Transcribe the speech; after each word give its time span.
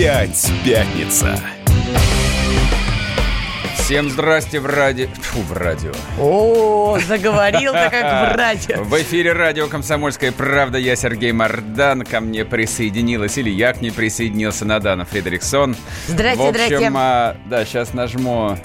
Опять 0.00 0.50
пятница. 0.64 1.38
Всем 3.76 4.08
здрасте 4.08 4.58
в 4.58 4.64
радио... 4.64 5.08
Фу, 5.08 5.40
в 5.42 5.52
радио. 5.52 5.92
О, 6.18 6.98
заговорил-то 7.06 7.90
как 7.90 8.32
в 8.32 8.36
радио. 8.38 8.82
В 8.82 8.94
эфире 9.02 9.34
радио 9.34 9.68
«Комсомольская 9.68 10.32
правда». 10.32 10.78
Я 10.78 10.96
Сергей 10.96 11.32
Мордан. 11.32 12.06
Ко 12.06 12.20
мне 12.20 12.46
присоединилась, 12.46 13.36
или 13.36 13.50
я 13.50 13.74
к 13.74 13.82
ней 13.82 13.90
присоединился, 13.92 14.64
Надана 14.64 15.04
Фредериксон. 15.04 15.76
Здрасте, 16.06 16.44
в 16.44 16.48
общем, 16.48 16.64
здрасте. 16.64 16.92
а, 16.96 17.36
да, 17.44 17.66
сейчас 17.66 17.92
нажму 17.92 18.56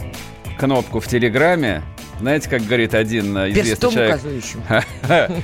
кнопку 0.57 1.01
в 1.01 1.07
Телеграме. 1.09 1.83
Знаете, 2.21 2.49
как 2.49 2.61
говорит 2.65 2.93
один 2.93 3.37
а, 3.37 3.49
известный 3.49 3.71
Перстом 3.71 3.91
человек? 3.91 4.15
указывающим. 4.15 4.63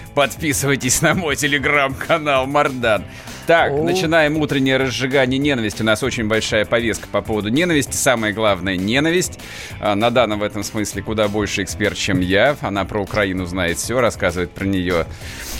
Подписывайтесь 0.16 1.02
на 1.02 1.16
мой 1.16 1.36
телеграм-канал 1.36 2.48
Мардан. 2.48 3.03
Так, 3.52 3.73
О. 3.73 3.83
начинаем 3.83 4.38
утреннее 4.38 4.77
разжигание 4.77 5.38
ненависти. 5.38 5.81
У 5.81 5.85
нас 5.85 6.02
очень 6.03 6.25
большая 6.30 6.63
повестка 6.63 7.09
по 7.11 7.21
поводу 7.21 7.49
ненависти. 7.49 7.97
Самое 7.97 8.33
главное– 8.33 8.75
ненависть. 8.77 9.39
А, 9.81 9.93
Надана 9.93 10.38
в 10.38 10.43
этом 10.43 10.63
смысле 10.63 11.02
куда 11.02 11.27
больше 11.27 11.61
эксперт, 11.61 11.97
чем 11.97 12.21
я. 12.21 12.55
Она 12.61 12.85
про 12.85 13.02
Украину 13.02 13.45
знает 13.45 13.77
все, 13.77 13.99
рассказывает 13.99 14.52
про 14.52 14.63
нее 14.63 15.05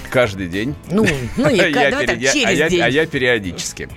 каждый 0.10 0.48
день. 0.48 0.74
Ну, 0.90 1.06
ну 1.36 1.50
не, 1.50 1.58
Я 1.70 1.90
давай 1.92 1.92
так, 2.08 2.16
пере- 2.16 2.22
я- 2.22 2.30
а 2.30 2.34
через 2.34 2.60
я- 2.60 2.70
день. 2.70 2.82
А 2.82 2.88
я 2.88 3.06
периодически. 3.06 3.90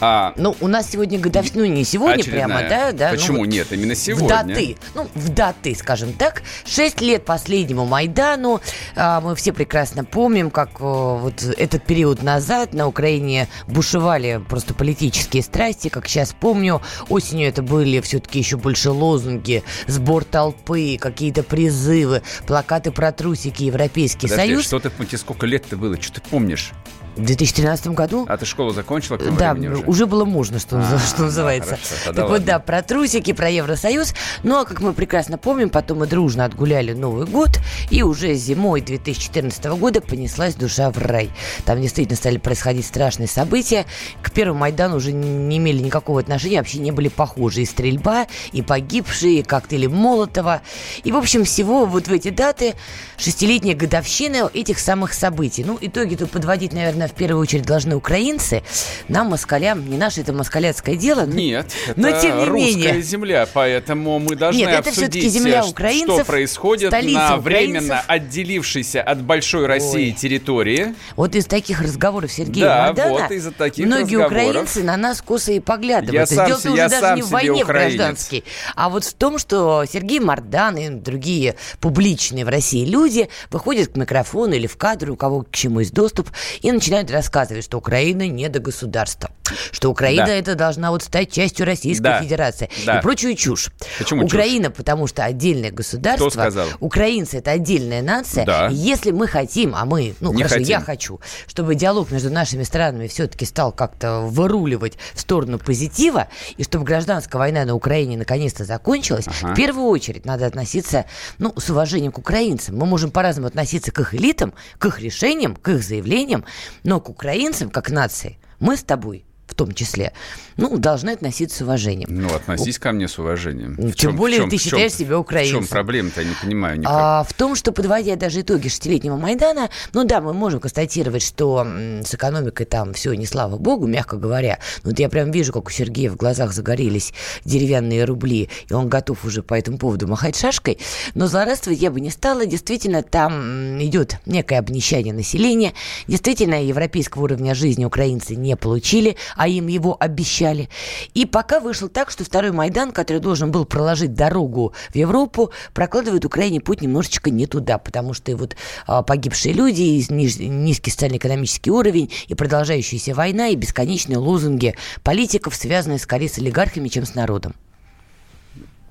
А, 0.00 0.32
Ну, 0.36 0.56
у 0.60 0.68
нас 0.68 0.90
сегодня 0.90 1.18
годовщина, 1.18 1.64
ну, 1.64 1.66
не 1.66 1.84
сегодня 1.84 2.22
очередная. 2.22 2.46
прямо, 2.46 2.68
да? 2.68 2.92
да 2.92 3.10
ну, 3.12 3.16
Почему 3.18 3.38
вот 3.38 3.46
нет? 3.46 3.66
Именно 3.70 3.94
В 3.94 3.98
сегодня. 3.98 4.28
даты, 4.28 4.76
ну, 4.94 5.08
в 5.14 5.28
даты, 5.28 5.74
скажем 5.74 6.12
так. 6.14 6.42
Шесть 6.64 7.00
лет 7.00 7.24
последнему 7.24 7.84
Майдану. 7.84 8.60
А, 8.96 9.20
мы 9.20 9.34
все 9.36 9.52
прекрасно 9.52 10.04
помним, 10.04 10.50
как 10.50 10.80
э, 10.80 10.82
вот 10.82 11.42
этот 11.42 11.84
период 11.84 12.22
назад 12.22 12.72
на 12.72 12.86
Украине 12.86 13.48
бушевали 13.66 14.42
просто 14.48 14.72
политические 14.74 15.42
страсти. 15.42 15.88
Как 15.88 16.08
сейчас 16.08 16.34
помню, 16.38 16.80
осенью 17.08 17.48
это 17.48 17.62
были 17.62 18.00
все-таки 18.00 18.38
еще 18.38 18.56
больше 18.56 18.90
лозунги, 18.90 19.62
сбор 19.86 20.24
толпы, 20.24 20.96
какие-то 20.98 21.42
призывы, 21.42 22.22
плакаты 22.46 22.90
про 22.90 23.12
трусики, 23.12 23.64
Европейский 23.64 24.28
Подожди, 24.28 24.54
Союз. 24.54 24.64
что 24.64 24.78
ты, 24.78 24.90
сколько 25.18 25.46
лет-то 25.46 25.76
было? 25.76 26.00
Что 26.00 26.20
ты 26.20 26.28
помнишь? 26.30 26.72
В 27.20 27.24
2013 27.26 27.88
году 27.88 28.24
А 28.28 28.36
ты 28.38 28.46
школу 28.46 28.70
закончила 28.70 29.18
к 29.18 29.22
тому 29.24 29.36
Да, 29.36 29.52
уже? 29.52 29.82
уже 29.86 30.06
было 30.06 30.24
можно, 30.24 30.58
что, 30.58 30.78
А, 30.78 30.98
что 30.98 31.24
называется. 31.24 31.70
хорошо, 31.76 31.94
тогда 32.06 32.22
так 32.22 32.30
вот, 32.30 32.38
ладно. 32.38 32.46
да, 32.46 32.58
про 32.60 32.82
трусики, 32.82 33.32
про 33.34 33.50
Евросоюз. 33.50 34.14
Ну, 34.42 34.58
а 34.58 34.64
как 34.64 34.80
мы 34.80 34.94
прекрасно 34.94 35.36
помним, 35.36 35.68
потом 35.68 35.98
мы 35.98 36.06
дружно 36.06 36.46
отгуляли 36.46 36.94
Новый 36.94 37.26
год, 37.26 37.58
и 37.90 38.02
уже 38.02 38.32
зимой 38.34 38.80
2014 38.80 39.62
года 39.76 40.00
понеслась 40.00 40.54
душа 40.54 40.90
в 40.90 40.96
рай. 40.96 41.30
Там 41.66 41.80
действительно 41.82 42.16
стали 42.16 42.38
происходить 42.38 42.86
страшные 42.86 43.28
события. 43.28 43.84
К 44.22 44.30
первому 44.30 44.60
Майдану 44.60 44.96
уже 44.96 45.12
не 45.12 45.58
имели 45.58 45.82
никакого 45.82 46.20
отношения, 46.20 46.56
вообще 46.58 46.78
не 46.78 46.90
были 46.90 47.08
похожи. 47.08 47.60
И 47.62 47.66
стрельба, 47.66 48.26
и 48.52 48.62
погибшие, 48.62 49.40
и 49.40 49.42
коктейли 49.42 49.88
Молотова. 49.88 50.62
И, 51.04 51.12
в 51.12 51.16
общем, 51.16 51.44
всего 51.44 51.84
вот 51.84 52.08
в 52.08 52.12
эти 52.12 52.30
даты 52.30 52.74
шестилетняя 53.18 53.76
годовщина 53.76 54.48
этих 54.54 54.78
самых 54.78 55.12
событий. 55.12 55.64
Ну, 55.64 55.76
итоги 55.80 56.14
тут 56.14 56.30
подводить, 56.30 56.72
наверное, 56.72 57.09
в 57.10 57.14
первую 57.14 57.42
очередь 57.42 57.64
должны 57.66 57.96
украинцы. 57.96 58.62
Нам, 59.08 59.28
москалям, 59.28 59.88
не 59.88 59.96
наше 59.96 60.20
это 60.22 60.32
москаляцкое 60.32 60.96
дело. 60.96 61.26
но- 61.26 61.34
Нет, 61.34 61.66
это 61.86 62.00
Но 62.00 62.20
тем 62.20 62.38
не 62.38 62.44
русская 62.46 62.74
менее. 62.76 63.02
земля, 63.02 63.46
поэтому 63.52 64.18
мы 64.18 64.36
должны 64.36 64.58
Нет, 64.60 64.70
это 64.70 64.88
обсудить, 64.90 65.30
земля 65.32 65.64
украинцев, 65.64 66.14
что 66.16 66.24
происходит 66.24 66.90
на 66.92 66.98
украинцев. 66.98 67.42
временно 67.44 68.00
отделившейся 68.06 69.02
от 69.02 69.22
большой 69.22 69.66
России 69.66 70.10
Ой. 70.10 70.12
территории. 70.12 70.94
Вот 71.16 71.34
из 71.34 71.46
таких 71.46 71.80
разговоров 71.82 72.32
Сергея 72.32 72.64
Да, 72.66 72.86
Мардана 72.86 73.28
вот 73.28 73.56
таких 73.56 73.86
многие 73.86 74.16
разговоров. 74.16 74.30
украинцы 74.32 74.82
на 74.82 74.96
нас 74.96 75.20
косо 75.22 75.52
и 75.52 75.60
поглядывают. 75.60 76.12
Я 76.12 76.26
сам 76.26 76.52
уже 76.52 76.68
я 76.76 76.88
даже 76.88 77.00
сам 77.00 77.16
не 77.16 77.22
в 77.22 77.30
войне 77.30 77.64
в 77.64 77.66
гражданской, 77.66 78.44
а 78.76 78.88
вот 78.88 79.04
в 79.04 79.14
том, 79.14 79.38
что 79.38 79.84
Сергей 79.90 80.20
Мардан 80.20 80.76
и 80.76 80.88
другие 80.88 81.56
публичные 81.80 82.44
в 82.44 82.48
России 82.48 82.84
люди 82.84 83.28
выходят 83.50 83.88
к 83.92 83.96
микрофону 83.96 84.54
или 84.54 84.66
в 84.66 84.76
кадр, 84.76 85.10
у 85.10 85.16
кого 85.16 85.42
к 85.42 85.50
чему 85.50 85.80
есть 85.80 85.92
доступ, 85.92 86.30
и 86.60 86.70
начинают 86.70 86.89
рассказывать, 86.90 87.64
что 87.64 87.78
Украина 87.78 88.26
не 88.26 88.48
до 88.48 88.58
государства, 88.58 89.30
что 89.72 89.90
Украина 89.90 90.26
Да. 90.26 90.32
это 90.34 90.54
должна 90.54 90.90
вот 90.90 91.02
стать 91.02 91.30
частью 91.32 91.66
Российской 91.66 92.02
Да. 92.02 92.22
Федерации 92.22 92.68
Да. 92.84 92.98
и 92.98 93.02
прочую 93.02 93.34
чушь. 93.36 93.70
Почему 93.98 94.22
чушь? 94.22 94.32
Украина, 94.32 94.70
потому 94.70 95.06
что 95.06 95.24
отдельное 95.24 95.70
государство, 95.70 96.28
сказал? 96.30 96.68
украинцы 96.80 97.38
это 97.38 97.52
отдельная 97.52 98.02
нация, 98.02 98.44
Да. 98.44 98.68
и 98.68 98.74
если 98.74 99.10
мы 99.12 99.26
хотим, 99.28 99.74
а 99.74 99.84
мы, 99.84 100.14
ну 100.20 100.32
Не 100.32 100.42
хорошо, 100.42 100.60
я 100.62 100.80
хотим. 100.80 100.86
хочу, 100.86 101.20
чтобы 101.46 101.74
диалог 101.74 102.10
между 102.10 102.30
нашими 102.30 102.64
странами 102.64 103.06
все-таки 103.06 103.44
стал 103.46 103.72
как-то 103.72 104.20
выруливать 104.22 104.98
в 105.14 105.20
сторону 105.20 105.58
позитива, 105.58 106.28
и 106.56 106.64
чтобы 106.64 106.84
гражданская 106.84 107.38
война 107.38 107.64
на 107.64 107.74
Украине 107.74 108.16
наконец-то 108.16 108.64
закончилась, 108.64 109.26
Ага. 109.42 109.52
в 109.52 109.56
первую 109.56 109.86
очередь 109.86 110.24
надо 110.24 110.46
относиться, 110.46 111.04
ну, 111.38 111.54
с 111.56 111.70
уважением 111.70 112.12
к 112.12 112.18
украинцам. 112.18 112.76
Мы 112.76 112.86
можем 112.86 113.10
по-разному 113.10 113.46
относиться 113.48 113.92
к 113.92 114.00
их 114.00 114.14
элитам, 114.14 114.52
к 114.78 114.86
их 114.86 115.00
решениям, 115.00 115.54
к 115.56 115.68
их 115.68 115.82
заявлениям, 115.82 116.44
но 116.82 117.00
к 117.00 117.08
украинцам, 117.08 117.70
как 117.70 117.90
нации, 117.90 118.38
мы 118.58 118.76
с 118.76 118.82
тобой 118.82 119.24
том 119.60 119.74
числе, 119.74 120.12
ну, 120.56 120.78
должны 120.78 121.10
относиться 121.10 121.58
с 121.58 121.60
уважением. 121.60 122.08
Ну, 122.10 122.34
относись 122.34 122.78
ко 122.78 122.92
мне 122.92 123.08
с 123.08 123.18
уважением. 123.18 123.74
В 123.74 123.80
тем 123.80 123.92
чем- 123.94 124.16
более 124.16 124.38
в 124.38 124.42
чем- 124.42 124.50
ты 124.50 124.56
чем- 124.56 124.64
считаешь 124.70 124.92
себя 124.94 125.18
украинцем. 125.18 125.58
В 125.58 125.60
чем 125.60 125.68
проблема-то, 125.68 126.22
я 126.22 126.28
не 126.28 126.34
понимаю 126.34 126.78
никак. 126.78 126.92
А, 126.94 127.24
в 127.24 127.32
том, 127.34 127.54
что 127.54 127.72
подводя 127.72 128.16
даже 128.16 128.40
итоги 128.40 128.68
шестилетнего 128.68 129.16
Майдана, 129.16 129.68
ну 129.92 130.04
да, 130.04 130.22
мы 130.22 130.32
можем 130.32 130.60
констатировать, 130.60 131.22
что 131.22 131.66
с 132.04 132.14
экономикой 132.14 132.64
там 132.64 132.94
все 132.94 133.12
не 133.12 133.26
слава 133.26 133.58
богу, 133.58 133.86
мягко 133.86 134.16
говоря. 134.16 134.58
Вот 134.82 134.98
я 134.98 135.08
прям 135.10 135.30
вижу, 135.30 135.52
как 135.52 135.66
у 135.66 135.70
Сергея 135.70 136.10
в 136.10 136.16
глазах 136.16 136.52
загорелись 136.52 137.12
деревянные 137.44 138.04
рубли, 138.04 138.48
и 138.68 138.72
он 138.72 138.88
готов 138.88 139.24
уже 139.26 139.42
по 139.42 139.54
этому 139.54 139.76
поводу 139.76 140.08
махать 140.08 140.36
шашкой. 140.38 140.78
Но 141.14 141.26
злорадствовать 141.26 141.80
я 141.80 141.90
бы 141.90 142.00
не 142.00 142.10
стала. 142.10 142.46
Действительно, 142.46 143.02
там 143.02 143.82
идет 143.82 144.16
некое 144.24 144.58
обнищание 144.58 145.12
населения. 145.12 145.74
Действительно, 146.06 146.64
европейского 146.64 147.24
уровня 147.24 147.54
жизни 147.54 147.84
украинцы 147.84 148.36
не 148.36 148.56
получили, 148.56 149.16
а 149.36 149.48
им 149.52 149.66
его 149.66 149.96
обещали. 149.98 150.68
И 151.14 151.26
пока 151.26 151.60
вышло 151.60 151.88
так, 151.88 152.10
что 152.10 152.24
второй 152.24 152.52
Майдан, 152.52 152.92
который 152.92 153.18
должен 153.18 153.50
был 153.50 153.64
проложить 153.64 154.14
дорогу 154.14 154.72
в 154.90 154.96
Европу, 154.96 155.50
прокладывает 155.74 156.24
Украине 156.24 156.60
путь 156.60 156.82
немножечко 156.82 157.30
не 157.30 157.46
туда, 157.46 157.78
потому 157.78 158.14
что 158.14 158.30
и 158.30 158.34
вот 158.34 158.56
а, 158.86 159.02
погибшие 159.02 159.54
люди, 159.54 159.82
и 159.82 160.12
низкий 160.12 160.90
социально-экономический 160.90 161.70
уровень, 161.70 162.10
и 162.28 162.34
продолжающаяся 162.34 163.14
война, 163.14 163.48
и 163.48 163.56
бесконечные 163.56 164.18
лозунги 164.18 164.76
политиков, 165.02 165.54
связанные 165.54 165.98
скорее 165.98 166.28
с 166.28 166.38
олигархами, 166.38 166.88
чем 166.88 167.04
с 167.04 167.14
народом. 167.14 167.54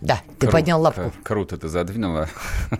Да, 0.01 0.21
ты 0.39 0.47
Кру- 0.47 0.51
поднял 0.51 0.81
лапку. 0.81 1.11
Круто 1.23 1.57
ты 1.57 1.67
задвинула. 1.67 2.29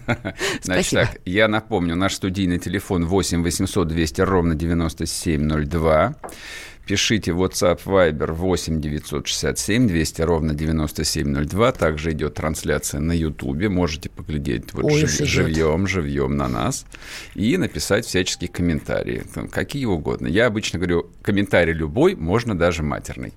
Значит 0.61 0.91
так, 0.93 1.17
я 1.25 1.47
напомню, 1.47 1.95
наш 1.95 2.13
студийный 2.15 2.59
телефон 2.59 3.05
8 3.05 3.43
800 3.43 3.87
200 3.87 4.21
ровно 4.21 4.55
9702. 4.55 6.15
Пишите 6.87 7.31
WhatsApp 7.33 7.81
Viber 7.85 8.31
8 8.31 8.81
967 8.81 9.87
200 9.87 10.21
ровно 10.23 10.55
9702. 10.55 11.71
Также 11.73 12.13
идет 12.13 12.33
трансляция 12.33 12.99
на 12.99 13.11
Ютубе. 13.11 13.69
Можете 13.69 14.09
поглядеть 14.09 14.73
вот 14.73 14.85
Ой, 14.85 15.01
жив- 15.01 15.27
живьем, 15.27 15.85
живьем 15.85 16.35
на 16.35 16.47
нас. 16.47 16.87
И 17.35 17.57
написать 17.57 18.07
всяческие 18.07 18.47
комментарии. 18.49 19.23
Там, 19.35 19.49
какие 19.49 19.85
угодно. 19.85 20.25
Я 20.25 20.47
обычно 20.47 20.79
говорю, 20.79 21.11
комментарий 21.21 21.73
любой, 21.73 22.15
можно 22.15 22.57
даже 22.57 22.81
матерный. 22.81 23.33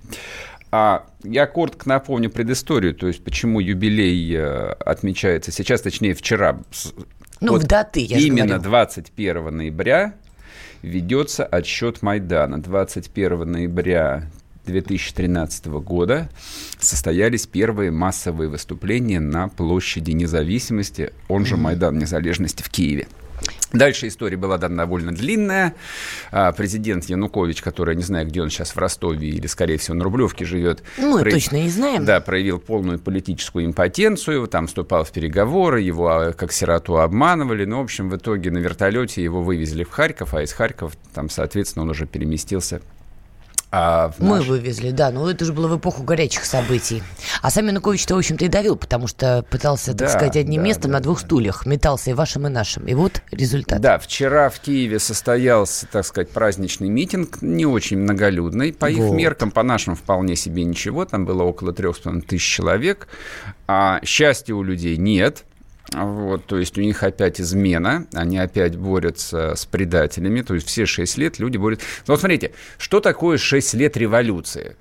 А 0.75 1.05
я 1.23 1.45
коротко 1.45 1.87
напомню 1.87 2.31
предысторию, 2.31 2.95
то 2.95 3.05
есть 3.05 3.23
почему 3.23 3.59
юбилей 3.59 4.35
э, 4.35 4.71
отмечается 4.83 5.51
сейчас, 5.51 5.81
точнее 5.81 6.15
вчера. 6.15 6.61
Ну, 7.41 7.59
в 7.59 7.63
даты, 7.63 7.99
я 7.99 8.17
Именно 8.17 8.57
говорю. 8.57 8.63
21 8.63 9.55
ноября 9.55 10.15
ведется 10.81 11.45
отсчет 11.45 12.01
Майдана. 12.01 12.59
21 12.59 13.51
ноября 13.51 14.31
2013 14.65 15.67
года 15.67 16.27
состоялись 16.79 17.45
первые 17.45 17.91
массовые 17.91 18.49
выступления 18.49 19.19
на 19.19 19.49
площади 19.49 20.09
независимости, 20.09 21.13
он 21.27 21.45
же 21.45 21.55
Майдан 21.55 21.99
Незалежности 21.99 22.63
в 22.63 22.69
Киеве. 22.69 23.05
Дальше 23.73 24.07
история 24.07 24.37
была 24.37 24.59
довольно 24.59 25.11
длинная. 25.11 25.73
А, 26.31 26.51
президент 26.51 27.05
Янукович, 27.05 27.63
который, 27.63 27.95
не 27.95 28.03
знаю, 28.03 28.27
где 28.27 28.41
он 28.43 28.51
сейчас, 28.51 28.75
в 28.75 28.77
Ростове 28.77 29.27
или, 29.27 29.47
скорее 29.47 29.79
всего, 29.79 29.97
на 29.97 30.03
Рублевке 30.03 30.45
живет. 30.45 30.83
Ну, 30.99 31.19
про... 31.19 31.31
точно 31.31 31.57
не 31.57 31.69
знаем. 31.69 32.05
Да, 32.05 32.21
проявил 32.21 32.59
полную 32.59 32.99
политическую 32.99 33.65
импотенцию, 33.65 34.47
там 34.47 34.67
вступал 34.67 35.03
в 35.03 35.11
переговоры, 35.11 35.81
его 35.81 36.07
а, 36.07 36.33
как 36.33 36.51
сироту 36.51 36.97
обманывали. 36.97 37.65
Ну, 37.65 37.79
в 37.79 37.83
общем, 37.83 38.09
в 38.09 38.15
итоге 38.15 38.51
на 38.51 38.59
вертолете 38.59 39.23
его 39.23 39.41
вывезли 39.41 39.83
в 39.83 39.89
Харьков, 39.89 40.35
а 40.35 40.43
из 40.43 40.53
Харькова 40.53 40.91
там, 41.15 41.31
соответственно, 41.31 41.83
он 41.83 41.89
уже 41.89 42.05
переместился 42.05 42.79
а 43.75 44.11
Мы 44.19 44.37
наш... 44.37 44.45
вывезли, 44.45 44.91
да, 44.91 45.09
но 45.09 45.27
это 45.27 45.45
же 45.45 45.51
было 45.51 45.67
в 45.67 45.79
эпоху 45.79 46.03
горячих 46.03 46.45
событий. 46.45 47.01
А 47.41 47.49
сам 47.49 47.65
Янукович-то, 47.65 48.13
в 48.13 48.19
общем-то, 48.19 48.45
и 48.45 48.47
давил, 48.47 48.75
потому 48.75 49.07
что 49.07 49.43
пытался, 49.49 49.93
так 49.93 50.09
да, 50.09 50.09
сказать, 50.09 50.37
одним 50.37 50.61
да, 50.61 50.67
местом 50.67 50.91
да, 50.91 50.97
на 50.99 51.03
двух 51.03 51.19
да. 51.19 51.25
стульях. 51.25 51.65
Метался 51.65 52.11
и 52.11 52.13
вашим, 52.13 52.45
и 52.45 52.51
нашим. 52.51 52.85
И 52.85 52.93
вот 52.93 53.23
результат. 53.31 53.81
Да, 53.81 53.97
вчера 53.97 54.51
в 54.51 54.59
Киеве 54.59 54.99
состоялся, 54.99 55.87
так 55.91 56.05
сказать, 56.05 56.29
праздничный 56.29 56.89
митинг, 56.89 57.41
не 57.41 57.65
очень 57.65 57.97
многолюдный. 57.97 58.73
По 58.73 58.85
вот. 58.85 58.91
их 58.91 59.11
меркам, 59.11 59.49
по 59.49 59.63
нашим 59.63 59.95
вполне 59.95 60.35
себе 60.35 60.63
ничего. 60.65 61.05
Там 61.05 61.25
было 61.25 61.41
около 61.41 61.73
трех 61.73 61.97
тысяч 62.27 62.45
человек. 62.45 63.07
А 63.67 64.01
счастья 64.03 64.53
у 64.53 64.61
людей 64.61 64.97
нет. 64.97 65.45
Вот, 65.91 66.45
то 66.45 66.57
есть 66.57 66.77
у 66.77 66.81
них 66.81 67.03
опять 67.03 67.39
измена, 67.39 68.07
они 68.13 68.37
опять 68.37 68.75
борются 68.77 69.55
с 69.55 69.65
предателями, 69.65 70.41
то 70.41 70.55
есть 70.55 70.67
все 70.67 70.85
шесть 70.85 71.17
лет 71.17 71.39
люди 71.39 71.57
борются. 71.57 71.85
Ну, 72.07 72.13
вот 72.13 72.19
смотрите, 72.19 72.53
что 72.77 72.99
такое 72.99 73.37
шесть 73.37 73.73
лет 73.73 73.97
революции? 73.97 74.75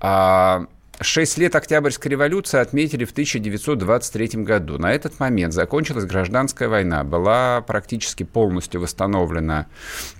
А, 0.00 0.66
шесть 1.00 1.36
лет 1.36 1.54
Октябрьской 1.56 2.12
революции 2.12 2.58
отметили 2.58 3.04
в 3.04 3.10
1923 3.10 4.44
году. 4.44 4.78
На 4.78 4.92
этот 4.92 5.18
момент 5.18 5.52
закончилась 5.52 6.04
гражданская 6.04 6.68
война, 6.68 7.04
была 7.04 7.60
практически 7.60 8.22
полностью 8.22 8.80
восстановлена 8.80 9.66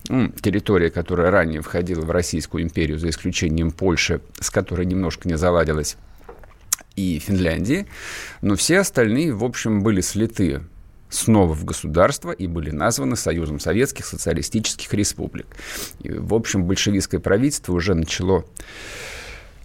ну, 0.08 0.28
территория, 0.28 0.90
которая 0.90 1.30
ранее 1.30 1.62
входила 1.62 2.02
в 2.02 2.10
Российскую 2.10 2.64
империю, 2.64 2.98
за 2.98 3.08
исключением 3.10 3.70
Польши, 3.70 4.20
с 4.40 4.50
которой 4.50 4.86
немножко 4.86 5.28
не 5.28 5.38
заладилась 5.38 5.96
и 6.98 7.18
Финляндии, 7.18 7.86
но 8.42 8.56
все 8.56 8.80
остальные, 8.80 9.32
в 9.34 9.44
общем, 9.44 9.82
были 9.82 10.00
слиты 10.00 10.62
снова 11.10 11.54
в 11.54 11.64
государство 11.64 12.32
и 12.32 12.46
были 12.46 12.70
названы 12.70 13.16
Союзом 13.16 13.60
Советских 13.60 14.04
Социалистических 14.04 14.92
Республик. 14.92 15.46
И, 16.00 16.10
в 16.10 16.34
общем, 16.34 16.64
большевистское 16.64 17.20
правительство 17.20 17.72
уже 17.72 17.94
начало 17.94 18.44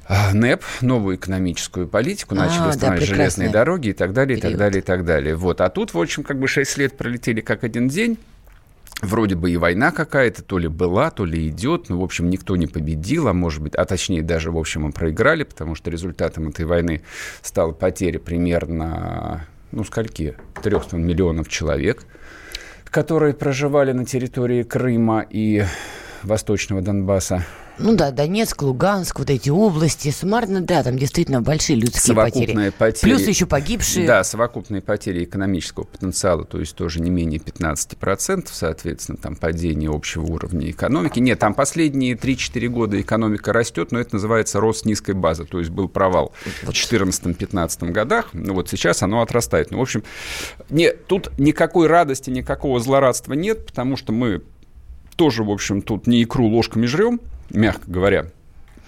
а, 0.05 0.33
НЭП, 0.33 0.63
новую 0.81 1.17
экономическую 1.17 1.87
политику, 1.87 2.35
начали 2.35 2.65
а, 2.65 2.69
устанавливать 2.69 3.09
да, 3.09 3.15
железные 3.15 3.49
дороги 3.49 3.89
и 3.89 3.93
так 3.93 4.13
далее, 4.13 4.37
и 4.37 4.41
так 4.41 4.57
далее, 4.57 4.79
и 4.79 4.85
так 4.85 5.05
далее. 5.05 5.35
Вот. 5.35 5.61
А 5.61 5.69
тут, 5.69 5.93
в 5.93 5.99
общем, 5.99 6.23
как 6.23 6.39
бы 6.39 6.47
6 6.47 6.77
лет 6.77 6.97
пролетели 6.97 7.41
как 7.41 7.63
один 7.63 7.87
день, 7.87 8.17
вроде 9.01 9.35
бы 9.35 9.51
и 9.51 9.57
война 9.57 9.91
какая-то, 9.91 10.43
то 10.43 10.57
ли 10.57 10.67
была, 10.67 11.11
то 11.11 11.25
ли 11.25 11.47
идет, 11.47 11.89
ну, 11.89 11.99
в 11.99 12.03
общем, 12.03 12.29
никто 12.29 12.55
не 12.55 12.67
победил, 12.67 13.27
а 13.27 13.33
может 13.33 13.61
быть, 13.61 13.75
а 13.75 13.85
точнее 13.85 14.21
даже, 14.21 14.51
в 14.51 14.57
общем, 14.57 14.83
мы 14.83 14.91
проиграли, 14.91 15.43
потому 15.43 15.75
что 15.75 15.89
результатом 15.89 16.49
этой 16.49 16.65
войны 16.65 17.01
стала 17.41 17.71
потеря 17.71 18.19
примерно, 18.19 19.45
ну, 19.71 19.83
скольки, 19.83 20.35
300 20.61 20.97
миллионов 20.97 21.49
человек, 21.49 22.03
которые 22.85 23.33
проживали 23.33 23.91
на 23.91 24.05
территории 24.05 24.63
Крыма 24.63 25.25
и 25.29 25.63
Восточного 26.21 26.81
Донбасса. 26.81 27.45
Ну 27.79 27.95
да, 27.95 28.11
Донецк, 28.11 28.61
Луганск, 28.61 29.17
вот 29.17 29.29
эти 29.31 29.49
области, 29.49 30.11
суммарно, 30.11 30.61
да, 30.61 30.83
там 30.83 30.97
действительно 30.97 31.41
большие 31.41 31.75
людские 31.77 32.15
потери. 32.15 32.71
потери. 32.77 33.01
Плюс 33.01 33.27
еще 33.27 33.47
погибшие. 33.47 34.05
Да, 34.05 34.23
совокупные 34.23 34.81
потери 34.81 35.23
экономического 35.23 35.85
потенциала, 35.85 36.45
то 36.45 36.59
есть 36.59 36.75
тоже 36.75 37.01
не 37.01 37.09
менее 37.09 37.39
15%, 37.39 38.47
соответственно, 38.51 39.17
там 39.17 39.35
падение 39.35 39.89
общего 39.89 40.23
уровня 40.23 40.69
экономики. 40.69 41.19
Нет, 41.19 41.39
там 41.39 41.55
последние 41.55 42.13
3-4 42.13 42.67
года 42.67 43.01
экономика 43.01 43.51
растет, 43.53 43.91
но 43.91 43.99
это 43.99 44.15
называется 44.15 44.59
рост 44.59 44.85
низкой 44.85 45.15
базы, 45.15 45.45
то 45.45 45.57
есть 45.57 45.71
был 45.71 45.89
провал 45.89 46.31
в 46.61 46.69
2014-2015 46.69 47.89
годах, 47.91 48.29
ну 48.33 48.53
вот 48.53 48.69
сейчас 48.69 49.01
оно 49.01 49.21
отрастает. 49.21 49.71
Ну, 49.71 49.79
в 49.79 49.81
общем, 49.81 50.03
нет, 50.69 51.07
тут 51.07 51.31
никакой 51.39 51.87
радости, 51.87 52.29
никакого 52.29 52.79
злорадства 52.79 53.33
нет, 53.33 53.65
потому 53.65 53.97
что 53.97 54.13
мы 54.13 54.43
тоже, 55.15 55.43
в 55.43 55.49
общем, 55.49 55.81
тут 55.81 56.07
не 56.07 56.23
икру 56.23 56.47
ложками 56.47 56.85
жрем, 56.85 57.19
мягко 57.53 57.83
говоря. 57.87 58.25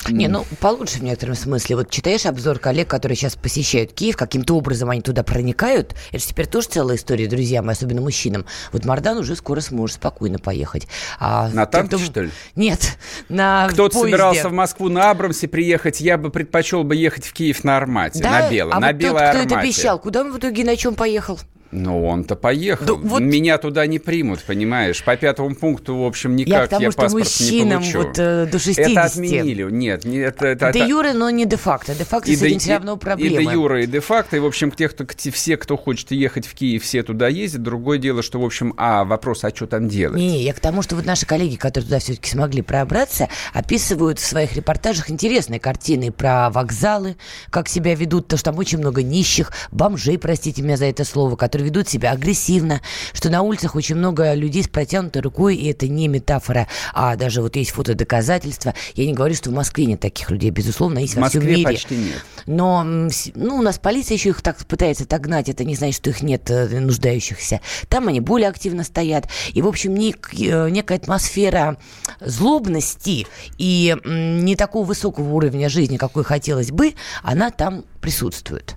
Не, 0.09 0.27
ну 0.27 0.45
получше 0.59 1.00
в 1.00 1.03
некотором 1.03 1.35
смысле. 1.35 1.77
Вот 1.77 1.89
читаешь 1.89 2.25
обзор 2.25 2.59
коллег, 2.59 2.88
которые 2.88 3.15
сейчас 3.15 3.35
посещают 3.35 3.91
Киев, 3.94 4.15
каким-то 4.15 4.56
образом 4.56 4.89
они 4.91 5.01
туда 5.01 5.23
проникают. 5.23 5.95
Это 6.12 6.19
же 6.19 6.27
теперь 6.27 6.45
тоже 6.45 6.67
целая 6.67 6.97
история, 6.97 7.27
друзья 7.27 7.63
мои, 7.63 7.73
особенно 7.73 8.01
мужчинам. 8.01 8.45
Вот 8.71 8.85
Мардан 8.85 9.17
уже 9.17 9.35
скоро 9.35 9.62
сможет 9.62 9.95
спокойно 9.95 10.38
поехать. 10.38 10.88
А 11.19 11.50
на 11.50 11.65
танке, 11.65 11.97
кто... 11.97 12.06
что 12.06 12.21
ли? 12.21 12.31
Нет, 12.56 12.97
на 13.29 13.67
Кто-то 13.71 14.00
собирался 14.00 14.50
в 14.50 14.53
Москву 14.53 14.89
на 14.89 15.09
Абрамсе 15.09 15.47
приехать, 15.47 16.01
я 16.01 16.18
бы 16.18 16.29
предпочел 16.29 16.83
бы 16.83 16.95
ехать 16.95 17.25
в 17.25 17.33
Киев 17.33 17.63
на 17.63 17.77
Армате, 17.77 18.21
да? 18.21 18.29
на 18.29 18.50
белом, 18.51 18.73
а 18.73 18.79
на 18.79 18.88
вот 18.88 18.95
белой 18.95 19.11
тот, 19.11 19.29
кто 19.29 19.39
Армате. 19.39 19.47
это 19.47 19.59
обещал, 19.59 20.00
куда 20.00 20.21
он 20.21 20.31
в 20.31 20.38
итоге 20.38 20.63
на 20.63 20.75
чем 20.75 20.94
поехал? 20.94 21.39
Ну, 21.75 22.06
он-то 22.06 22.36
поехал. 22.36 22.86
Да, 22.86 22.94
вот... 22.94 23.22
Меня 23.22 23.57
туда 23.57 23.86
не 23.86 24.00
примут, 24.00 24.44
понимаешь? 24.44 25.04
По 25.04 25.16
пятому 25.18 25.54
пункту, 25.56 25.98
в 25.98 26.06
общем, 26.06 26.36
никак 26.36 26.54
я, 26.54 26.62
потому, 26.62 26.81
я 26.83 26.92
паспорт 26.92 27.39
не 27.39 27.62
получу. 27.62 27.98
Вот, 28.00 28.18
э, 28.18 28.45
до 28.45 28.60
60. 28.60 28.92
Это 28.92 29.04
отменили. 29.04 29.63
Нет, 29.69 30.06
не, 30.06 30.18
это, 30.18 30.48
это... 30.48 30.72
Де 30.72 30.88
юре, 30.88 31.13
но 31.13 31.30
не 31.30 31.45
де-факто. 31.45 31.94
Де-факто 31.95 32.33
с 32.33 32.42
этим 32.42 32.60
все 32.60 32.74
равно 32.75 32.98
проблемы. 32.98 33.42
И 33.42 33.45
де 33.45 33.51
юре, 33.51 33.83
и 33.83 33.88
де-факто. 33.88 34.38
И, 34.38 34.39
в 34.39 34.45
общем, 34.45 34.72
тех, 34.72 34.92
кто, 34.95 35.06
все, 35.31 35.57
кто 35.57 35.77
хочет 35.77 36.12
ехать 36.12 36.48
в 36.48 36.54
Киев, 36.54 36.83
все 36.83 37.04
туда 37.04 37.27
ездят. 37.27 37.63
Другое 37.63 37.98
дело, 37.98 38.24
что, 38.24 38.39
в 38.39 38.45
общем, 38.45 38.74
а, 38.78 39.04
вопрос, 39.04 39.44
а 39.44 39.50
что 39.50 39.68
там 39.68 39.89
делать? 39.89 40.18
Не, 40.18 40.44
я 40.44 40.54
к 40.54 40.60
тому, 40.60 40.81
что 40.81 40.95
вот 40.95 41.06
наши 41.06 41.25
коллеги, 41.25 41.56
которые 41.56 41.86
туда 41.86 42.00
все-таки 42.00 42.30
смогли 42.30 42.62
пробраться, 42.62 43.28
описывают 43.54 44.19
в 44.19 44.25
своих 44.25 44.56
репортажах 44.56 45.10
интересные 45.10 45.60
картины 45.60 46.12
про 46.12 46.50
вокзалы, 46.50 47.18
как 47.50 47.68
себя 47.68 47.95
ведут, 47.95 48.28
то, 48.28 48.38
что 48.38 48.45
там 48.51 48.60
очень 48.60 48.78
много 48.78 49.04
нищих, 49.04 49.51
бомжей, 49.71 50.18
простите 50.18 50.62
меня 50.62 50.78
за 50.78 50.86
это 50.86 51.04
слово, 51.04 51.36
которые 51.36 51.64
ведут 51.65 51.89
себя 51.89 52.12
агрессивно 52.12 52.81
что 53.13 53.29
на 53.29 53.41
улицах 53.41 53.75
очень 53.75 53.95
много 53.95 54.33
людей 54.33 54.63
с 54.63 54.67
протянутой 54.67 55.21
рукой, 55.21 55.56
и 55.56 55.71
это 55.71 55.88
не 55.88 56.07
метафора, 56.07 56.67
а 56.94 57.15
даже 57.15 57.41
вот 57.41 57.56
есть 57.56 57.71
фотодоказательства. 57.71 58.73
Я 58.95 59.06
не 59.06 59.13
говорю, 59.13 59.35
что 59.35 59.50
в 59.50 59.53
Москве 59.53 59.85
нет 59.85 60.00
таких 60.00 60.31
людей, 60.31 60.50
безусловно, 60.50 61.00
есть 61.00 61.15
в 61.15 61.19
во 61.19 61.29
всем 61.29 61.45
мире. 61.45 61.63
почти 61.63 61.95
нет. 61.95 62.23
Но 62.45 62.83
ну, 62.83 63.56
у 63.57 63.62
нас 63.62 63.79
полиция 63.79 64.15
еще 64.15 64.29
их 64.29 64.41
так 64.41 64.57
пытается 64.65 65.03
отогнать, 65.03 65.50
это 65.50 65.63
не 65.63 65.75
значит, 65.75 65.95
что 65.95 66.09
их 66.09 66.21
нет 66.21 66.50
э, 66.50 66.79
нуждающихся. 66.79 67.62
Там 67.89 68.07
они 68.07 68.19
более 68.19 68.49
активно 68.49 68.83
стоят. 68.83 69.28
И, 69.54 69.61
в 69.61 69.68
общем, 69.68 69.95
нек, 69.95 70.30
э, 70.33 70.69
некая 70.69 70.97
атмосфера 70.97 71.78
злобности 72.19 73.28
и 73.57 73.95
не 74.06 74.56
такого 74.56 74.85
высокого 74.85 75.33
уровня 75.33 75.69
жизни, 75.69 75.97
какой 75.97 76.23
хотелось 76.23 76.71
бы, 76.71 76.94
она 77.23 77.51
там 77.51 77.85
присутствует. 78.01 78.75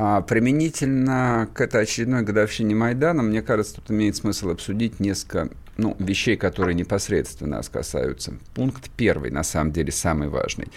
А 0.00 0.20
применительно 0.20 1.48
к 1.52 1.60
этой 1.60 1.82
очередной 1.82 2.22
годовщине 2.22 2.72
Майдана, 2.76 3.24
мне 3.24 3.42
кажется, 3.42 3.74
тут 3.74 3.90
имеет 3.90 4.14
смысл 4.14 4.50
обсудить 4.50 5.00
несколько 5.00 5.48
ну, 5.76 5.96
вещей, 5.98 6.36
которые 6.36 6.76
непосредственно 6.76 7.56
нас 7.56 7.68
касаются. 7.68 8.34
Пункт 8.54 8.90
первый, 8.96 9.32
на 9.32 9.42
самом 9.42 9.72
деле, 9.72 9.90
самый 9.90 10.28
важный. 10.28 10.68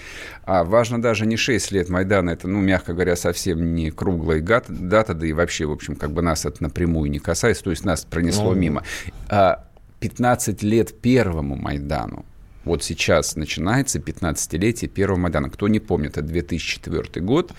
А 0.44 0.64
важно 0.64 1.00
даже 1.00 1.28
не 1.28 1.38
6 1.38 1.72
лет 1.72 1.90
Майдана, 1.90 2.32
это, 2.32 2.48
ну, 2.48 2.62
мягко 2.62 2.94
говоря, 2.94 3.16
совсем 3.16 3.76
не 3.76 3.92
круглая 3.92 4.42
дата, 4.42 5.14
да 5.14 5.28
и 5.28 5.34
вообще, 5.34 5.68
в 5.68 5.72
общем, 5.72 5.96
как 5.96 6.12
бы 6.12 6.24
нас 6.24 6.48
это 6.48 6.64
напрямую 6.64 7.12
не 7.12 7.20
касается, 7.20 7.64
то 7.64 7.70
есть 7.70 7.86
нас 7.86 8.06
пронесло 8.06 8.56
ну... 8.56 8.60
мимо. 8.60 8.84
А 9.30 9.68
15 10.00 10.64
лет 10.64 11.00
первому 11.00 11.56
Майдану. 11.56 12.26
Вот 12.64 12.84
сейчас 12.84 13.36
начинается 13.36 14.00
15-летие 14.00 14.88
первого 14.88 15.18
Майдана. 15.18 15.50
Кто 15.50 15.68
не 15.68 15.80
помнит, 15.80 16.12
это 16.12 16.22
2004 16.22 17.26
год. 17.26 17.52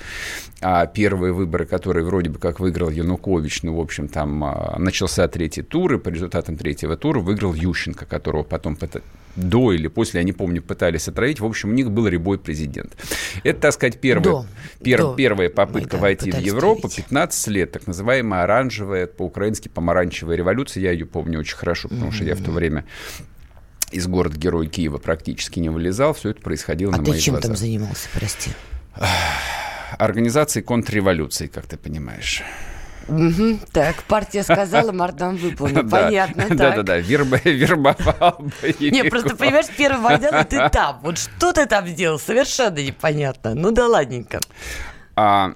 А 0.61 0.87
первые 0.87 1.33
выборы, 1.33 1.67
которые 1.67 2.05
вроде 2.05 2.31
бы 2.31 2.39
как 2.39 2.61
выиграл 2.61 2.91
Янукович, 2.91 3.65
ну, 3.65 3.75
в 3.77 3.81
общем, 3.81 4.09
там 4.09 4.45
а, 4.45 4.77
начался 4.79 5.27
третий 5.27 5.63
тур, 5.63 5.95
и 5.95 5.99
по 5.99 6.09
результатам 6.09 6.57
третьего 6.57 6.97
тура 6.97 7.19
выиграл 7.19 7.53
Ющенко, 7.55 8.07
которого 8.07 8.45
потом 8.45 8.77
до 9.35 9.73
или 9.73 9.89
после, 9.89 10.21
я 10.21 10.25
не 10.25 10.33
помню, 10.33 10.63
пытались 10.63 11.09
отравить. 11.09 11.41
В 11.41 11.47
общем, 11.47 11.71
у 11.71 11.73
них 11.73 11.91
был 11.91 12.07
рябой 12.07 12.39
президент. 12.39 12.95
Это, 13.43 13.61
так 13.61 13.73
сказать, 13.73 14.01
первая, 14.01 14.23
до, 14.23 14.47
пер, 14.83 15.01
до 15.01 15.15
первая 15.15 15.49
попытка 15.49 15.97
Майдан 15.97 16.01
войти 16.01 16.31
в 16.31 16.39
Европу. 16.39 16.83
Травить. 16.83 16.97
15 16.97 17.49
лет, 17.49 17.73
так 17.73 17.87
называемая 17.87 18.45
оранжевая, 18.45 19.07
по-украински 19.07 19.69
помаранчевая 19.69 20.37
революция. 20.37 20.83
Я 20.83 20.93
ее 20.93 21.07
помню 21.07 21.41
очень 21.41 21.57
хорошо, 21.57 21.89
потому 21.89 22.11
mm-hmm. 22.11 22.15
что 22.15 22.25
я 22.25 22.35
в 22.35 22.43
то 22.43 22.51
время 22.51 22.85
из 23.93 24.07
города-героя 24.07 24.67
Киева 24.67 24.99
практически 24.99 25.59
не 25.59 25.69
вылезал. 25.69 26.15
Все 26.15 26.31
это 26.31 26.41
происходило 26.41 26.93
а 26.93 26.97
на 26.97 27.03
моих 27.03 27.23
чем 27.23 27.35
глазах. 27.35 27.51
там 27.51 27.57
занимался, 27.57 28.09
прости? 28.15 28.51
Организацией 29.99 30.65
контрреволюции, 30.65 31.47
как 31.47 31.67
ты 31.67 31.77
понимаешь. 31.77 32.43
Угу, 33.09 33.59
так, 33.73 34.05
партия 34.05 34.43
сказала, 34.43 34.93
Мардан 34.93 35.37
выполнил. 35.37 35.89
Понятно, 35.89 36.47
Да-да-да, 36.49 36.99
вербовал 36.99 38.45
Не, 38.81 39.05
просто, 39.05 39.37
понимаешь, 39.37 39.67
первый 39.77 40.01
Майдан, 40.01 40.45
ты 40.47 40.69
там. 40.71 41.01
Вот 41.03 41.19
что 41.19 41.53
ты 41.53 41.67
там 41.67 41.87
сделал, 41.87 42.19
совершенно 42.19 42.79
непонятно. 42.79 43.55
Ну 43.55 43.71
да 43.73 43.89
ладненько. 43.89 44.41
А, 45.17 45.55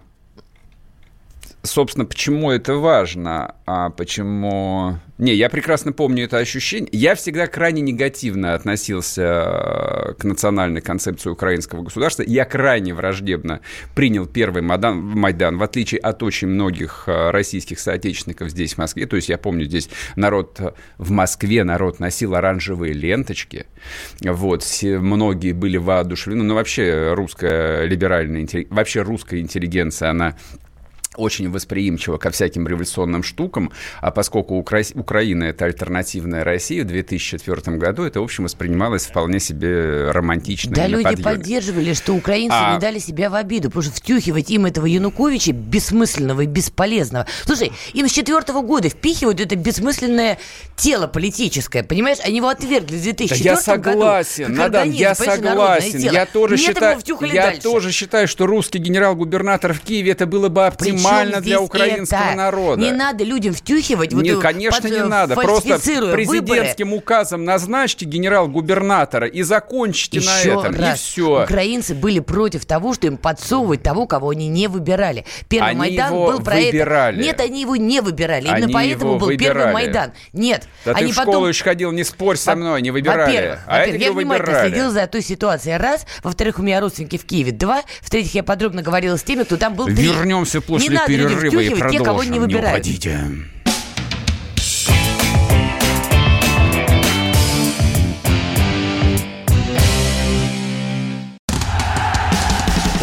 собственно, 1.67 2.07
почему 2.07 2.51
это 2.51 2.75
важно? 2.75 3.55
А 3.67 3.91
почему 3.91 4.99
не, 5.19 5.33
я 5.33 5.49
прекрасно 5.49 5.93
помню 5.93 6.25
это 6.25 6.37
ощущение. 6.37 6.91
Я 6.93 7.15
всегда 7.15 7.47
крайне 7.47 7.81
негативно 7.81 8.53
относился 8.53 9.23
э, 9.23 10.13
к 10.13 10.25
национальной 10.25 10.83
концепции 10.83 11.31
украинского 11.31 11.83
государства. 11.83 12.23
Я 12.27 12.45
крайне 12.45 12.93
враждебно 12.93 13.61
принял 13.95 14.27
первый 14.27 14.61
Майдан, 14.61 14.99
Майдан, 14.99 15.57
в 15.57 15.63
отличие 15.63 16.01
от 16.01 16.23
очень 16.23 16.49
многих 16.49 17.05
э, 17.07 17.31
российских 17.31 17.79
соотечественников 17.79 18.51
здесь, 18.51 18.75
в 18.75 18.79
Москве. 18.79 19.07
То 19.07 19.17
есть 19.17 19.31
я 19.31 19.39
помню, 19.39 19.65
здесь 19.65 19.89
народ 20.17 20.61
в 20.99 21.11
Москве, 21.11 21.65
народ 21.65 21.99
носил 21.99 22.35
оранжевые 22.35 22.93
ленточки. 22.93 23.67
Вот, 24.21 24.65
все, 24.65 24.99
многие 24.99 25.53
были 25.53 25.79
воодушевлены. 25.79 26.45
Но 26.45 26.55
вообще 26.55 27.15
русская 27.15 27.87
либеральная, 27.87 28.47
вообще 28.69 29.01
русская 29.01 29.41
интеллигенция, 29.41 30.11
она 30.11 30.37
очень 31.17 31.51
восприимчива 31.51 32.17
ко 32.19 32.31
всяким 32.31 32.67
революционным 32.67 33.23
штукам, 33.23 33.73
а 34.01 34.11
поскольку 34.11 34.55
Укра... 34.55 34.83
Украина– 34.95 35.45
это 35.45 35.65
альтернативная 35.65 36.45
Россия, 36.45 36.85
в 36.85 36.87
2004 36.87 37.77
году 37.77 38.05
это, 38.05 38.21
в 38.21 38.25
общем, 38.25 38.45
воспринималось 38.45 39.07
вполне 39.07 39.41
себе 39.41 40.11
романтично. 40.11 40.73
Да, 40.75 40.87
люди 40.87 41.05
подъеме. 41.05 41.25
поддерживали, 41.25 41.95
что 41.95 42.15
украинцы 42.15 42.57
а... 42.59 42.75
не 42.75 42.81
дали 42.81 42.99
себя 42.99 43.31
в 43.31 43.35
обиду, 43.35 43.69
потому 43.69 43.85
что 43.85 43.93
втюхивать 43.93 44.51
им 44.51 44.67
этого 44.67 44.87
Януковича 44.87 45.53
бессмысленного 45.53 46.43
и 46.43 46.47
бесполезного. 46.47 47.27
Слушай, 47.45 47.73
им 47.95 48.09
с 48.09 48.13
четвертого 48.13 48.63
года 48.63 48.89
впихивают 48.89 49.41
это 49.41 49.57
бессмысленное 49.57 50.39
тело 50.77 51.07
политическое, 51.07 51.83
понимаешь? 51.83 52.19
Они 52.25 52.37
его 52.37 52.49
отвергли 52.49 52.97
в 52.97 53.03
2004 53.03 53.45
да 53.45 53.51
я 53.51 53.57
согласен, 53.57 54.45
году. 54.45 54.57
Надам, 54.59 54.91
я 54.91 55.15
согласен. 55.15 55.99
Я 55.99 56.27
тоже, 56.27 56.57
считаю, 56.57 56.99
я 57.33 57.53
тоже 57.53 57.93
считаю, 57.93 58.29
что 58.29 58.47
русский 58.47 58.79
генерал-губернатор 58.79 59.73
в 59.73 59.81
Киеве 59.81 60.13
это 60.13 60.27
было 60.27 60.49
бы 60.49 60.67
оптимально 60.67 61.06
нормально 61.07 61.41
для 61.41 61.61
украинского 61.61 62.19
это? 62.19 62.37
народа. 62.37 62.83
Не 62.83 62.93
надо 62.93 63.25
людям 63.25 63.55
втюхивать. 63.55 64.13
Нет, 64.13 64.35
вот, 64.35 64.43
конечно, 64.43 64.83
под, 64.83 64.91
не 64.91 65.05
надо. 65.05 65.35
Просто 65.35 65.79
президентским 65.79 66.89
выборы. 66.89 66.99
указом 66.99 67.45
назначьте 67.45 68.05
генерал-губернатора 68.05 69.27
и 69.27 69.43
закончите 69.43 70.19
Еще 70.19 70.55
на 70.55 70.61
этом. 70.61 70.75
Раз. 70.77 70.99
И 70.99 71.03
все. 71.03 71.45
Украинцы 71.45 71.95
были 71.95 72.21
против 72.21 72.65
того, 72.65 72.95
что 72.95 73.07
им 73.07 73.17
подсовывать 73.17 73.83
того, 73.83 74.07
кого 74.07 74.31
они 74.31 74.49
не 74.49 74.69
выбирали. 74.69 75.25
Первый 75.49 75.71
они 75.71 75.79
Майдан 75.79 76.13
его 76.13 76.27
был 76.27 76.41
про 76.41 76.57
выбирали. 76.57 77.19
это. 77.19 77.27
Нет, 77.27 77.41
они 77.41 77.61
его 77.61 77.77
не 77.77 78.01
выбирали. 78.01 78.45
Именно 78.47 78.65
они 78.65 78.73
поэтому 78.73 79.19
был 79.19 79.27
выбирали. 79.27 79.55
первый 79.55 79.73
Майдан. 79.73 80.13
Нет. 80.33 80.69
Да 80.85 80.93
они 80.93 81.09
ты 81.09 81.13
в 81.13 81.17
потом... 81.17 81.35
школу 81.35 81.47
еще 81.47 81.65
ходил, 81.65 81.93
не 81.93 82.05
спорь 82.05 82.37
со 82.37 82.57
мной, 82.57 82.83
не 82.83 82.91
выбирали. 82.91 83.37
Во-первых, 83.37 83.61
а 83.67 83.79
во-первых 83.79 84.03
я 84.03 84.13
внимательно 84.13 84.47
выбирали. 84.47 84.71
следил 84.71 84.91
за 84.91 85.07
той 85.07 85.23
ситуацией. 85.23 85.77
Раз. 85.77 86.07
Во-вторых, 86.23 86.59
у 86.59 86.63
меня 86.63 86.81
родственники 86.81 87.19
в 87.19 87.25
Киеве. 87.25 87.53
Два. 87.53 87.83
В-третьих, 88.01 88.35
я 88.35 88.43
подробно 88.43 88.83
говорила 88.83 89.17
с 89.17 89.23
теми, 89.23 89.43
кто 89.45 89.57
там 89.57 89.75
был. 89.75 89.87
Три. 89.87 89.95
Вернемся 89.95 90.61
после 90.99 91.17
не 91.17 91.29
перерыва 91.29 91.61
и 91.61 91.69
продолжим. 91.71 91.99
Те, 91.99 92.05
кого 92.05 92.25
не 92.25 92.39
выбирают. 92.39 92.87
Не 92.87 92.93
уходите. 92.93 93.21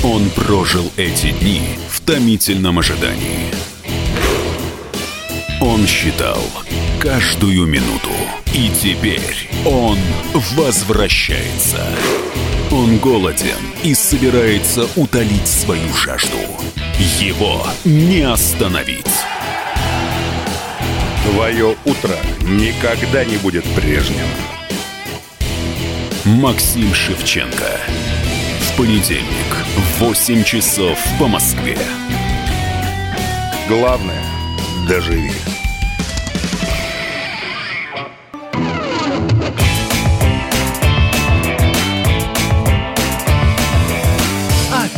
Он 0.03 0.29
прожил 0.31 0.91
эти 0.97 1.31
дни 1.31 1.61
в 1.89 2.01
томительном 2.01 2.79
ожидании. 2.79 3.51
Он 5.61 5.87
считал 5.87 6.41
каждую 6.99 7.65
минуту. 7.65 8.09
И 8.53 8.69
теперь 8.69 9.49
он 9.65 9.97
возвращается. 10.55 11.87
Он 12.73 12.97
голоден 12.97 13.59
и 13.83 13.93
собирается 13.93 14.87
утолить 14.95 15.47
свою 15.47 15.93
жажду. 15.93 16.39
Его 17.19 17.67
не 17.85 18.21
остановить. 18.21 19.05
Твое 21.23 21.75
утро 21.85 22.15
никогда 22.41 23.25
не 23.25 23.37
будет 23.37 23.63
прежним. 23.75 24.25
Максим 26.25 26.95
Шевченко. 26.95 27.79
В 28.61 28.75
понедельник 28.75 29.53
в 29.75 29.99
8 29.99 30.43
часов 30.43 30.97
по 31.19 31.27
Москве. 31.27 31.77
Главное– 33.69 34.23
доживи. 34.89 35.31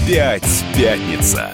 Опять 0.05 0.63
пятница. 0.75 1.49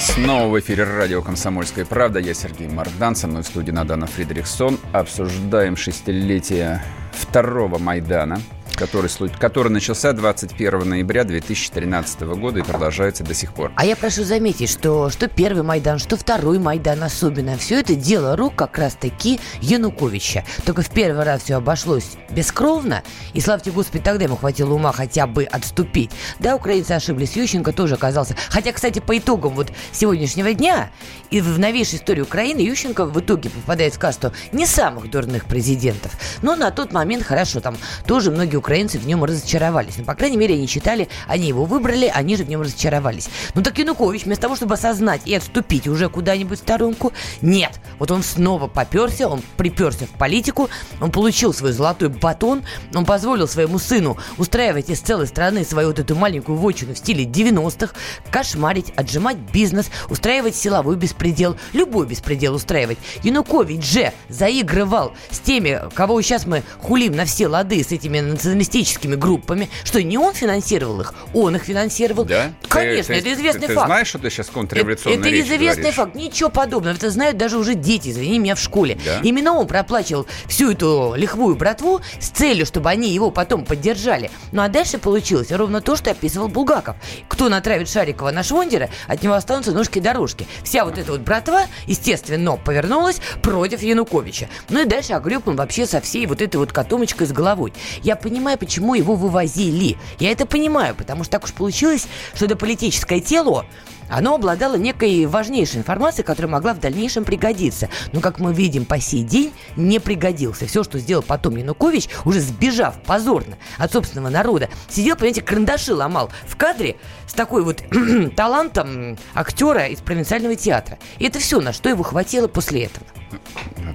Снова 0.00 0.48
в 0.48 0.58
эфире 0.58 0.82
радио 0.82 1.22
«Комсомольская 1.22 1.84
правда». 1.84 2.18
Я 2.18 2.34
Сергей 2.34 2.66
Мардан, 2.66 3.14
со 3.14 3.28
мной 3.28 3.44
в 3.44 3.46
студии 3.46 3.70
Надана 3.70 4.08
Фридрихсон. 4.08 4.80
Обсуждаем 4.92 5.76
шестилетие 5.76 6.82
второго 7.12 7.78
Майдана– 7.78 8.40
который, 8.76 9.10
который 9.38 9.68
начался 9.68 10.12
21 10.12 10.88
ноября 10.88 11.24
2013 11.24 12.20
года 12.22 12.60
и 12.60 12.62
продолжается 12.62 13.24
до 13.24 13.34
сих 13.34 13.52
пор. 13.54 13.72
А 13.76 13.84
я 13.84 13.96
прошу 13.96 14.24
заметить, 14.24 14.70
что 14.70 15.10
что 15.10 15.28
первый 15.28 15.62
Майдан, 15.62 15.98
что 15.98 16.16
второй 16.16 16.58
Майдан 16.58 17.02
особенно, 17.02 17.56
все 17.56 17.80
это 17.80 17.94
дело 17.94 18.36
рук 18.36 18.54
как 18.56 18.78
раз-таки 18.78 19.40
Януковича. 19.60 20.44
Только 20.64 20.82
в 20.82 20.90
первый 20.90 21.24
раз 21.24 21.42
все 21.42 21.56
обошлось 21.56 22.12
бескровно, 22.30 23.02
и, 23.32 23.40
славьте 23.40 23.70
Господи, 23.70 24.02
тогда 24.02 24.24
ему 24.24 24.36
хватило 24.36 24.74
ума 24.74 24.92
хотя 24.92 25.26
бы 25.26 25.44
отступить. 25.44 26.10
Да, 26.38 26.56
украинцы 26.56 26.92
ошиблись, 26.92 27.36
Ющенко 27.36 27.72
тоже 27.72 27.94
оказался. 27.94 28.36
Хотя, 28.48 28.72
кстати, 28.72 29.00
по 29.00 29.16
итогам 29.16 29.54
вот 29.54 29.72
сегодняшнего 29.92 30.52
дня 30.52 30.90
и 31.30 31.40
в 31.40 31.58
новейшей 31.58 31.98
истории 31.98 32.22
Украины 32.22 32.60
Ющенко 32.60 33.06
в 33.06 33.20
итоге 33.20 33.50
попадает 33.50 33.94
в 33.94 33.98
касту 33.98 34.32
не 34.52 34.66
самых 34.66 35.10
дурных 35.10 35.46
президентов. 35.46 36.12
Но 36.42 36.56
на 36.56 36.70
тот 36.70 36.92
момент, 36.92 37.24
хорошо, 37.24 37.60
там 37.60 37.76
тоже 38.06 38.30
многие 38.30 38.56
украинцы 38.64 38.98
в 38.98 39.06
нем 39.06 39.22
разочаровались. 39.22 39.98
Ну, 39.98 40.04
по 40.04 40.14
крайней 40.14 40.38
мере, 40.38 40.54
они 40.54 40.66
читали, 40.66 41.08
они 41.28 41.48
его 41.48 41.66
выбрали, 41.66 42.10
они 42.12 42.34
же 42.34 42.44
в 42.44 42.48
нем 42.48 42.62
разочаровались. 42.62 43.28
Ну 43.54 43.62
так 43.62 43.76
Янукович, 43.76 44.24
вместо 44.24 44.42
того, 44.42 44.56
чтобы 44.56 44.72
осознать 44.72 45.20
и 45.26 45.34
отступить 45.34 45.86
уже 45.86 46.08
куда-нибудь 46.08 46.58
в 46.58 46.62
сторонку, 46.62 47.12
нет. 47.42 47.72
Вот 47.98 48.10
он 48.10 48.22
снова 48.22 48.66
поперся, 48.66 49.28
он 49.28 49.42
приперся 49.58 50.06
в 50.06 50.18
политику, 50.18 50.70
он 51.02 51.10
получил 51.10 51.52
свой 51.52 51.72
золотой 51.72 52.08
батон, 52.08 52.62
он 52.94 53.04
позволил 53.04 53.46
своему 53.46 53.78
сыну 53.78 54.16
устраивать 54.38 54.88
из 54.88 55.00
целой 55.00 55.26
страны 55.26 55.62
свою 55.62 55.88
вот 55.88 55.98
эту 55.98 56.16
маленькую 56.16 56.56
вотчину 56.56 56.94
в 56.94 56.98
стиле 56.98 57.24
90-х, 57.26 57.94
кошмарить, 58.30 58.94
отжимать 58.96 59.36
бизнес, 59.36 59.90
устраивать 60.08 60.56
силовой 60.56 60.96
беспредел, 60.96 61.58
любой 61.74 62.06
беспредел 62.06 62.54
устраивать. 62.54 62.96
Янукович 63.22 63.84
же 63.84 64.12
заигрывал 64.30 65.12
с 65.30 65.38
теми, 65.38 65.82
кого 65.92 66.22
сейчас 66.22 66.46
мы 66.46 66.62
хулим 66.80 67.14
на 67.14 67.26
все 67.26 67.46
лады, 67.46 67.84
с 67.84 67.92
этими 67.92 68.20
националистами 68.20 68.53
националистическими 68.54 69.16
группами, 69.16 69.68
что 69.84 70.02
не 70.02 70.18
он 70.18 70.34
финансировал 70.34 71.00
их, 71.00 71.14
он 71.32 71.56
их 71.56 71.62
финансировал. 71.62 72.24
Да? 72.24 72.52
Конечно, 72.68 73.14
ты, 73.14 73.20
это 73.20 73.32
известный 73.32 73.68
ты, 73.68 73.74
факт. 73.74 73.86
Ты 73.86 73.92
знаешь, 73.92 74.06
что 74.08 74.18
ты 74.18 74.30
сейчас 74.30 74.48
контрреволюционная 74.48 75.18
Это, 75.18 75.28
это 75.28 75.40
известный 75.40 75.76
говоришь? 75.82 75.94
факт, 75.96 76.14
ничего 76.14 76.48
подобного. 76.50 76.94
Это 76.94 77.10
знают 77.10 77.36
даже 77.36 77.58
уже 77.58 77.74
дети, 77.74 78.10
извини 78.10 78.38
меня, 78.38 78.54
в 78.54 78.60
школе. 78.60 78.98
Да? 79.04 79.20
Именно 79.22 79.54
он 79.54 79.66
проплачивал 79.66 80.26
всю 80.46 80.72
эту 80.72 81.14
лихвую 81.16 81.56
братву 81.56 82.00
с 82.20 82.28
целью, 82.28 82.66
чтобы 82.66 82.90
они 82.90 83.10
его 83.10 83.30
потом 83.30 83.64
поддержали. 83.64 84.30
Ну 84.52 84.62
а 84.62 84.68
дальше 84.68 84.98
получилось 84.98 85.50
ровно 85.50 85.80
то, 85.80 85.96
что 85.96 86.10
описывал 86.10 86.48
Булгаков. 86.48 86.96
Кто 87.28 87.48
натравит 87.48 87.88
Шарикова 87.88 88.30
на 88.30 88.42
Швондера, 88.42 88.88
от 89.06 89.22
него 89.22 89.34
останутся 89.34 89.72
ножки-дорожки. 89.72 90.46
Вся 90.62 90.84
вот 90.84 90.98
эта 90.98 91.12
вот 91.12 91.20
братва, 91.20 91.66
естественно, 91.86 92.56
повернулась 92.56 93.20
против 93.42 93.82
Януковича. 93.82 94.48
Ну 94.68 94.82
и 94.82 94.84
дальше 94.84 95.14
он 95.46 95.56
вообще 95.56 95.86
со 95.86 96.00
всей 96.00 96.26
вот 96.26 96.40
этой 96.42 96.56
вот 96.56 96.72
котомочкой 96.72 97.26
с 97.26 97.32
головой. 97.32 97.72
Я 98.02 98.16
понимаю, 98.16 98.43
понимаю, 98.44 98.58
почему 98.58 98.94
его 98.94 99.14
вывозили. 99.14 99.96
Я 100.18 100.30
это 100.30 100.44
понимаю, 100.44 100.94
потому 100.94 101.24
что 101.24 101.32
так 101.32 101.44
уж 101.44 101.54
получилось, 101.54 102.06
что 102.34 102.44
это 102.44 102.56
политическое 102.56 103.18
тело, 103.18 103.64
оно 104.10 104.34
обладало 104.34 104.74
некой 104.74 105.24
важнейшей 105.24 105.78
информацией, 105.78 106.26
которая 106.26 106.52
могла 106.52 106.74
в 106.74 106.78
дальнейшем 106.78 107.24
пригодиться. 107.24 107.88
Но, 108.12 108.20
как 108.20 108.40
мы 108.40 108.52
видим, 108.52 108.84
по 108.84 109.00
сей 109.00 109.22
день 109.22 109.50
не 109.76 109.98
пригодился. 109.98 110.66
Все, 110.66 110.84
что 110.84 110.98
сделал 110.98 111.22
потом 111.22 111.56
Янукович, 111.56 112.10
уже 112.26 112.40
сбежав 112.40 113.00
позорно 113.00 113.56
от 113.78 113.92
собственного 113.92 114.28
народа, 114.28 114.68
сидел, 114.90 115.16
понимаете, 115.16 115.40
карандаши 115.40 115.94
ломал 115.94 116.30
в 116.46 116.54
кадре 116.56 116.96
с 117.26 117.32
такой 117.32 117.62
вот 117.62 117.82
талантом 118.36 119.16
актера 119.32 119.86
из 119.86 120.00
провинциального 120.00 120.54
театра. 120.54 120.98
И 121.18 121.24
это 121.24 121.38
все, 121.38 121.62
на 121.62 121.72
что 121.72 121.88
его 121.88 122.02
хватило 122.02 122.46
после 122.46 122.84
этого. 122.84 123.06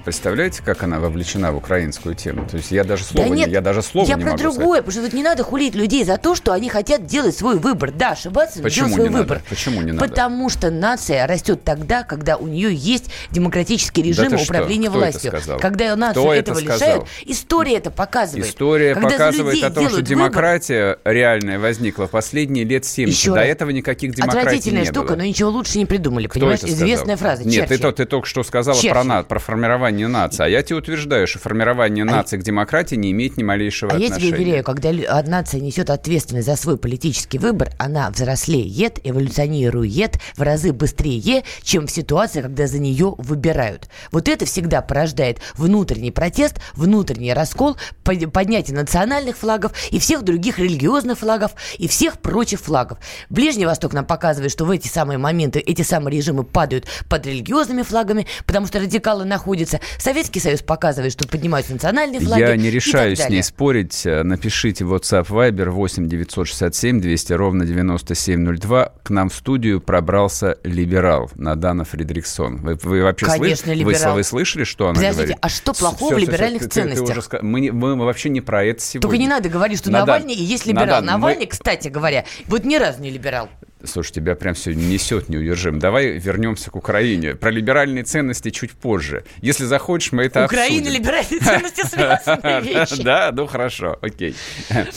Представляете, 0.04 0.62
как 0.64 0.82
она 0.82 0.98
вовлечена 0.98 1.52
в 1.52 1.56
украинскую 1.56 2.14
тему? 2.14 2.46
То 2.48 2.56
есть 2.56 2.70
я 2.70 2.84
даже 2.84 3.04
слова, 3.04 3.28
да 3.28 3.34
нет, 3.34 3.48
не, 3.48 3.52
я 3.54 3.60
даже 3.60 3.82
слова 3.82 4.06
я 4.08 4.14
не 4.14 4.22
про 4.22 4.30
могу 4.32 4.42
другое, 4.42 4.58
сказать. 4.80 4.84
потому 4.86 4.92
что 4.92 5.00
вот 5.02 5.12
не 5.12 5.22
надо 5.22 5.42
хулить 5.42 5.74
людей 5.74 6.04
за 6.04 6.16
то, 6.16 6.34
что 6.34 6.52
они 6.52 6.68
хотят 6.70 7.06
делать 7.06 7.36
свой 7.36 7.58
выбор. 7.58 7.90
Да, 7.90 8.12
ошибаться, 8.12 8.62
но 8.62 8.68
делать 8.68 8.92
свой 8.94 9.04
не 9.08 9.10
надо? 9.10 9.22
выбор. 9.22 9.42
Почему 9.48 9.82
не 9.82 9.92
надо? 9.92 10.08
Потому 10.08 10.48
что 10.48 10.70
нация 10.70 11.26
растет 11.26 11.64
тогда, 11.64 12.02
когда 12.04 12.36
у 12.36 12.46
нее 12.46 12.72
есть 12.74 13.10
демократический 13.30 14.02
режим 14.02 14.30
ты 14.30 14.38
что? 14.38 14.44
управления 14.44 14.86
это 14.88 14.96
властью. 14.96 15.30
сказал? 15.32 15.58
Когда 15.60 15.94
нацию 15.96 16.22
Кто 16.24 16.32
это 16.34 16.52
этого 16.52 16.60
сказал? 16.64 16.76
лишают, 16.78 17.04
история 17.26 17.74
это 17.76 17.90
показывает. 17.90 18.46
История 18.46 18.94
Когда 18.94 19.10
показывает 19.10 19.62
о 19.64 19.70
том, 19.70 19.88
что 19.90 20.02
демократия 20.02 20.98
реальная 21.04 21.58
возникла 21.58 22.06
в 22.06 22.10
последние 22.10 22.64
лет 22.64 22.84
70. 22.84 23.18
Еще 23.18 23.30
До 23.32 23.36
раз. 23.36 23.46
этого 23.48 23.70
никаких 23.70 24.14
демократий 24.14 24.38
Отвратительная 24.38 24.82
не 24.82 24.86
штука, 24.88 25.08
было. 25.08 25.16
но 25.16 25.24
ничего 25.24 25.50
лучше 25.50 25.78
не 25.78 25.86
придумали. 25.86 26.26
Кто 26.26 26.40
Понимаешь, 26.40 26.60
это 26.60 26.68
известная 26.68 27.16
фраза. 27.16 27.42
Нет, 27.44 27.68
ты, 27.68 27.74
Черчилль. 27.74 27.78
то- 27.82 27.92
ты 27.92 28.04
только 28.06 28.26
что 28.26 28.42
сказала 28.44 28.74
про, 28.76 28.80
Черчилль. 28.82 29.06
на- 29.06 29.22
про 29.24 29.38
формирование 29.40 30.08
нации. 30.08 30.44
А 30.44 30.48
я 30.48 30.62
тебе 30.62 30.76
утверждаю, 30.76 31.26
что 31.26 31.38
формирование 31.38 32.04
нации 32.04 32.36
к 32.36 32.42
демократии 32.42 32.94
не 32.96 33.10
имеет 33.12 33.36
ни 33.36 33.42
малейшего 33.42 33.92
А 33.92 33.98
я 33.98 34.06
отношения. 34.06 34.28
тебе 34.32 34.42
уверяю, 34.42 34.64
когда 34.64 34.90
а, 34.90 35.22
нация 35.22 35.60
несет 35.60 35.90
ответственность 35.90 36.46
за 36.46 36.56
свой 36.56 36.76
политический 36.78 37.38
выбор, 37.38 37.70
она 37.78 38.10
взрослеет, 38.10 38.98
эволюционирует 39.04 40.18
в 40.36 40.42
разы 40.42 40.72
быстрее, 40.72 41.44
чем 41.62 41.86
в 41.86 41.90
ситуации, 41.90 42.42
когда 42.42 42.66
за 42.66 42.78
нее 42.78 43.14
выбирают. 43.18 43.88
Вот 44.12 44.28
это 44.28 44.44
всегда 44.44 44.82
порождает 44.82 45.38
внутренний 45.56 46.10
протест, 46.10 46.56
внутренний 46.74 47.32
раскол, 47.32 47.76
под- 48.04 48.32
поднятие 48.32 48.76
национальных 48.76 49.36
флагов 49.36 49.72
и 49.90 49.98
всех 49.98 50.22
других 50.22 50.58
религиозных 50.58 51.18
флагов 51.18 51.52
и 51.78 51.88
всех 51.88 52.18
прочих 52.20 52.60
флагов. 52.60 52.98
Ближний 53.28 53.66
Восток 53.66 53.92
нам 53.92 54.04
показывает, 54.04 54.52
что 54.52 54.64
в 54.64 54.70
эти 54.70 54.88
самые 54.88 55.18
моменты 55.18 55.58
эти 55.60 55.82
самые 55.82 56.16
режимы 56.16 56.44
падают 56.44 56.86
под 57.08 57.26
религиозными 57.26 57.82
флагами, 57.82 58.26
потому 58.46 58.66
что 58.66 58.78
радикалы 58.80 59.24
находятся. 59.30 59.80
Советский 59.98 60.40
Союз 60.40 60.60
показывает, 60.60 61.12
что 61.12 61.26
поднимаются 61.26 61.72
национальные 61.72 62.20
флаги. 62.20 62.40
Я 62.40 62.56
не 62.56 62.70
решаюсь 62.70 63.18
с 63.20 63.28
ней 63.30 63.42
спорить. 63.42 64.02
Напишите 64.04 64.84
в 64.84 64.92
WhatsApp 64.94 65.26
Viber 65.28 65.70
8 65.70 66.06
967 66.08 67.00
200 67.00 67.32
ровно 67.32 67.64
9702. 67.64 68.92
К 69.02 69.10
нам 69.10 69.30
в 69.30 69.34
студию 69.34 69.80
пробрался 69.80 70.58
либерал 70.64 71.30
Надана 71.36 71.84
Фридриксон. 71.84 72.58
Вы, 72.58 72.74
вы 72.82 73.02
вообще 73.02 73.26
Конечно, 73.26 73.72
слыш- 73.72 73.78
либерал. 73.78 74.12
Вы, 74.12 74.18
вы 74.20 74.24
слышали, 74.24 74.64
что 74.64 74.86
она 74.86 74.94
Подождите, 74.96 75.16
говорит? 75.22 75.38
а 75.40 75.48
что 75.48 75.72
плохого 75.72 75.94
в 75.96 75.96
всё, 75.96 76.06
всё, 76.06 76.16
всё, 76.16 76.26
либеральных 76.32 76.62
ты- 76.62 76.68
ты- 76.68 76.74
ты 76.74 76.80
ценностях? 76.96 77.18
уже 77.32 77.42
мы, 77.42 77.60
не- 77.60 77.70
мы 77.70 77.96
вообще 77.96 78.28
не 78.28 78.40
про 78.40 78.64
это 78.64 78.80
сегодня. 78.82 79.02
Только 79.02 79.16
не 79.18 79.28
надо 79.28 79.48
говорить, 79.48 79.78
что 79.78 79.90
Надан, 79.90 80.06
Навальный 80.06 80.34
и 80.34 80.42
есть 80.42 80.66
либерал. 80.66 80.86
Надан, 80.86 81.04
мы- 81.04 81.10
Навальный, 81.12 81.46
кстати 81.46 81.88
говоря, 81.88 82.24
вот 82.46 82.64
ни 82.64 82.76
разу 82.76 83.00
не 83.00 83.10
либерал. 83.10 83.48
Слушай, 83.84 84.12
тебя 84.12 84.34
прям 84.34 84.54
сегодня 84.54 84.82
несет 84.84 85.28
неудержим. 85.28 85.78
Давай 85.78 86.18
вернемся 86.18 86.70
к 86.70 86.76
Украине. 86.76 87.34
Про 87.34 87.50
либеральные 87.50 88.04
ценности 88.04 88.50
чуть 88.50 88.72
позже. 88.72 89.24
Если 89.40 89.64
захочешь, 89.64 90.12
мы 90.12 90.24
это 90.24 90.44
Украина, 90.44 90.76
обсудим. 90.80 90.92
либеральные 91.00 91.40
ценности 91.40 91.86
связанные 91.86 92.60
вещи. 92.90 93.02
Да, 93.02 93.30
ну 93.32 93.46
хорошо, 93.46 93.98
окей. 94.02 94.34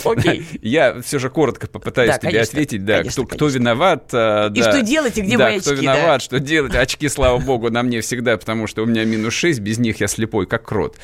Окей. 0.03 0.45
Я 0.61 1.01
все 1.01 1.19
же 1.19 1.29
коротко 1.29 1.67
попытаюсь 1.67 2.17
тебе 2.19 2.41
ответить, 2.41 2.85
да, 2.85 3.03
кто, 3.03 3.25
кто 3.25 3.47
виноват. 3.47 4.09
а, 4.13 4.51
И 4.53 4.61
что 4.61 4.81
делать, 4.81 5.17
и 5.17 5.21
где 5.21 5.37
мои 5.37 5.59
кто 5.59 5.71
очки, 5.71 5.85
да. 5.85 5.95
виноват, 5.95 6.21
что 6.21 6.39
делать. 6.39 6.75
Очки, 6.75 7.07
слава 7.09 7.39
богу, 7.39 7.69
на 7.69 7.83
мне 7.83 8.01
всегда, 8.01 8.37
потому 8.37 8.67
что 8.67 8.83
у 8.83 8.85
меня 8.85 9.05
минус 9.05 9.33
6, 9.33 9.59
без 9.59 9.77
них 9.77 10.01
я 10.01 10.07
слепой, 10.07 10.45
как 10.45 10.63
крот. 10.63 10.97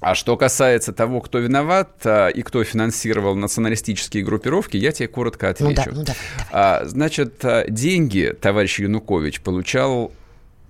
А, 0.00 0.14
что 0.14 0.36
касается 0.36 0.92
того, 0.92 1.20
кто 1.20 1.38
виноват 1.38 1.90
а, 2.04 2.28
и 2.28 2.42
кто 2.42 2.62
финансировал 2.62 3.34
националистические 3.34 4.22
группировки, 4.24 4.76
я 4.76 4.92
тебе 4.92 5.08
коротко 5.08 5.46
Ну 5.58 5.70
отвечу. 5.70 5.90
да, 5.90 5.96
ну 5.96 6.04
да. 6.04 6.14
А, 6.52 6.82
значит, 6.84 7.44
а, 7.44 7.64
деньги 7.68 8.34
товарищ 8.40 8.78
Янукович 8.78 9.40
получал 9.40 10.12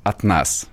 от 0.02 0.22
нас. 0.22 0.66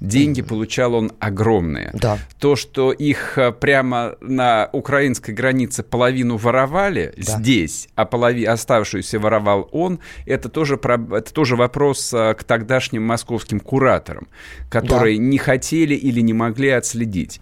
Деньги 0.00 0.42
получал 0.42 0.94
он 0.94 1.12
огромные. 1.18 1.90
Да. 1.94 2.18
То, 2.38 2.54
что 2.56 2.92
их 2.92 3.36
а, 3.36 3.52
прямо 3.52 4.16
на 4.20 4.68
украинской 4.72 5.32
границе 5.32 5.82
половину 5.82 6.36
воровали 6.36 7.12
Да. 7.16 7.22
здесь, 7.38 7.88
а 7.94 8.04
полови... 8.04 8.44
оставшуюся 8.44 9.18
воровал 9.18 9.68
он, 9.72 9.98
это 10.26 10.48
тоже, 10.48 10.76
про- 10.76 10.98
это 11.16 11.32
тоже 11.32 11.56
вопрос 11.56 12.12
а, 12.14 12.34
к 12.34 12.44
тогдашним 12.44 13.02
московским 13.04 13.60
кураторам, 13.60 14.28
которые 14.70 15.18
не 15.18 15.38
хотели 15.38 15.94
или 15.94 16.20
не 16.20 16.32
могли 16.32 16.68
отследить. 16.70 17.40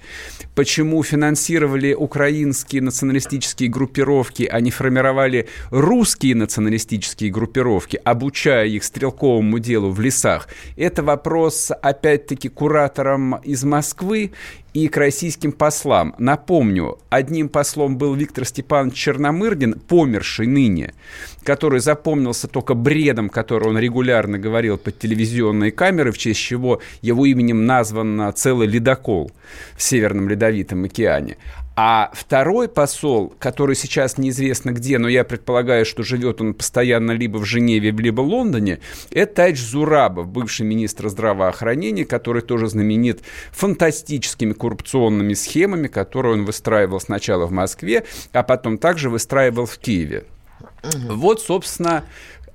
Почему 0.54 1.02
финансировали 1.02 1.92
украинские 1.92 2.80
националистические 2.80 3.68
группировки, 3.68 4.48
а 4.50 4.60
не 4.60 4.70
формировали 4.70 5.48
русские 5.70 6.34
националистические 6.34 7.30
группировки, 7.30 8.00
обучая 8.02 8.66
их 8.66 8.82
стрелковому 8.84 9.58
делу 9.58 9.90
в 9.90 10.00
лесах? 10.00 10.48
Это 10.76 11.02
вопрос, 11.02 11.70
опять-таки, 11.82 12.45
кураторам 12.48 13.36
из 13.42 13.64
Москвы 13.64 14.32
и 14.72 14.88
к 14.88 14.96
российским 14.96 15.52
послам. 15.52 16.14
Напомню, 16.18 16.98
одним 17.08 17.48
послом 17.48 17.96
был 17.96 18.14
Виктор 18.14 18.44
Степанович 18.44 18.94
Черномырдин, 18.94 19.74
померший 19.74 20.46
ныне, 20.46 20.92
который 21.44 21.80
запомнился 21.80 22.48
только 22.48 22.74
бредом, 22.74 23.28
который 23.30 23.68
он 23.68 23.78
регулярно 23.78 24.38
говорил 24.38 24.76
под 24.76 24.98
телевизионные 24.98 25.70
камеры, 25.72 26.12
в 26.12 26.18
честь 26.18 26.40
чего 26.40 26.80
его 27.00 27.24
именем 27.24 27.64
назван 27.64 28.32
целый 28.34 28.66
ледокол 28.66 29.30
в 29.76 29.82
Северном 29.82 30.28
Ледовитом 30.28 30.84
океане. 30.84 31.38
А 31.78 32.10
второй 32.14 32.68
посол, 32.68 33.34
который 33.38 33.76
сейчас 33.76 34.16
неизвестно 34.16 34.70
где, 34.70 34.96
но 34.96 35.08
я 35.08 35.24
предполагаю, 35.24 35.84
что 35.84 36.02
живет 36.02 36.40
он 36.40 36.54
постоянно 36.54 37.12
либо 37.12 37.36
в 37.36 37.44
Женеве, 37.44 37.90
либо 37.90 38.22
в 38.22 38.28
Лондоне, 38.28 38.80
это 39.10 39.34
Тач 39.34 39.60
Зурабов, 39.60 40.26
бывший 40.26 40.64
министр 40.64 41.10
здравоохранения, 41.10 42.06
который 42.06 42.40
тоже 42.40 42.68
знаменит 42.68 43.20
фантастическими 43.50 44.54
коррупционными 44.54 45.34
схемами, 45.34 45.88
которые 45.88 46.32
он 46.32 46.46
выстраивал 46.46 46.98
сначала 46.98 47.44
в 47.44 47.52
Москве, 47.52 48.04
а 48.32 48.42
потом 48.42 48.78
также 48.78 49.10
выстраивал 49.10 49.66
в 49.66 49.76
Киеве. 49.76 50.24
Вот, 50.82 51.42
собственно, 51.42 52.04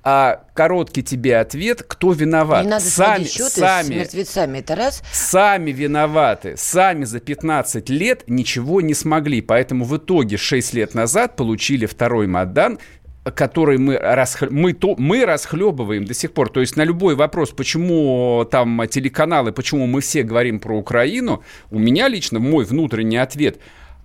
а, 0.03 0.45
короткий 0.53 1.03
тебе 1.03 1.37
ответ, 1.37 1.83
кто 1.83 2.13
виноват. 2.13 2.63
Не 2.63 2.71
надо 2.71 2.85
сами, 2.85 3.23
счеты 3.23 3.49
с 3.49 3.53
сами, 3.53 3.95
мертвецами, 3.95 4.57
это 4.59 4.75
раз. 4.75 5.03
сами 5.11 5.71
виноваты. 5.71 6.55
Сами 6.57 7.03
за 7.03 7.19
15 7.19 7.89
лет 7.89 8.23
ничего 8.27 8.81
не 8.81 8.95
смогли. 8.95 9.41
Поэтому 9.41 9.85
в 9.85 9.95
итоге 9.97 10.37
6 10.37 10.73
лет 10.73 10.95
назад 10.95 11.35
получили 11.35 11.85
второй 11.85 12.25
Мадан, 12.25 12.79
который 13.23 13.77
мы, 13.77 13.97
расх... 13.97 14.49
мы, 14.49 14.73
то... 14.73 14.95
мы 14.97 15.25
расхлебываем 15.25 16.05
до 16.05 16.15
сих 16.15 16.33
пор. 16.33 16.49
То 16.49 16.61
есть 16.61 16.75
на 16.75 16.83
любой 16.83 17.15
вопрос, 17.15 17.51
почему 17.51 18.47
там 18.49 18.81
телеканалы, 18.89 19.51
почему 19.51 19.85
мы 19.85 20.01
все 20.01 20.23
говорим 20.23 20.59
про 20.59 20.75
Украину, 20.75 21.43
у 21.69 21.77
меня 21.77 22.07
лично 22.07 22.39
мой 22.39 22.65
внутренний 22.65 23.17
ответ, 23.17 23.59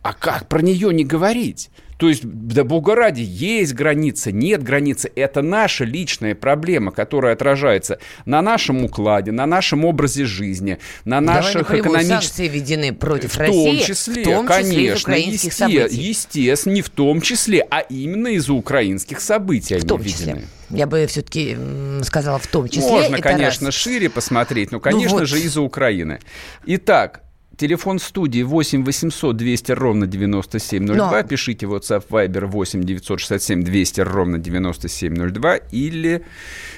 а 0.06 0.12
как 0.12 0.46
про 0.46 0.60
нее 0.62 0.94
не 0.94 1.04
говорить? 1.04 1.68
То 1.96 2.08
есть, 2.08 2.20
да 2.24 2.62
бога 2.62 2.94
ради, 2.94 3.22
есть 3.22 3.72
граница, 3.72 4.30
нет 4.30 4.62
границы. 4.62 5.10
Это 5.16 5.42
наша 5.42 5.84
личная 5.84 6.36
проблема, 6.36 6.92
которая 6.92 7.32
отражается 7.32 7.98
на 8.24 8.40
нашем 8.40 8.84
укладе, 8.84 9.32
на 9.32 9.46
нашем 9.46 9.84
образе 9.84 10.26
жизни, 10.26 10.78
на 11.04 11.20
наших 11.20 11.72
экономических... 11.72 12.20
санкции 12.20 12.48
введены 12.48 12.92
против 12.92 13.32
В 13.34 13.38
России, 13.38 13.78
том 13.78 13.86
числе, 13.86 14.22
в 14.22 14.24
том 14.24 14.46
числе 14.46 14.60
из 14.60 15.02
конечно, 15.02 15.12
украинских 15.12 15.52
есте- 15.52 15.58
событий. 15.58 16.00
естественно, 16.00 16.74
не 16.74 16.82
в 16.82 16.90
том 16.90 17.20
числе, 17.20 17.66
а 17.68 17.80
именно 17.80 18.28
из-за 18.28 18.52
украинских 18.52 19.20
событий 19.20 19.74
В 19.74 19.78
они 19.78 19.88
том 19.88 20.00
введены. 20.00 20.42
числе. 20.42 20.44
Я 20.70 20.86
бы 20.86 21.04
все-таки 21.06 21.56
сказала 22.02 22.38
в 22.38 22.46
том 22.46 22.68
числе. 22.68 22.90
Можно, 22.90 23.18
конечно, 23.18 23.66
раз. 23.66 23.74
шире 23.74 24.10
посмотреть, 24.10 24.70
но, 24.70 24.78
конечно 24.78 25.18
вот. 25.18 25.28
же, 25.28 25.40
из-за 25.40 25.62
Украины. 25.62 26.20
Итак, 26.66 27.22
телефон 27.56 27.98
студии 27.98 28.42
8 28.42 28.84
800 28.84 29.36
200 29.36 29.72
ровно 29.72 30.06
9702. 30.06 30.94
Но- 31.22 31.22
Пишите 31.28 31.66
WhatsApp 31.66 32.04
Viber 32.08 32.46
8 32.46 32.82
967 32.84 33.62
200 33.62 34.00
ровно 34.02 34.38
9702. 34.38 35.56
Или 35.72 36.22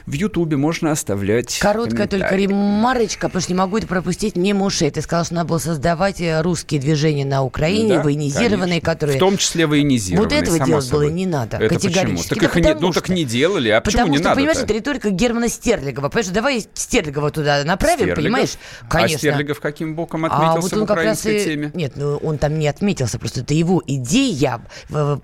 в 0.06 0.12
Ютубе 0.12 0.56
можно 0.56 0.90
оставлять 0.92 1.58
Короткая 1.58 2.06
только 2.06 2.34
ремарочка, 2.34 3.28
потому 3.28 3.42
что 3.42 3.52
не 3.52 3.58
могу 3.58 3.78
это 3.78 3.86
пропустить 3.86 4.36
мимо 4.36 4.64
ушей. 4.66 4.90
Ты 4.90 5.02
сказал, 5.02 5.24
что 5.24 5.34
надо 5.34 5.48
было 5.48 5.58
создавать 5.58 6.20
э, 6.20 6.40
русские 6.42 6.80
движения 6.80 7.24
на 7.24 7.42
Украине, 7.42 7.96
Да, 7.96 8.02
военизированные, 8.02 8.80
конечно. 8.80 8.92
которые... 8.92 9.16
В 9.16 9.20
том 9.20 9.36
числе 9.36 9.66
военизированные, 9.66 10.24
Вот 10.40 10.48
этого 10.48 10.64
делать 10.64 10.84
собой. 10.84 11.06
было 11.06 11.12
не 11.14 11.26
надо, 11.26 11.56
Это 11.58 11.74
категорически. 11.74 12.28
почему? 12.28 12.28
Так 12.28 12.38
Да 12.54 12.60
их 12.60 12.76
не- 12.76 12.80
ну 12.80 12.92
так 12.92 13.04
что- 13.06 13.14
не 13.14 13.24
делали, 13.24 13.68
а 13.70 13.80
почему 13.80 13.98
Потому 14.02 14.12
не 14.12 14.18
что, 14.18 14.24
надо 14.28 14.36
понимаешь, 14.36 14.58
это 14.58 14.72
риторика 14.72 15.10
Германа 15.10 15.48
Стерлигова. 15.48 16.08
Понимаешь, 16.08 16.32
давай 16.32 16.66
Стерлигова 16.74 17.30
туда 17.30 17.64
направим, 17.64 17.96
Стерлигов? 17.96 18.16
понимаешь? 18.24 18.50
А 18.88 19.08
Стерлигов 19.08 19.60
каким 19.60 19.94
боком 19.94 20.24
отметился 20.24 20.46
А 20.46 20.50
отметился 20.52 20.67
вот 20.76 20.82
он 20.82 20.86
как 20.86 21.04
раз 21.04 21.26
и... 21.26 21.44
теме. 21.44 21.70
Нет, 21.74 21.92
ну 21.96 22.16
он 22.16 22.38
там 22.38 22.58
не 22.58 22.68
отметился, 22.68 23.18
просто 23.18 23.40
это 23.40 23.54
его 23.54 23.82
идея 23.86 24.60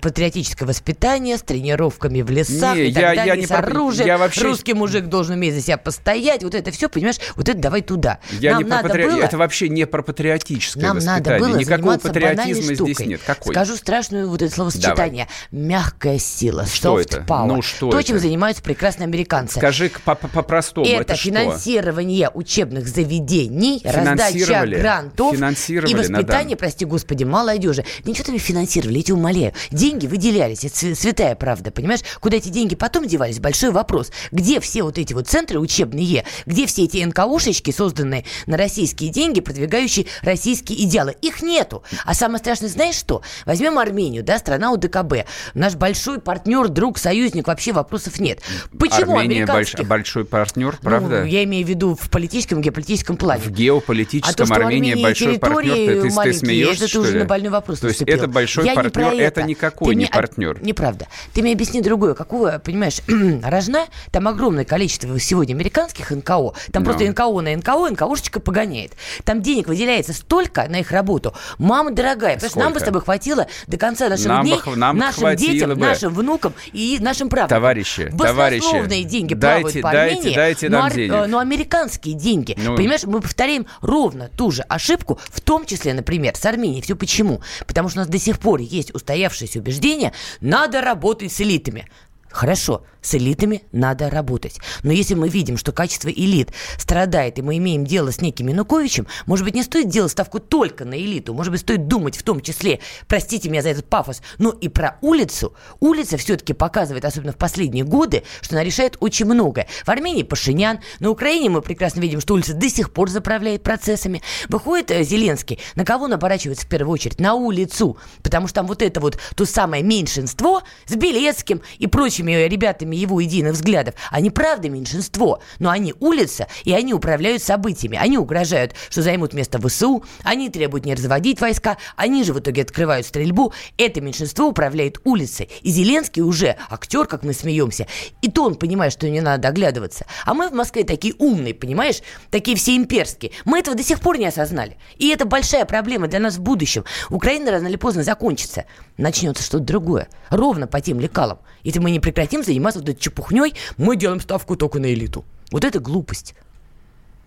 патриотическое 0.01 0.67
воспитание 0.67 1.37
с 1.39 1.43
тренировками 1.43 2.23
в 2.23 2.31
лесах 2.31 2.77
Не, 2.77 2.87
и 2.89 2.93
так 2.93 3.03
я- 3.03 3.11
я 3.13 3.17
далее, 3.27 3.37
не 3.43 3.47
с 3.47 3.51
оружием. 3.51 4.07
я 4.07 4.19
вообще- 4.19 4.43
Русский 4.43 4.75
мужик 4.75 5.07
должен 5.07 5.35
уметь 5.35 5.55
за 5.55 5.61
себя 5.61 5.79
постоять, 5.79 6.43
вот 6.43 6.55
это 6.55 6.71
все, 6.71 6.89
понимаешь, 6.89 7.17
вот 7.37 7.49
это 7.49 7.59
давай 7.59 7.83
туда. 7.83 8.19
Я 8.41 8.53
Нам 8.55 8.63
не 8.63 8.69
надо 8.69 8.89
патри- 8.89 9.07
было... 9.07 9.21
Это 9.23 9.39
вообще 9.39 9.69
не 9.69 9.87
про 9.87 10.03
патриотическое 10.03 10.83
Нам 10.83 10.97
воспитание. 10.97 11.33
надо 11.33 11.45
было 11.53 11.59
Никакого 11.59 11.99
патриотизма 11.99 12.75
здесь 12.75 12.99
нет. 13.01 13.21
Какой? 13.27 13.55
Скажу 13.55 13.77
страшную 13.77 14.29
вот 14.29 14.43
это 14.43 14.53
словосочетание. 14.53 15.29
Мягкая 15.51 16.19
сила, 16.19 16.67
Что 16.67 16.99
это? 17.01 17.19
power. 17.19 17.47
Ну, 17.47 17.63
что 17.63 17.91
То, 17.91 17.99
это? 17.99 18.09
чем 18.09 18.19
занимаются 18.19 18.63
прекрасные 18.63 19.05
американцы. 19.07 19.59
Скажи 19.59 19.91
по-простому, 20.05 20.87
это, 20.87 21.01
это 21.13 21.17
финансирование 21.17 22.31
учебных 22.33 22.87
заведений, 22.89 23.81
раздача 23.85 24.67
грантов 24.67 25.34
Финансировали, 25.37 25.93
и 25.93 25.95
воспитание, 25.95 26.45
Надам. 26.45 26.59
прости 26.59 26.85
господи, 26.85 27.25
молодежи. 27.25 27.85
Ничего 28.05 28.25
там 28.25 28.39
финансировали, 28.39 28.99
я 28.99 29.03
тебя 29.03 29.15
умоляю. 29.17 29.53
Деньги 29.71 30.07
выделялись, 30.07 30.65
это 30.65 30.77
св- 30.77 30.99
святая 30.99 31.35
правда, 31.35 31.71
понимаешь? 31.71 32.01
Куда 32.21 32.37
эти 32.37 32.49
деньги 32.49 32.75
потом 32.75 33.07
девались, 33.07 33.39
большой 33.41 33.71
вопрос. 33.71 34.11
Где 34.33 34.61
все 34.61 34.83
вот 34.83 34.99
эти 34.99 35.13
вот 35.13 35.29
центры 35.29 35.59
учебные, 35.59 36.25
где 36.47 36.67
все 36.67 36.85
эти 36.85 37.03
НКОшечки, 37.05 37.71
созданные 37.71 38.25
на 38.47 38.57
российские 38.57 39.11
деньги, 39.11 39.41
продвигающие 39.41 40.07
российские 40.23 40.83
идеалы? 40.85 41.15
Их 41.23 41.43
нету. 41.43 41.83
А 42.05 42.15
самое 42.15 42.39
страшное, 42.39 42.69
знаешь 42.69 42.95
что? 42.97 43.23
Возьмем 43.47 43.79
Армению, 43.79 44.23
да, 44.23 44.39
страна 44.39 44.73
УДКБ. 44.73 45.27
Наш 45.55 45.75
большой 45.75 46.21
партнер, 46.21 46.69
друг, 46.69 46.99
союзник, 46.99 47.47
вообще 47.47 47.73
вопросов 47.73 48.21
нет. 48.21 48.41
Почему 48.79 49.17
Армения 49.19 49.43
больш- 49.45 49.51
американских 49.51 49.89
большой 49.89 50.25
партнер, 50.25 50.79
правда? 50.83 51.21
ну, 51.21 51.25
я 51.27 51.45
имею 51.45 51.67
в 51.67 51.69
виду 51.69 51.95
в 52.01 52.11
политическом, 52.11 52.61
геополитическом 52.61 53.17
плане. 53.17 53.43
В 53.43 53.51
геополитическом 53.51 54.45
А 54.45 54.47
то, 54.49 54.55
Армения 54.55 54.93
Армения 54.93 55.03
большой 55.03 55.24
партнер, 55.39 55.63
территории 55.63 55.87
ты, 55.87 56.03
ты, 56.11 56.23
ты 56.23 56.33
смеешься, 56.35 56.85
это 56.85 56.89
что 56.89 57.01
уже 57.01 57.13
ли? 57.13 57.19
на 57.21 57.25
больной 57.25 57.51
вопрос 57.51 57.81
То 57.81 57.89
есть 57.89 58.01
наступил. 58.01 58.17
это 58.23 58.29
большой 58.29 58.65
Я 58.65 58.71
не 58.73 58.77
партнер, 58.77 58.93
про 58.93 59.15
это 59.15 59.43
никакой 59.43 59.89
Ты 59.89 59.95
не 59.95 60.05
мне- 60.05 60.13
партнер. 60.13 60.63
Неправда. 60.63 61.07
Ты 61.33 61.43
мне 61.43 61.53
объясни 61.53 61.81
другое. 61.81 62.15
Какого, 62.15 62.61
понимаешь, 62.65 62.99
рожна, 63.43 63.87
там 64.11 64.29
огромное 64.29 64.65
количество 64.65 65.19
сегодня 65.19 65.55
американских 65.55 66.11
НКО. 66.11 66.53
Там 66.73 66.83
Ну. 66.83 66.85
просто 66.85 67.05
НКО 67.09 67.41
на 67.41 67.57
НКО, 67.57 67.91
НКОшечка 67.91 68.41
погоняет. 68.41 68.93
Там 69.25 69.43
денег 69.43 69.69
выделяется 69.69 70.13
столько 70.13 70.67
на 70.69 70.81
их 70.81 70.91
работу. 70.91 71.35
Мама 71.59 71.91
дорогая, 71.91 72.35
потому 72.35 72.51
что 72.51 72.59
нам 72.61 72.73
бы 72.73 72.81
с 72.81 72.83
тобой 72.83 73.01
хватило 73.03 73.47
до 73.67 73.77
конца 73.77 74.09
наших 74.09 74.27
Нам 74.27 74.43
бы 74.43 74.49
дней, 74.49 74.59
х- 74.59 74.77
нам 74.77 74.97
бы 74.97 75.01
нашим 75.01 75.37
детям, 75.37 75.71
бы. 75.71 75.77
нашим 75.77 76.13
внукам 76.15 76.55
и 76.73 76.99
нашим 77.01 77.29
правнукам. 77.29 77.57
Товарищи, 77.59 78.13
товарищи, 78.17 79.05
деньги 79.05 79.35
дайте- 79.35 79.61
плавают 79.63 79.83
по 79.83 79.91
дайте- 79.93 80.17
Армении, 80.19 80.35
дайте 80.35 80.69
но 80.69 80.79
нам 80.83 80.91
денег. 80.91 81.13
э, 81.13 81.27
но 81.27 81.39
американские 81.39 82.15
деньги. 82.15 82.57
Ну. 82.57 82.77
Понимаешь, 82.77 83.05
мы 83.05 83.21
повторяем 83.21 83.67
ровно 83.81 84.31
ту 84.37 84.51
же 84.51 84.63
ошибку, 84.63 85.14
в 85.17 85.41
том 85.41 85.67
числе, 85.67 85.95
например, 85.95 86.37
с 86.37 86.45
Арменией. 86.45 86.83
Все 86.83 86.97
почему? 86.97 87.41
Потому 87.67 87.89
что 87.89 87.99
у 87.99 88.03
нас 88.03 88.09
до 88.09 88.19
сих 88.19 88.39
пор 88.39 88.61
есть 88.61 88.95
устоявшееся 88.95 89.59
убеждение, 89.59 90.13
надо 90.41 90.81
работать 90.81 91.33
с 91.33 91.41
элитами. 91.41 91.89
Хорошо, 92.35 92.83
с 93.01 93.15
элитами 93.15 93.63
надо 93.71 94.11
работать. 94.11 94.59
Но 94.83 94.91
если 94.91 95.15
мы 95.15 95.29
видим, 95.29 95.57
что 95.57 95.71
качество 95.71 96.09
элит 96.09 96.51
страдает, 96.79 97.39
и 97.39 97.43
мы 97.43 97.59
имеем 97.59 97.85
дело 97.85 98.11
с 98.11 98.21
неким 98.21 98.49
Януковичем, 98.49 99.07
может 99.27 99.45
быть, 99.45 99.55
не 99.55 99.63
стоит 99.63 99.89
делать 99.89 100.11
ставку 100.11 100.41
только 100.41 100.85
на 100.85 100.99
элиту, 100.99 101.33
может 101.33 101.53
быть, 101.53 101.61
стоит 101.61 101.87
думать 101.87 102.17
в 102.17 102.25
том 102.25 102.41
числе, 102.41 102.81
простите 103.07 103.49
меня 103.49 103.63
за 103.63 103.69
этот 103.69 103.89
пафос, 103.89 104.21
но 104.39 104.51
и 104.51 104.69
про 104.69 104.99
улицу. 105.01 105.55
Улица 105.79 106.17
все-таки 106.17 106.55
показывает, 106.55 107.05
особенно 107.05 107.31
в 107.31 107.37
последние 107.37 107.85
годы, 107.85 108.25
что 108.41 108.57
она 108.57 108.65
решает 108.65 108.97
очень 108.99 109.27
многое. 109.27 109.69
В 109.85 109.89
Армении 109.89 110.25
Пашинян, 110.25 110.81
на 110.99 111.11
Украине 111.11 111.51
мы 111.51 111.63
прекрасно 111.63 112.01
видим, 112.01 112.21
что 112.21 112.35
улица 112.35 112.55
до 112.55 112.69
сих 112.69 112.93
пор 112.93 113.11
заправляет 113.11 113.63
процессами. 113.63 114.23
Выходит 114.49 114.91
э, 114.91 115.05
Зеленский, 115.05 115.61
на 115.77 115.85
кого 115.85 116.07
он 116.07 116.15
оборачивается 116.15 116.67
в 116.67 116.69
первую 116.69 116.95
очередь? 116.95 117.21
На 117.21 117.35
улицу. 117.35 117.97
Потому 118.25 118.49
что 118.49 118.57
там 118.57 118.67
вот 118.67 118.83
это 118.83 118.99
вот 118.99 119.19
то 119.37 119.45
самое 119.45 119.85
меньшинство 119.85 120.63
с 120.87 120.97
Белецким 120.97 121.63
и 121.79 121.87
прочими 122.25 122.49
ребятами 122.49 122.97
его 122.97 123.21
единых 123.21 123.53
взглядов, 123.53 123.95
они 124.11 124.31
правда 124.31 124.69
меньшинство, 124.69 125.41
но 125.59 125.71
они 125.71 125.95
улица, 126.01 126.47
и 126.65 126.73
они 126.73 126.95
управляют 126.95 127.43
событиями. 127.43 127.99
Они 128.01 128.19
угрожают, 128.19 128.75
что 128.89 129.03
займут 129.03 129.35
место 129.35 129.59
ВСУ, 129.61 130.05
они 130.23 130.49
требуют 130.49 130.87
не 130.87 130.95
разводить 130.95 131.41
войска, 131.41 131.77
они 131.97 132.25
же 132.25 132.33
в 132.33 132.39
итоге 132.39 132.63
открывают 132.63 133.07
стрельбу. 133.07 133.53
Это 133.77 134.01
меньшинство 134.01 134.47
управляет 134.47 135.01
улицей. 135.05 135.51
И 135.63 135.71
Зеленский 135.71 136.23
уже 136.23 136.57
актер, 136.71 137.07
как 137.07 137.23
мы 137.25 137.33
смеемся. 137.33 137.87
И 138.23 138.31
то 138.31 138.45
он 138.45 138.55
понимает, 138.55 138.93
что 138.93 139.09
не 139.09 139.21
надо 139.21 139.49
оглядываться. 139.49 140.07
А 140.25 140.35
мы 140.35 140.49
в 140.49 140.53
Москве 140.53 140.85
такие 140.85 141.15
умные, 141.19 141.55
понимаешь? 141.55 142.01
Такие 142.31 142.57
все 142.57 142.77
имперские. 142.77 143.33
Мы 143.45 143.59
этого 143.59 143.77
до 143.77 143.83
сих 143.83 144.01
пор 144.01 144.19
не 144.19 144.27
осознали. 144.27 144.77
И 144.97 145.09
это 145.09 145.27
большая 145.27 145.65
проблема 145.65 146.09
для 146.09 146.21
нас 146.21 146.37
в 146.37 146.41
будущем. 146.41 146.85
Украина 147.11 147.51
рано 147.51 147.69
или 147.69 147.77
поздно 147.77 148.03
закончится. 148.03 148.65
Начнется 148.97 149.43
что-то 149.43 149.65
другое. 149.65 150.09
Ровно 150.31 150.67
по 150.67 150.81
тем 150.81 151.01
лекалам. 151.01 151.39
Если 151.65 151.81
мы 151.81 151.91
не 151.91 152.01
прекратим 152.15 152.45
заниматься 152.45 152.79
вот 152.81 152.89
этой 152.89 153.01
чепухней, 153.01 153.55
мы 153.77 153.97
делаем 153.97 154.21
ставку 154.21 154.57
только 154.57 154.79
на 154.79 154.93
элиту. 154.93 155.25
Вот 155.51 155.65
это 155.65 155.81
глупость. 155.81 156.35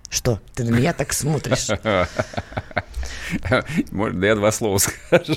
Что? 0.10 0.40
Ты 0.56 0.64
на 0.64 0.70
меня 0.76 0.94
так 0.94 1.14
смотришь? 1.14 1.68
Может, 3.92 4.20
да 4.20 4.28
я 4.28 4.36
два 4.36 4.52
слова 4.52 4.78
скажу. 4.78 5.36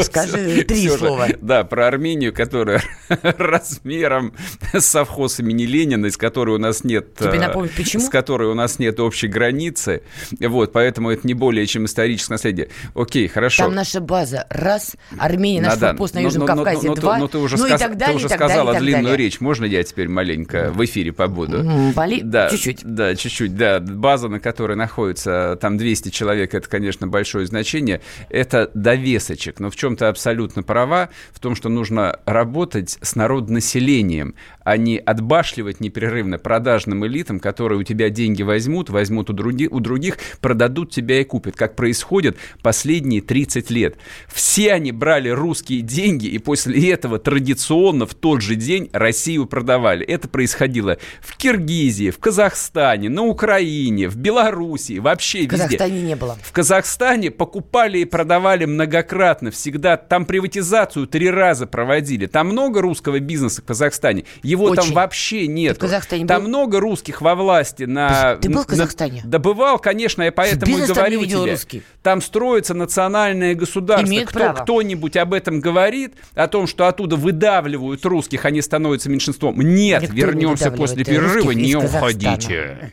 Скажи 0.00 0.62
три 0.64 0.76
всё 0.88 0.92
же. 0.92 0.98
слова. 0.98 1.26
Да, 1.40 1.64
про 1.64 1.86
Армению, 1.88 2.32
которая 2.32 2.82
размером 3.22 4.32
совхоз 4.78 5.38
имени 5.40 5.64
Ленина, 5.64 6.06
из 6.06 6.16
которой 6.16 6.56
у 6.56 6.58
нас 6.58 6.84
нет... 6.84 7.14
Тебе 7.14 7.34
э, 7.36 7.40
напомнить, 7.40 7.72
почему? 7.76 8.02
С 8.04 8.08
которой 8.08 8.48
у 8.48 8.54
нас 8.54 8.78
нет 8.78 9.00
общей 9.00 9.28
границы. 9.28 10.02
Вот, 10.40 10.72
поэтому 10.72 11.10
это 11.10 11.26
не 11.26 11.34
более 11.34 11.66
чем 11.66 11.84
историческое 11.84 12.34
наследие. 12.34 12.68
Окей, 12.94 13.28
хорошо. 13.28 13.64
Там 13.64 13.74
наша 13.74 14.00
база 14.00 14.46
раз, 14.48 14.96
Армения 15.18 15.60
наш 15.60 15.74
Надан, 15.74 15.90
форпост 15.90 16.14
на 16.14 16.20
Южном 16.20 16.46
ну, 16.46 16.54
Кавказе 16.54 16.88
ну, 16.88 16.94
ты- 16.94 17.00
два, 17.00 17.18
Ну, 17.18 17.28
ты 17.28 17.38
уже, 17.38 17.56
ну 17.56 17.66
сказ- 17.66 17.80
и 17.80 17.84
так 17.84 17.92
ты 17.92 17.98
далее, 17.98 18.16
уже 18.16 18.28
далее, 18.28 18.46
сказала 18.48 18.72
так 18.72 18.82
длинную 18.82 19.04
далее. 19.04 19.26
речь. 19.26 19.40
Можно 19.40 19.64
я 19.66 19.82
теперь 19.82 20.08
маленько 20.08 20.70
в 20.72 20.82
эфире 20.84 21.12
побуду? 21.12 21.62
Боли? 21.94 22.20
Да, 22.22 22.48
Чуть-чуть. 22.50 22.80
Да, 22.82 23.14
чуть-чуть, 23.14 23.54
да. 23.56 23.80
База, 24.06 24.28
на 24.28 24.38
которой 24.38 24.76
находится 24.76 25.58
там 25.60 25.76
200 25.76 26.10
человек, 26.10 26.54
это, 26.54 26.68
конечно, 26.68 27.08
большое 27.08 27.44
значение. 27.44 28.00
Это 28.30 28.70
довесочек. 28.72 29.58
Но 29.58 29.68
в 29.68 29.74
чем 29.74 29.96
то 29.96 30.08
абсолютно 30.08 30.62
права, 30.62 31.08
в 31.32 31.40
том, 31.40 31.56
что 31.56 31.68
нужно 31.68 32.20
работать 32.24 32.98
с 33.02 33.16
народонаселением, 33.16 34.36
а 34.66 34.76
не 34.78 34.98
отбашливать 34.98 35.78
непрерывно 35.78 36.38
продажным 36.38 37.06
элитам, 37.06 37.38
которые 37.38 37.78
у 37.78 37.84
тебя 37.84 38.10
деньги 38.10 38.42
возьмут, 38.42 38.90
возьмут 38.90 39.30
у, 39.30 39.32
други- 39.32 39.68
у 39.70 39.78
других, 39.78 40.18
продадут 40.40 40.90
тебя 40.90 41.20
и 41.20 41.24
купят, 41.24 41.54
как 41.54 41.76
происходит 41.76 42.36
последние 42.62 43.20
30 43.22 43.70
лет. 43.70 43.96
Все 44.26 44.72
они 44.72 44.90
брали 44.90 45.28
русские 45.28 45.82
деньги, 45.82 46.26
и 46.26 46.38
после 46.38 46.90
этого 46.90 47.20
традиционно 47.20 48.06
в 48.06 48.14
тот 48.14 48.42
же 48.42 48.56
день 48.56 48.90
Россию 48.92 49.46
продавали. 49.46 50.04
Это 50.04 50.26
происходило 50.26 50.98
в 51.20 51.36
Киргизии, 51.36 52.10
в 52.10 52.18
Казахстане, 52.18 53.08
на 53.08 53.22
Украине, 53.22 54.08
в 54.08 54.16
Белоруссии, 54.16 54.98
вообще 54.98 55.38
В 55.46 55.52
везде. 55.52 55.56
Казахстане 55.58 56.02
не 56.02 56.16
было. 56.16 56.36
В 56.42 56.50
Казахстане 56.50 57.30
покупали 57.30 57.98
и 57.98 58.04
продавали 58.04 58.64
многократно, 58.64 59.52
всегда. 59.52 59.96
Там 59.96 60.24
приватизацию 60.24 61.06
три 61.06 61.30
раза 61.30 61.68
проводили. 61.68 62.26
Там 62.26 62.48
много 62.48 62.82
русского 62.82 63.20
бизнеса 63.20 63.62
в 63.62 63.64
Казахстане. 63.64 64.24
Его 64.42 64.55
там 64.74 64.84
Очень. 64.84 64.94
вообще 64.94 65.46
нет. 65.46 65.78
Там 65.78 66.42
был? 66.42 66.48
много 66.48 66.80
русских 66.80 67.20
во 67.20 67.34
власти. 67.34 67.84
На, 67.84 68.36
Ты 68.36 68.48
был 68.48 68.56
в 68.56 68.58
на- 68.60 68.64
Казахстане? 68.64 69.22
Да 69.24 69.38
бывал, 69.38 69.78
конечно, 69.78 70.22
я 70.22 70.32
поэтому 70.32 70.72
и 70.72 70.80
там 70.80 70.80
не 70.88 70.94
говорю 70.94 71.20
видел 71.20 71.42
тебе. 71.44 71.52
русский. 71.52 71.82
Там 72.02 72.20
строится 72.22 72.74
национальное 72.74 73.54
государство. 73.54 74.06
Имеют 74.08 74.28
Кто, 74.30 74.38
право. 74.40 74.54
кто-нибудь 74.56 75.16
об 75.16 75.34
этом 75.34 75.60
говорит, 75.60 76.14
о 76.34 76.48
том, 76.48 76.66
что 76.66 76.86
оттуда 76.88 77.16
выдавливают 77.16 78.04
русских, 78.04 78.44
они 78.44 78.62
становятся 78.62 79.08
меньшинством. 79.10 79.60
Нет, 79.60 80.02
Никто 80.02 80.14
не 80.14 80.20
вернемся 80.20 80.70
выдавливает 80.70 80.76
после 80.90 81.04
перерыва, 81.04 81.50
не 81.52 81.74
уходите. 81.76 82.92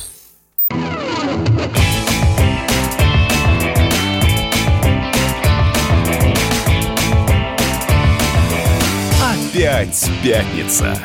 Опять 9.61 10.09
пятница. 10.23 10.97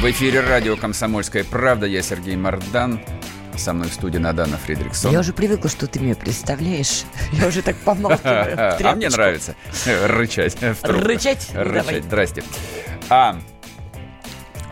В 0.00 0.08
эфире 0.08 0.38
радио 0.38 0.76
«Комсомольская 0.76 1.42
правда». 1.42 1.84
Я 1.84 2.00
Сергей 2.00 2.36
Мардан. 2.36 3.00
Со 3.56 3.72
мной 3.72 3.88
в 3.88 3.92
студии 3.92 4.18
Надана 4.18 4.56
Фредериксон. 4.56 5.10
Я 5.10 5.18
уже 5.18 5.32
привыкла, 5.32 5.68
что 5.68 5.88
ты 5.88 5.98
меня 5.98 6.14
представляешь. 6.14 7.02
Я 7.32 7.48
уже 7.48 7.62
так 7.62 7.74
помалкиваю. 7.78 8.56
А 8.84 8.94
мне 8.94 9.08
нравится 9.08 9.56
рычать. 9.84 10.58
Рычать? 10.82 11.48
Рычать. 11.54 12.04
Здрасте. 12.04 12.44
А, 13.08 13.40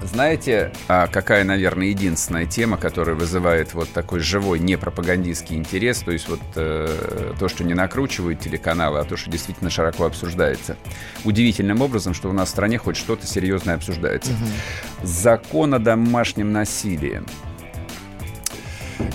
знаете, 0.02 0.72
а 0.86 1.06
какая, 1.08 1.44
наверное, 1.44 1.88
единственная 1.88 2.46
тема, 2.46 2.76
которая 2.76 3.16
вызывает 3.16 3.74
вот 3.74 3.90
такой 3.90 4.20
живой 4.20 4.58
непропагандистский 4.58 5.56
интерес, 5.56 6.00
то 6.00 6.12
есть 6.12 6.28
вот 6.28 6.40
э, 6.54 7.32
то, 7.38 7.48
что 7.48 7.64
не 7.64 7.74
накручивают 7.74 8.40
телеканалы, 8.40 9.00
а 9.00 9.04
то, 9.04 9.16
что 9.16 9.30
действительно 9.30 9.70
широко 9.70 10.06
обсуждается. 10.06 10.76
Удивительным 11.24 11.82
образом, 11.82 12.14
что 12.14 12.28
у 12.28 12.32
нас 12.32 12.48
в 12.48 12.50
стране 12.52 12.78
хоть 12.78 12.96
что-то 12.96 13.26
серьезное 13.26 13.74
обсуждается. 13.74 14.32
Угу. 14.32 15.06
Закон 15.06 15.74
о 15.74 15.78
домашнем 15.78 16.52
насилии. 16.52 17.22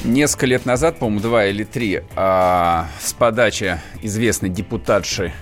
Несколько 0.04 0.46
лет 0.46 0.66
назад, 0.66 1.00
по-моему, 1.00 1.22
два 1.22 1.46
или 1.46 1.64
три, 1.64 2.04
а, 2.16 2.88
с 3.00 3.14
подачи 3.14 3.80
известной 4.02 4.50
депутатши 4.50 5.34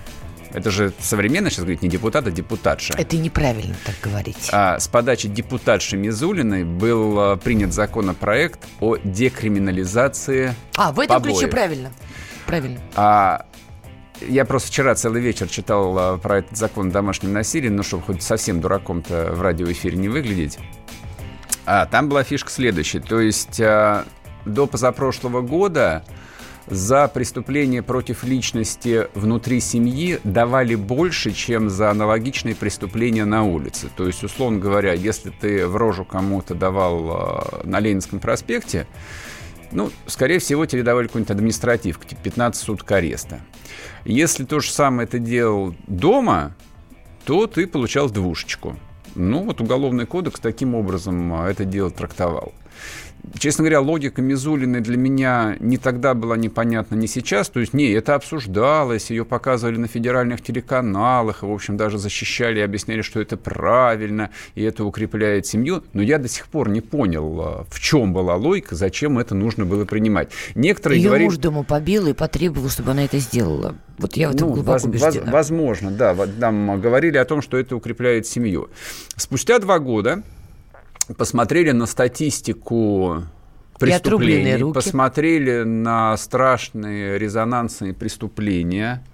это 0.52 0.70
же 0.70 0.92
современно 1.00 1.50
сейчас 1.50 1.60
говорить 1.60 1.82
не 1.82 1.88
депутат, 1.88 2.26
а 2.26 2.30
депутатша. 2.30 2.94
Это 2.96 3.16
неправильно 3.16 3.74
так 3.84 3.94
говорить. 4.02 4.48
А, 4.52 4.78
с 4.78 4.88
подачи 4.88 5.28
депутатши 5.28 5.96
Мизулиной 5.96 6.64
был 6.64 7.18
а, 7.20 7.36
принят 7.36 7.72
законопроект 7.72 8.60
о 8.80 8.96
декриминализации 9.02 10.54
А, 10.76 10.92
в 10.92 11.00
этом 11.00 11.16
побоев. 11.16 11.38
ключе 11.38 11.50
правильно. 11.50 11.92
Правильно. 12.46 12.80
А, 12.94 13.46
я 14.20 14.44
просто 14.44 14.68
вчера 14.68 14.94
целый 14.94 15.20
вечер 15.20 15.48
читал 15.48 15.96
а, 15.98 16.18
про 16.18 16.38
этот 16.38 16.56
закон 16.56 16.88
о 16.88 16.90
домашнем 16.90 17.32
насилии, 17.32 17.68
ну, 17.68 17.82
чтобы 17.82 18.04
хоть 18.04 18.22
совсем 18.22 18.60
дураком-то 18.60 19.32
в 19.32 19.42
радиоэфире 19.42 19.96
не 19.96 20.08
выглядеть. 20.08 20.58
А, 21.64 21.86
там 21.86 22.08
была 22.08 22.24
фишка 22.24 22.50
следующая. 22.50 23.00
То 23.00 23.20
есть 23.20 23.60
а, 23.60 24.04
до 24.44 24.66
позапрошлого 24.66 25.40
года 25.40 26.04
за 26.68 27.08
преступление 27.08 27.82
против 27.82 28.24
личности 28.24 29.08
внутри 29.14 29.60
семьи 29.60 30.20
давали 30.24 30.74
больше, 30.74 31.32
чем 31.32 31.68
за 31.68 31.90
аналогичные 31.90 32.54
преступления 32.54 33.24
на 33.24 33.44
улице. 33.44 33.88
То 33.96 34.06
есть, 34.06 34.22
условно 34.22 34.58
говоря, 34.58 34.92
если 34.92 35.30
ты 35.30 35.66
в 35.66 35.76
рожу 35.76 36.04
кому-то 36.04 36.54
давал 36.54 37.62
э, 37.62 37.66
на 37.66 37.80
Ленинском 37.80 38.20
проспекте, 38.20 38.86
ну, 39.72 39.90
скорее 40.06 40.38
всего, 40.38 40.66
тебе 40.66 40.82
давали 40.82 41.06
какую-нибудь 41.06 41.30
административку, 41.30 42.04
типа 42.04 42.20
15 42.22 42.62
суток 42.62 42.90
ареста. 42.92 43.40
Если 44.04 44.44
то 44.44 44.60
же 44.60 44.70
самое 44.70 45.08
ты 45.08 45.18
делал 45.18 45.74
дома, 45.86 46.54
то 47.24 47.46
ты 47.46 47.66
получал 47.66 48.10
двушечку. 48.10 48.76
Ну, 49.14 49.42
вот 49.42 49.60
Уголовный 49.60 50.06
кодекс 50.06 50.40
таким 50.40 50.74
образом 50.74 51.44
э, 51.44 51.50
это 51.50 51.64
дело 51.64 51.90
трактовал. 51.90 52.52
Честно 53.38 53.62
говоря, 53.62 53.80
логика 53.80 54.20
Мизулиной 54.20 54.80
для 54.80 54.96
меня 54.96 55.56
не 55.60 55.78
тогда 55.78 56.14
была 56.14 56.36
непонятна, 56.36 56.96
не 56.96 57.06
сейчас. 57.06 57.48
То 57.48 57.60
есть, 57.60 57.72
не, 57.72 57.90
это 57.90 58.14
обсуждалось, 58.14 59.10
ее 59.10 59.24
показывали 59.24 59.76
на 59.76 59.86
федеральных 59.86 60.42
телеканалах, 60.42 61.42
и, 61.42 61.46
в 61.46 61.52
общем, 61.52 61.76
даже 61.76 61.98
защищали 61.98 62.58
и 62.58 62.62
объясняли, 62.62 63.02
что 63.02 63.20
это 63.20 63.36
правильно, 63.36 64.30
и 64.54 64.62
это 64.62 64.84
укрепляет 64.84 65.46
семью. 65.46 65.84
Но 65.92 66.02
я 66.02 66.18
до 66.18 66.28
сих 66.28 66.48
пор 66.48 66.68
не 66.68 66.80
понял, 66.80 67.40
а, 67.40 67.64
в 67.70 67.80
чем 67.80 68.12
была 68.12 68.34
логика, 68.34 68.74
зачем 68.74 69.18
это 69.18 69.34
нужно 69.34 69.64
было 69.64 69.84
принимать. 69.84 70.30
Некоторые 70.56 71.00
Ее 71.00 71.08
говорили... 71.08 71.26
муж 71.26 71.36
дома 71.36 71.62
побил 71.62 72.08
и 72.08 72.12
потребовал, 72.12 72.70
чтобы 72.70 72.90
она 72.90 73.04
это 73.04 73.18
сделала. 73.18 73.76
Вот 73.98 74.16
я 74.16 74.30
в 74.30 74.34
этом 74.34 74.48
ну, 74.48 74.54
глубоко 74.54 74.72
воз, 74.72 74.84
убеждена. 74.84 75.30
возможно, 75.30 75.90
да. 75.92 76.14
Там 76.40 76.80
говорили 76.80 77.18
о 77.18 77.24
том, 77.24 77.40
что 77.40 77.56
это 77.56 77.76
укрепляет 77.76 78.26
семью. 78.26 78.68
Спустя 79.16 79.60
два 79.60 79.78
года 79.78 80.22
посмотрели 81.16 81.70
на 81.72 81.86
статистику 81.86 83.24
преступлений, 83.78 84.72
посмотрели 84.72 85.62
на 85.64 86.16
страшные 86.16 87.18
резонансные 87.18 87.94
преступления, 87.94 89.04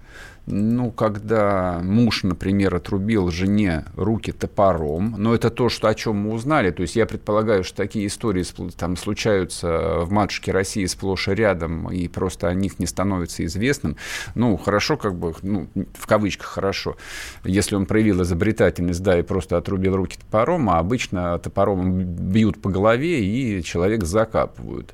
ну, 0.49 0.91
когда 0.91 1.79
муж, 1.83 2.23
например, 2.23 2.75
отрубил 2.75 3.29
жене 3.29 3.85
руки 3.95 4.31
топором, 4.31 5.15
но 5.17 5.35
это 5.35 5.49
то, 5.49 5.69
что, 5.69 5.87
о 5.87 5.95
чем 5.95 6.17
мы 6.17 6.33
узнали. 6.33 6.71
То 6.71 6.81
есть 6.81 6.95
я 6.95 7.05
предполагаю, 7.05 7.63
что 7.63 7.77
такие 7.77 8.07
истории 8.07 8.43
там 8.77 8.97
случаются 8.97 9.99
в 10.01 10.11
матушке 10.11 10.51
России 10.51 10.85
сплошь 10.85 11.27
и 11.27 11.33
рядом, 11.33 11.89
и 11.91 12.07
просто 12.07 12.47
о 12.47 12.53
них 12.53 12.79
не 12.79 12.85
становится 12.85 13.45
известным. 13.45 13.95
Ну, 14.35 14.57
хорошо, 14.57 14.97
как 14.97 15.15
бы, 15.15 15.33
ну, 15.41 15.67
в 15.93 16.07
кавычках 16.07 16.47
хорошо, 16.47 16.97
если 17.43 17.75
он 17.75 17.85
проявил 17.85 18.23
изобретательность, 18.23 19.03
да, 19.03 19.19
и 19.19 19.21
просто 19.21 19.57
отрубил 19.57 19.95
руки 19.95 20.17
топором, 20.17 20.69
а 20.69 20.79
обычно 20.79 21.37
топором 21.39 21.99
бьют 22.01 22.61
по 22.61 22.69
голове, 22.69 23.23
и 23.23 23.63
человек 23.63 24.03
закапывают. 24.03 24.93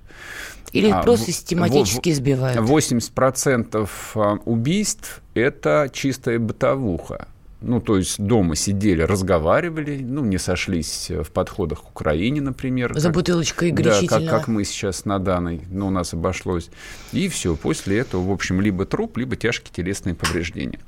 Или 0.75 0.89
а, 0.89 1.01
просто 1.01 1.31
систематически 1.31 2.09
избивают? 2.09 2.57
80% 2.57 3.89
а, 4.15 4.37
убийств– 4.45 5.21
это 5.33 5.89
чистая 5.91 6.37
бытовуха. 6.37 7.27
Ну, 7.61 7.79
то 7.79 7.97
есть 7.97 8.21
дома 8.21 8.55
сидели, 8.55 9.01
разговаривали, 9.01 9.99
ну, 10.03 10.23
не 10.23 10.37
сошлись 10.37 11.09
в 11.09 11.31
подходах 11.31 11.81
к 11.81 11.89
Украине, 11.89 12.41
например. 12.41 12.93
За 12.93 13.07
как, 13.07 13.15
бутылочкой 13.15 13.71
горячительного. 13.71 14.23
Да, 14.23 14.31
как, 14.31 14.39
как 14.41 14.47
мы 14.49 14.65
сейчас 14.65 15.05
на 15.05 15.17
данной, 15.17 15.61
ну, 15.71 15.87
у 15.87 15.89
нас 15.89 16.13
обошлось. 16.13 16.69
И 17.11 17.27
все, 17.29 17.55
после 17.55 17.99
этого, 17.99 18.27
в 18.27 18.31
общем, 18.31 18.61
либо 18.61 18.85
труп, 18.85 19.17
либо 19.17 19.35
тяжкие 19.35 19.71
телесные 19.73 20.13
повреждения. 20.13 20.79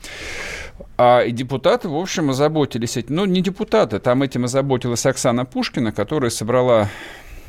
А 0.98 1.22
и 1.22 1.32
депутаты, 1.32 1.88
в 1.88 1.96
общем, 1.96 2.30
озаботились 2.30 2.98
этим. 2.98 3.16
Ну, 3.16 3.26
не 3.26 3.42
депутаты, 3.42 4.00
там 4.00 4.22
этим 4.22 4.46
озаботилась 4.46 5.06
Оксана 5.06 5.46
Пушкина, 5.46 5.92
которая 5.92 6.30
собрала 6.30 6.90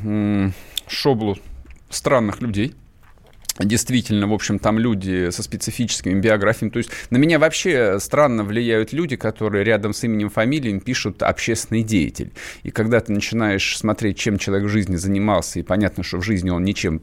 м- 0.01 0.53
шоблу 0.87 1.37
странных 1.89 2.41
людей. 2.41 2.75
Действительно, 3.59 4.27
в 4.27 4.33
общем, 4.33 4.57
там 4.57 4.79
люди 4.79 5.31
со 5.31 5.43
специфическими 5.43 6.17
биографиями. 6.17 6.71
То 6.71 6.77
есть 6.77 6.91
на 7.09 7.17
меня 7.17 7.39
вообще 7.39 7.99
странно 7.99 8.45
влияют 8.45 8.93
люди, 8.93 9.17
которые 9.17 9.65
рядом 9.65 9.93
с 9.93 10.03
именем, 10.03 10.29
фамилией 10.29 10.79
пишут 10.79 11.21
«общественный 11.23 11.83
деятель». 11.83 12.31
И 12.63 12.71
когда 12.71 13.01
ты 13.01 13.11
начинаешь 13.11 13.77
смотреть, 13.77 14.17
чем 14.17 14.37
человек 14.37 14.67
в 14.67 14.71
жизни 14.71 14.95
занимался, 14.95 15.59
и 15.59 15.63
понятно, 15.63 16.03
что 16.03 16.19
в 16.19 16.23
жизни 16.23 16.49
он 16.49 16.63
ничем 16.63 17.01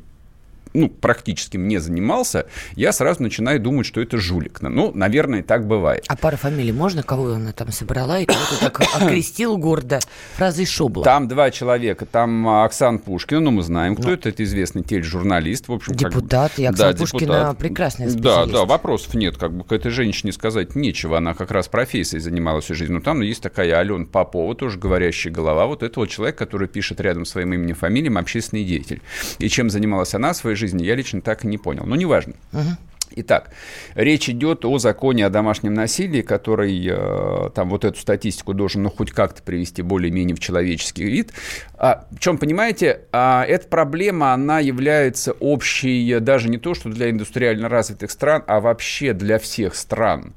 ну, 0.76 0.88
практически 0.88 1.56
не 1.56 1.78
занимался, 1.78 2.46
я 2.74 2.92
сразу 2.92 3.22
начинаю 3.22 3.58
думать, 3.60 3.86
что 3.86 4.00
это 4.00 4.18
жулик. 4.18 4.60
Ну, 4.60 4.92
наверное, 4.94 5.42
так 5.42 5.66
бывает. 5.66 6.04
А 6.08 6.16
пара 6.16 6.36
фамилий 6.36 6.72
можно, 6.72 7.02
кого 7.02 7.32
она 7.32 7.52
там 7.52 7.72
собрала 7.72 8.20
и 8.20 8.26
кого-то 8.26 8.60
так 8.60 8.80
окрестил 8.94 9.56
гордо 9.56 10.00
фразой 10.34 10.66
Шобла? 10.66 11.04
Там 11.04 11.28
два 11.28 11.50
человека. 11.50 12.06
Там 12.06 12.46
Оксан 12.48 12.98
Пушкина, 12.98 13.40
ну, 13.40 13.50
мы 13.50 13.62
знаем, 13.62 13.96
кто 13.96 14.08
ну, 14.08 14.14
это. 14.14 14.26
Это 14.28 14.44
известный 14.44 14.82
тележурналист. 14.82 15.68
В 15.68 15.72
общем, 15.72 15.94
депутат. 15.94 16.50
Как... 16.50 16.58
И 16.58 16.64
Оксана 16.66 16.92
да, 16.92 16.98
Пушкина 16.98 17.20
депутат. 17.20 17.58
прекрасная 17.58 18.10
специалист. 18.10 18.52
Да, 18.52 18.58
да, 18.60 18.64
вопросов 18.64 19.14
нет. 19.14 19.38
Как 19.38 19.52
бы 19.52 19.64
к 19.64 19.72
этой 19.72 19.90
женщине 19.90 20.32
сказать 20.32 20.74
нечего. 20.74 21.18
Она 21.18 21.34
как 21.34 21.50
раз 21.50 21.68
профессией 21.68 22.20
занималась 22.20 22.64
всю 22.64 22.74
жизнь. 22.74 22.92
Но 22.92 23.00
там 23.00 23.22
есть 23.22 23.42
такая 23.42 23.78
Алена 23.78 24.04
Попова, 24.04 24.54
тоже 24.54 24.78
говорящая 24.78 25.32
голова. 25.32 25.66
Вот 25.66 25.82
это 25.82 26.00
вот 26.00 26.10
человек, 26.10 26.36
который 26.36 26.68
пишет 26.68 27.00
рядом 27.00 27.24
своим 27.24 27.54
именем 27.54 27.70
и 27.70 27.72
фамилием 27.74 28.18
общественный 28.18 28.64
деятель. 28.64 29.00
И 29.38 29.48
чем 29.48 29.70
занималась 29.70 30.14
она 30.14 30.32
в 30.32 30.36
своей 30.36 30.56
жизни, 30.56 30.65
жизни, 30.66 30.84
я 30.84 30.94
лично 30.94 31.20
так 31.20 31.44
и 31.44 31.48
не 31.48 31.58
понял. 31.58 31.84
Но 31.86 31.96
неважно. 31.96 32.34
Угу. 32.52 32.76
Итак, 33.18 33.50
речь 33.94 34.28
идет 34.28 34.66
о 34.66 34.76
законе 34.78 35.24
о 35.24 35.30
домашнем 35.30 35.72
насилии, 35.72 36.20
который 36.20 36.86
э, 36.86 37.50
там 37.54 37.70
вот 37.70 37.86
эту 37.86 37.98
статистику 37.98 38.52
должен 38.52 38.82
ну, 38.82 38.90
хоть 38.90 39.10
как-то 39.10 39.42
привести 39.42 39.80
более-менее 39.80 40.36
в 40.36 40.38
человеческий 40.38 41.04
вид. 41.04 41.32
А, 41.78 42.06
в 42.10 42.18
чем, 42.18 42.36
понимаете, 42.36 43.00
а, 43.12 43.42
эта 43.48 43.68
проблема, 43.68 44.34
она 44.34 44.60
является 44.60 45.32
общей 45.32 46.20
даже 46.20 46.50
не 46.50 46.58
то, 46.58 46.74
что 46.74 46.90
для 46.90 47.08
индустриально 47.08 47.70
развитых 47.70 48.10
стран, 48.10 48.44
а 48.46 48.60
вообще 48.60 49.14
для 49.14 49.38
всех 49.38 49.76
стран. 49.76 50.34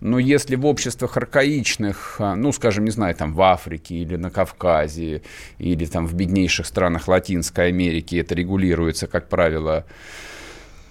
Но 0.00 0.20
если 0.20 0.54
в 0.54 0.66
обществах 0.66 1.16
архаичных, 1.16 2.16
а, 2.20 2.36
ну, 2.36 2.52
скажем, 2.52 2.84
не 2.84 2.92
знаю, 2.92 3.16
там 3.16 3.34
в 3.34 3.42
Африке 3.42 3.96
или 3.96 4.14
на 4.14 4.30
Кавказе, 4.30 5.22
или 5.58 5.84
там 5.84 6.06
в 6.06 6.14
беднейших 6.14 6.66
странах 6.66 7.08
Латинской 7.08 7.66
Америки 7.66 8.14
это 8.14 8.36
регулируется, 8.36 9.08
как 9.08 9.28
правило, 9.28 9.84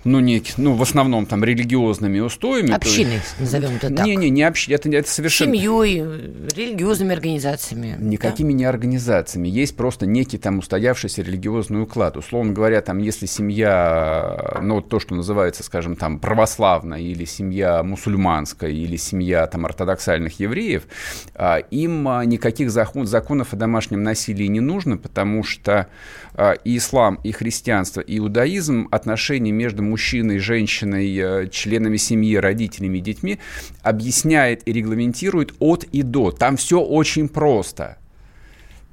ну, 0.05 0.19
не, 0.21 0.41
ну, 0.57 0.75
в 0.75 0.81
основном 0.81 1.25
там 1.25 1.43
религиозными 1.43 2.19
устоями. 2.19 2.71
Общины, 2.71 3.13
есть, 3.13 3.39
назовем 3.39 3.75
это 3.75 3.93
так. 3.93 4.05
Не-не, 4.05 4.29
не 4.29 4.43
общины, 4.43 4.75
это, 4.75 4.89
это 4.89 5.09
совершенно... 5.09 5.53
Семьей, 5.53 5.99
религиозными 6.55 7.13
организациями. 7.13 7.97
Никакими 7.99 8.53
да? 8.53 8.57
не 8.59 8.65
организациями. 8.65 9.49
Есть 9.49 9.75
просто 9.75 10.05
некий 10.05 10.37
там 10.37 10.59
устоявшийся 10.59 11.21
религиозный 11.21 11.81
уклад. 11.81 12.15
Условно 12.15 12.53
говоря, 12.53 12.81
там, 12.81 12.99
если 12.99 13.25
семья, 13.25 14.59
ну, 14.61 14.81
то, 14.81 14.99
что 14.99 15.15
называется, 15.15 15.63
скажем, 15.63 15.97
там, 15.97 16.19
православная, 16.19 16.99
или 16.99 17.25
семья 17.25 17.83
мусульманская, 17.83 18.71
или 18.71 18.95
семья 18.95 19.47
там 19.47 19.65
ортодоксальных 19.65 20.39
евреев, 20.39 20.83
а, 21.35 21.57
им 21.57 22.07
а, 22.07 22.23
никаких 22.23 22.71
закон, 22.71 23.05
законов 23.05 23.53
о 23.53 23.57
домашнем 23.57 24.01
насилии 24.03 24.45
не 24.45 24.61
нужно, 24.61 24.97
потому 24.97 25.43
что 25.43 25.87
а, 26.35 26.53
и 26.53 26.77
ислам, 26.77 27.19
и 27.23 27.33
христианство, 27.33 27.99
и 27.99 28.17
иудаизм, 28.17 28.87
отношения 28.91 29.51
между 29.51 29.88
мужчиной, 29.89 30.39
женщиной, 30.39 31.17
э, 31.17 31.47
членами 31.49 31.97
семьи, 31.97 32.35
родителями, 32.37 32.99
детьми 32.99 33.39
объясняет 33.81 34.67
и 34.67 34.71
регламентирует 34.71 35.53
от 35.59 35.83
и 35.83 36.01
до. 36.03 36.31
Там 36.31 36.55
все 36.57 36.79
очень 36.79 37.27
просто. 37.27 37.97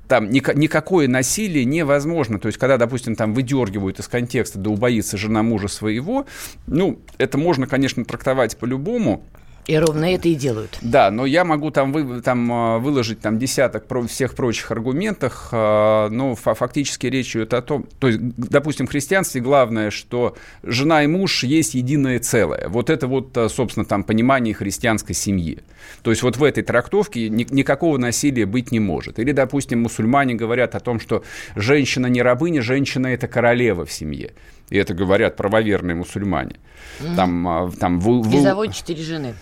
там 0.09 0.31
никакое 0.31 1.09
насилие 1.09 1.65
невозможно. 1.65 2.39
То 2.39 2.47
есть, 2.47 2.59
когда, 2.59 2.77
допустим, 2.77 3.17
там 3.17 3.35
выдергивают 3.35 3.99
из 3.99 4.09
контекста, 4.09 4.59
да 4.59 4.71
убоится 4.71 5.17
жена 5.17 5.43
мужа 5.43 5.69
своего, 5.69 6.27
ну, 6.67 6.99
это 7.19 7.39
можно, 7.39 7.67
конечно, 7.67 8.05
трактовать 8.05 8.57
по-любому. 8.57 9.25
И 9.67 9.77
ровно 9.77 10.15
это 10.15 10.29
и 10.29 10.35
делают. 10.35 10.79
Да, 10.81 11.11
но 11.11 11.27
я 11.27 11.45
могу 11.45 11.73
там, 11.73 11.93
вы, 11.93 12.23
там 12.23 12.53
а, 12.53 12.79
выложить 12.79 13.21
там, 13.21 13.37
десяток 13.37 13.87
про 13.87 14.07
всех 14.07 14.35
прочих 14.35 14.71
аргументах, 14.71 15.49
а, 15.51 16.09
но 16.09 16.37
фактически 16.37 17.09
речь 17.09 17.35
идет 17.35 17.53
о 17.53 17.63
том, 17.63 17.87
то 17.99 18.07
есть, 18.07 18.21
допустим, 18.37 18.87
в 18.87 18.91
христианстве 18.91 19.41
главное, 19.41 19.91
что 19.91 20.37
жена 20.63 21.03
и 21.03 21.09
муж 21.09 21.43
есть 21.43 21.75
единое 21.75 22.21
целое. 22.21 22.69
Вот 22.69 22.91
это 22.91 23.09
вот, 23.09 23.37
а, 23.37 23.49
собственно, 23.49 23.85
там 23.85 24.05
понимание 24.05 24.55
христианской 24.55 25.17
семьи. 25.17 25.59
То 26.03 26.11
есть 26.11 26.23
вот 26.23 26.37
в 26.37 26.45
этой 26.45 26.63
трактовке 26.63 27.29
ни, 27.29 27.45
никакого 27.51 27.99
насилия 27.99 28.47
быть 28.47 28.71
не 28.71 28.79
может. 28.79 29.19
Или, 29.19 29.33
допустим, 29.33 29.83
мусульмане 29.83 30.35
говорят 30.35 30.77
о 30.77 30.81
том, 30.81 31.01
что 31.01 31.25
женщина 31.57 32.07
не 32.07 32.23
рабыня, 32.23 32.63
женщина– 32.63 33.07
это 33.09 33.27
королева 33.27 33.85
в 33.85 33.91
семье. 33.91 34.33
И 34.71 34.77
это 34.77 34.95
говорят 34.95 35.37
правоверные 35.37 35.97
мусульмане. 35.97 36.57
Mm. 37.01 37.17
Там, 37.17 37.73
там, 37.81 38.01
в, 38.01 38.23
в... 38.23 38.35
И 38.35 38.41
заводят 38.41 38.75
четыре 38.75 39.03
жены 39.03 39.35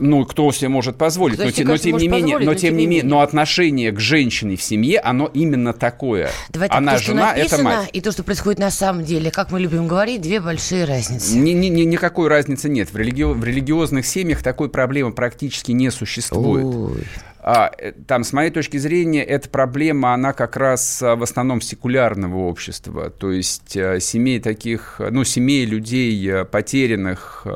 ну, 0.00 0.24
кто 0.24 0.50
себе 0.52 0.68
может 0.68 0.96
позволить, 0.96 1.38
но, 1.38 1.44
но, 1.44 1.76
тем 1.76 1.96
не 1.96 2.08
менее, 2.08 2.38
но, 2.38 2.54
тем 2.54 2.76
не 2.76 2.86
менее, 2.86 3.04
но 3.04 3.20
отношение 3.20 3.92
к 3.92 4.00
женщине 4.00 4.56
в 4.56 4.62
семье, 4.62 5.00
оно 5.00 5.26
именно 5.26 5.72
такое. 5.72 6.30
Давайте 6.50 6.74
Она 6.74 6.96
то, 6.96 7.02
жена, 7.02 7.32
это 7.34 7.62
мать. 7.62 7.90
И 7.92 8.00
то, 8.00 8.12
что 8.12 8.22
происходит 8.22 8.58
на 8.58 8.70
самом 8.70 9.04
деле, 9.04 9.30
как 9.30 9.50
мы 9.50 9.60
любим 9.60 9.86
говорить, 9.86 10.20
две 10.20 10.40
большие 10.40 10.84
разницы. 10.84 11.36
Ни, 11.36 11.50
ни, 11.50 11.66
ни, 11.66 11.82
никакой 11.82 12.28
разницы 12.28 12.68
нет. 12.68 12.92
В, 12.92 12.96
религи... 12.96 13.22
в 13.22 13.44
религиозных 13.44 14.06
семьях 14.06 14.42
такой 14.42 14.68
проблемы 14.68 15.12
практически 15.12 15.72
не 15.72 15.90
существует. 15.90 16.64
Ой. 16.64 17.04
А, 17.50 17.72
э, 17.78 17.92
там, 18.06 18.24
с 18.24 18.34
моей 18.34 18.50
точки 18.50 18.76
зрения, 18.76 19.24
эта 19.24 19.48
проблема, 19.48 20.12
она 20.12 20.34
как 20.34 20.58
раз 20.58 21.02
а, 21.02 21.16
в 21.16 21.22
основном 21.22 21.62
секулярного 21.62 22.36
общества, 22.40 23.08
то 23.08 23.30
есть 23.32 23.74
э, 23.74 24.00
семей 24.00 24.38
таких, 24.38 25.00
ну, 25.10 25.24
семей 25.24 25.64
людей 25.64 26.30
э, 26.30 26.44
потерянных, 26.44 27.46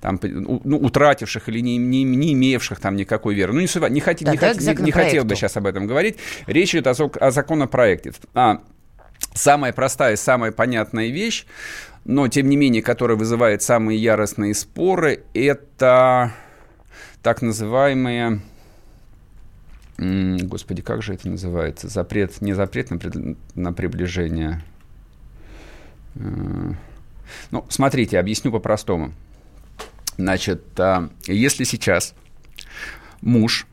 там, 0.00 0.18
ну, 0.22 0.78
утративших 0.78 1.46
или 1.50 1.60
не, 1.60 1.76
не, 1.76 2.04
не 2.04 2.32
имевших 2.32 2.80
там 2.80 2.96
никакой 2.96 3.34
веры. 3.34 3.52
Ну, 3.52 3.60
не, 3.60 3.64
не, 3.64 3.68
хот, 3.68 3.90
не, 3.90 4.00
хот, 4.00 4.60
не, 4.60 4.84
не 4.84 4.92
хотел 4.92 5.24
бы 5.26 5.34
сейчас 5.34 5.58
об 5.58 5.66
этом 5.66 5.86
говорить. 5.86 6.16
Речь 6.46 6.74
идет 6.74 6.86
о, 6.86 7.10
о 7.20 7.30
законопроекте. 7.30 8.14
А, 8.32 8.62
самая 9.34 9.74
простая 9.74 10.16
самая 10.16 10.52
понятная 10.52 11.08
вещь, 11.08 11.44
но, 12.06 12.28
тем 12.28 12.48
не 12.48 12.56
менее, 12.56 12.80
которая 12.80 13.18
вызывает 13.18 13.60
самые 13.60 13.98
яростные 13.98 14.54
споры, 14.54 15.22
это 15.34 16.32
так 17.22 17.42
называемые 17.42 18.40
Господи, 19.98 20.82
как 20.82 21.02
же 21.02 21.14
это 21.14 21.28
называется? 21.28 21.88
Запрет, 21.88 22.40
не 22.42 22.52
запрет 22.52 22.90
на, 22.90 23.36
на 23.54 23.72
приближение. 23.72 24.62
Э, 26.16 26.72
ну, 27.50 27.64
смотрите, 27.70 28.18
объясню 28.18 28.52
по-простому. 28.52 29.12
Значит, 30.18 30.78
а, 30.78 31.08
если 31.26 31.64
сейчас 31.64 32.14
муж 33.22 33.66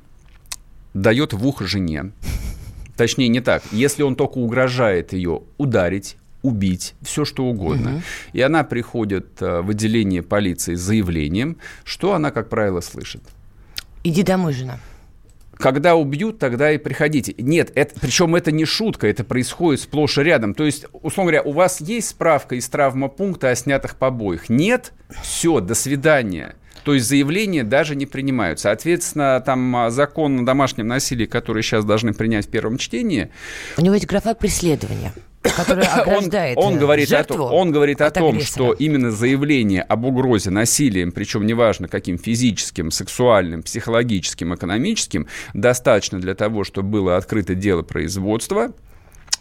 дает 0.93 1.33
в 1.33 1.45
ухо 1.45 1.65
жене, 1.65 2.12
точнее 2.95 3.27
не 3.27 3.41
так, 3.41 3.63
если 3.71 4.03
он 4.03 4.15
только 4.15 4.38
угрожает 4.38 5.12
ее 5.12 5.41
ударить, 5.57 6.15
убить, 6.41 6.95
все 7.01 7.25
что 7.25 7.45
угодно, 7.45 7.95
угу. 7.95 8.01
и 8.31 8.41
она 8.41 8.63
приходит 8.63 9.41
э, 9.41 9.62
в 9.62 9.69
отделение 9.69 10.23
полиции 10.23 10.75
с 10.75 10.81
заявлением, 10.81 11.57
что 11.83 12.13
она, 12.13 12.31
как 12.31 12.49
правило, 12.49 12.79
слышит? 12.79 13.23
Иди 14.03 14.23
домой, 14.23 14.53
жена 14.53 14.79
когда 15.58 15.96
убьют, 15.96 16.39
тогда 16.39 16.72
и 16.72 16.78
приходите. 16.78 17.34
Нет, 17.38 17.72
это, 17.76 18.00
причем 18.00 18.36
это 18.36 18.52
не 18.52 18.66
шутка, 18.66 19.08
это 19.08 19.24
происходит 19.24 19.82
сплошь 19.82 20.18
и 20.18 20.24
рядом. 20.24 20.54
То 20.54 20.66
есть, 20.66 20.86
условно 20.92 21.32
говоря, 21.32 21.42
у 21.44 21.52
вас 21.52 21.82
есть 21.82 22.10
справка 22.10 22.56
из 22.56 22.68
травмопункта 22.70 23.50
о 23.50 23.56
снятых 23.56 23.96
побоях? 23.96 24.50
Нет? 24.50 24.94
Все, 25.22 25.60
до 25.60 25.76
свидания. 25.76 26.56
То 26.84 26.94
есть 26.94 27.08
заявления 27.08 27.63
даже 27.63 27.96
не 27.96 28.06
принимают. 28.06 28.60
Соответственно, 28.60 29.42
там 29.46 29.76
а, 29.76 29.89
закон 29.89 30.42
о 30.42 30.44
домашнем 30.44 30.88
насилии, 30.88 31.26
который 31.26 31.63
сейчас 31.63 31.86
должны 31.86 32.13
принять 32.13 32.48
в 32.48 32.50
первом 32.50 32.78
чтении... 32.78 33.30
У 33.78 33.82
него 33.82 33.96
есть 33.96 34.08
графа 34.08 34.34
преследования 34.34 35.13
который 35.51 35.86
ограждает 35.86 36.58
он, 36.58 36.73
он 36.73 36.79
говорит 36.79 37.10
жертву 37.10 37.43
о, 37.43 37.51
Он 37.51 37.71
говорит 37.71 38.01
о 38.01 38.10
том, 38.12 38.39
что 38.39 38.71
именно 38.71 39.12
заявление 39.12 39.82
об 39.82 40.06
угрозе 40.06 40.49
насилием, 40.49 41.12
причем 41.12 41.45
неважно 41.45 41.88
каким 41.88 42.17
физическим, 42.17 42.91
сексуальным, 42.91 43.63
психологическим, 43.63 44.56
экономическим, 44.56 45.27
достаточно 45.53 46.19
для 46.19 46.36
того, 46.36 46.63
чтобы 46.63 46.89
было 46.89 47.17
открыто 47.17 47.56
дело 47.56 47.82
производства, 47.82 48.73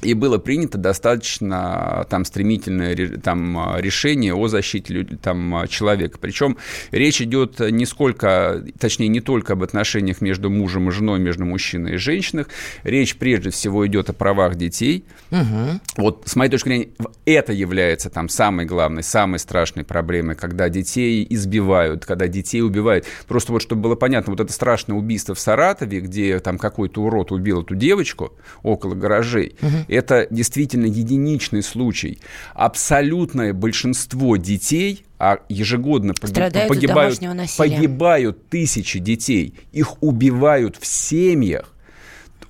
и 0.02 0.14
было 0.14 0.38
принято 0.38 0.78
достаточно 0.78 2.06
там 2.10 2.24
стремительное 2.24 3.18
там, 3.18 3.76
решение 3.78 4.34
о 4.34 4.48
защите 4.48 5.04
там, 5.22 5.66
человека. 5.68 6.18
Причем 6.20 6.58
речь 6.90 7.22
идет 7.22 7.60
не 7.60 7.86
сколько, 7.86 8.64
точнее, 8.78 9.08
не 9.08 9.20
только 9.20 9.52
об 9.54 9.62
отношениях 9.62 10.20
между 10.20 10.50
мужем 10.50 10.88
и 10.88 10.92
женой, 10.92 11.20
между 11.20 11.44
мужчиной 11.44 11.94
и 11.94 11.96
женщиной. 11.96 12.46
Речь 12.82 13.16
прежде 13.16 13.50
всего 13.50 13.86
идет 13.86 14.10
о 14.10 14.12
правах 14.12 14.56
детей. 14.56 15.04
Угу. 15.30 15.80
Вот 15.98 16.22
с 16.26 16.36
моей 16.36 16.50
точки 16.50 16.68
зрения, 16.68 16.88
это 17.24 17.52
является 17.52 18.10
там 18.10 18.28
самой 18.28 18.66
главной, 18.66 19.02
самой 19.02 19.38
страшной 19.38 19.84
проблемой, 19.84 20.34
когда 20.34 20.68
детей 20.68 21.26
избивают, 21.30 22.04
когда 22.04 22.26
детей 22.26 22.62
убивают. 22.62 23.06
Просто 23.28 23.52
вот, 23.52 23.62
чтобы 23.62 23.82
было 23.82 23.94
понятно, 23.94 24.32
вот 24.32 24.40
это 24.40 24.52
страшное 24.52 24.96
убийство 24.96 25.34
в 25.34 25.40
Саратове, 25.40 26.00
где 26.00 26.38
там 26.40 26.58
какой-то 26.58 27.02
урод 27.02 27.30
убил 27.30 27.62
эту 27.62 27.74
девочку 27.74 28.32
около 28.62 28.94
гаражей, 28.94 29.56
угу 29.62 29.91
это 29.92 30.26
действительно 30.31 30.87
единичный 30.87 31.62
случай. 31.62 32.18
Абсолютное 32.55 33.52
большинство 33.52 34.37
детей 34.37 35.05
а 35.18 35.38
ежегодно 35.48 36.14
погиб, 36.14 36.68
погибают, 36.68 37.20
погибают 37.57 38.48
тысячи 38.48 38.98
детей. 38.98 39.55
Их 39.70 40.02
убивают 40.02 40.76
в 40.76 40.85
семьях. 40.85 41.72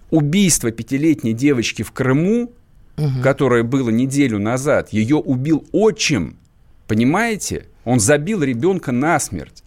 Убийство 0.08 0.70
пятилетней 0.70 1.34
девочки 1.34 1.82
в 1.82 1.92
Крыму, 1.92 2.52
угу. 2.96 3.22
которое 3.22 3.62
было 3.62 3.90
неделю 3.90 4.38
назад, 4.38 4.90
ее 4.90 5.16
убил 5.16 5.66
отчим. 5.72 6.38
Понимаете? 6.86 7.66
Он 7.84 8.00
забил 8.00 8.42
ребенка 8.42 8.90
насмерть. 8.90 9.62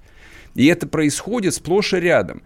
И 0.55 0.65
это 0.65 0.87
происходит 0.87 1.53
сплошь 1.53 1.93
и 1.93 1.97
рядом 1.97 2.41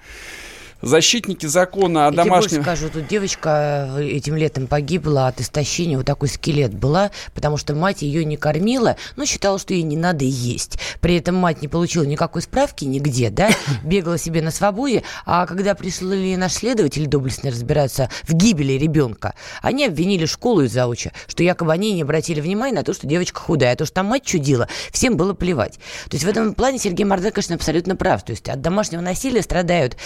защитники 0.81 1.45
закона 1.45 2.07
о 2.07 2.11
домашнем... 2.11 2.57
Я 2.57 2.63
скажу, 2.63 2.89
тут 2.89 3.07
девочка 3.07 3.95
э, 3.97 4.05
этим 4.05 4.35
летом 4.35 4.67
погибла 4.67 5.27
от 5.27 5.41
истощения, 5.41 5.97
вот 5.97 6.05
такой 6.05 6.29
скелет 6.29 6.73
была, 6.73 7.11
потому 7.33 7.57
что 7.57 7.75
мать 7.75 8.01
ее 8.01 8.25
не 8.25 8.37
кормила, 8.37 8.95
но 9.15 9.25
считала, 9.25 9.59
что 9.59 9.73
ей 9.73 9.83
не 9.83 9.97
надо 9.97 10.25
есть. 10.25 10.79
При 11.01 11.17
этом 11.17 11.35
мать 11.35 11.61
не 11.61 11.67
получила 11.67 12.03
никакой 12.03 12.41
справки 12.41 12.85
нигде, 12.85 13.29
да, 13.29 13.49
бегала 13.83 14.17
себе 14.17 14.41
на 14.41 14.51
свободе, 14.51 15.03
а 15.25 15.45
когда 15.45 15.75
пришли 15.75 16.35
наш 16.37 16.53
следователь 16.53 17.07
доблестно 17.07 17.51
разбираться 17.51 18.09
в 18.23 18.33
гибели 18.33 18.73
ребенка, 18.73 19.33
они 19.61 19.85
обвинили 19.85 20.25
школу 20.25 20.61
и 20.61 20.67
зауча, 20.67 21.11
что 21.27 21.43
якобы 21.43 21.73
они 21.73 21.93
не 21.93 22.03
обратили 22.03 22.41
внимания 22.41 22.75
на 22.75 22.83
то, 22.83 22.93
что 22.93 23.07
девочка 23.07 23.39
худая, 23.39 23.73
а 23.73 23.75
то, 23.75 23.85
что 23.85 23.95
там 23.95 24.07
мать 24.07 24.23
чудила, 24.23 24.67
всем 24.91 25.17
было 25.17 25.33
плевать. 25.33 25.79
То 26.09 26.15
есть 26.15 26.25
в 26.25 26.27
этом 26.27 26.53
плане 26.53 26.79
Сергей 26.79 27.05
Морден, 27.05 27.31
конечно, 27.31 27.55
абсолютно 27.55 27.95
прав. 27.95 28.23
То 28.23 28.31
есть 28.31 28.47
от 28.49 28.61
домашнего 28.61 29.01
насилия 29.01 29.41
страдают 29.41 29.97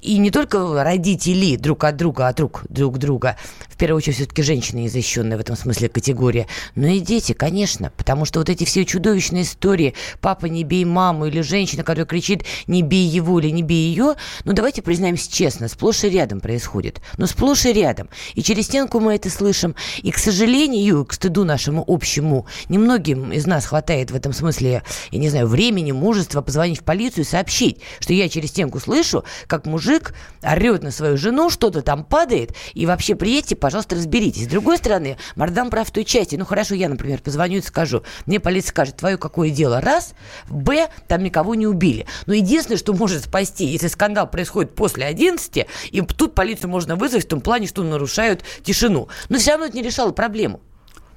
и 0.00 0.13
и 0.14 0.18
не 0.18 0.30
только 0.30 0.84
родители 0.84 1.56
друг 1.56 1.82
от 1.82 1.96
друга, 1.96 2.28
от 2.28 2.38
рук 2.38 2.62
друг 2.68 2.98
друга, 2.98 3.36
в 3.68 3.76
первую 3.76 3.96
очередь 3.96 4.14
все-таки 4.14 4.42
женщины 4.42 4.78
незащищенные 4.82 5.36
в 5.36 5.40
этом 5.40 5.56
смысле 5.56 5.88
категория, 5.88 6.46
но 6.76 6.86
и 6.86 7.00
дети, 7.00 7.32
конечно, 7.32 7.92
потому 7.96 8.24
что 8.24 8.38
вот 8.38 8.48
эти 8.48 8.62
все 8.62 8.84
чудовищные 8.84 9.42
истории, 9.42 9.94
папа 10.20 10.46
не 10.46 10.62
бей 10.62 10.84
маму 10.84 11.26
или 11.26 11.40
женщина, 11.40 11.82
которая 11.82 12.06
кричит 12.06 12.44
не 12.68 12.82
бей 12.82 13.08
его 13.08 13.40
или 13.40 13.50
не 13.50 13.64
бей 13.64 13.88
ее, 13.88 14.14
ну 14.44 14.52
давайте 14.52 14.82
признаемся 14.82 15.32
честно, 15.32 15.66
сплошь 15.66 16.04
и 16.04 16.10
рядом 16.10 16.38
происходит, 16.38 17.00
ну 17.16 17.26
сплошь 17.26 17.66
и 17.66 17.72
рядом, 17.72 18.08
и 18.34 18.42
через 18.44 18.66
стенку 18.66 19.00
мы 19.00 19.16
это 19.16 19.30
слышим, 19.30 19.74
и 20.00 20.12
к 20.12 20.18
сожалению, 20.18 21.04
к 21.06 21.12
стыду 21.12 21.42
нашему 21.42 21.82
общему, 21.88 22.46
немногим 22.68 23.32
из 23.32 23.48
нас 23.48 23.66
хватает 23.66 24.12
в 24.12 24.14
этом 24.14 24.32
смысле, 24.32 24.84
я 25.10 25.18
не 25.18 25.28
знаю, 25.28 25.48
времени, 25.48 25.90
мужества 25.90 26.40
позвонить 26.40 26.82
в 26.82 26.84
полицию 26.84 27.24
и 27.24 27.26
сообщить, 27.26 27.80
что 27.98 28.12
я 28.12 28.28
через 28.28 28.50
стенку 28.50 28.78
слышу, 28.78 29.24
как 29.48 29.66
мужик 29.66 30.03
мужик 30.04 30.14
орет 30.42 30.82
на 30.82 30.90
свою 30.90 31.16
жену, 31.16 31.50
что-то 31.50 31.82
там 31.82 32.04
падает, 32.04 32.54
и 32.74 32.86
вообще 32.86 33.14
приедьте, 33.14 33.56
пожалуйста, 33.56 33.96
разберитесь. 33.96 34.44
С 34.44 34.48
другой 34.48 34.76
стороны, 34.76 35.16
Мардан 35.36 35.70
прав 35.70 35.88
в 35.88 35.90
той 35.90 36.04
части. 36.04 36.36
Ну, 36.36 36.44
хорошо, 36.44 36.74
я, 36.74 36.88
например, 36.88 37.20
позвоню 37.22 37.58
и 37.58 37.62
скажу. 37.62 38.02
Мне 38.26 38.40
полиция 38.40 38.70
скажет, 38.70 38.96
твое 38.96 39.16
какое 39.16 39.50
дело? 39.50 39.80
Раз. 39.80 40.14
Б, 40.48 40.88
там 41.08 41.22
никого 41.22 41.54
не 41.54 41.66
убили. 41.66 42.06
Но 42.26 42.34
единственное, 42.34 42.78
что 42.78 42.92
может 42.92 43.24
спасти, 43.24 43.64
если 43.64 43.88
скандал 43.88 44.30
происходит 44.30 44.74
после 44.74 45.06
11, 45.06 45.66
и 45.90 46.00
тут 46.02 46.34
полицию 46.34 46.70
можно 46.70 46.96
вызвать 46.96 47.24
в 47.24 47.28
том 47.28 47.40
плане, 47.40 47.66
что 47.66 47.82
нарушают 47.82 48.42
тишину. 48.62 49.08
Но 49.28 49.38
все 49.38 49.52
равно 49.52 49.66
это 49.66 49.76
не 49.76 49.82
решало 49.82 50.12
проблему 50.12 50.60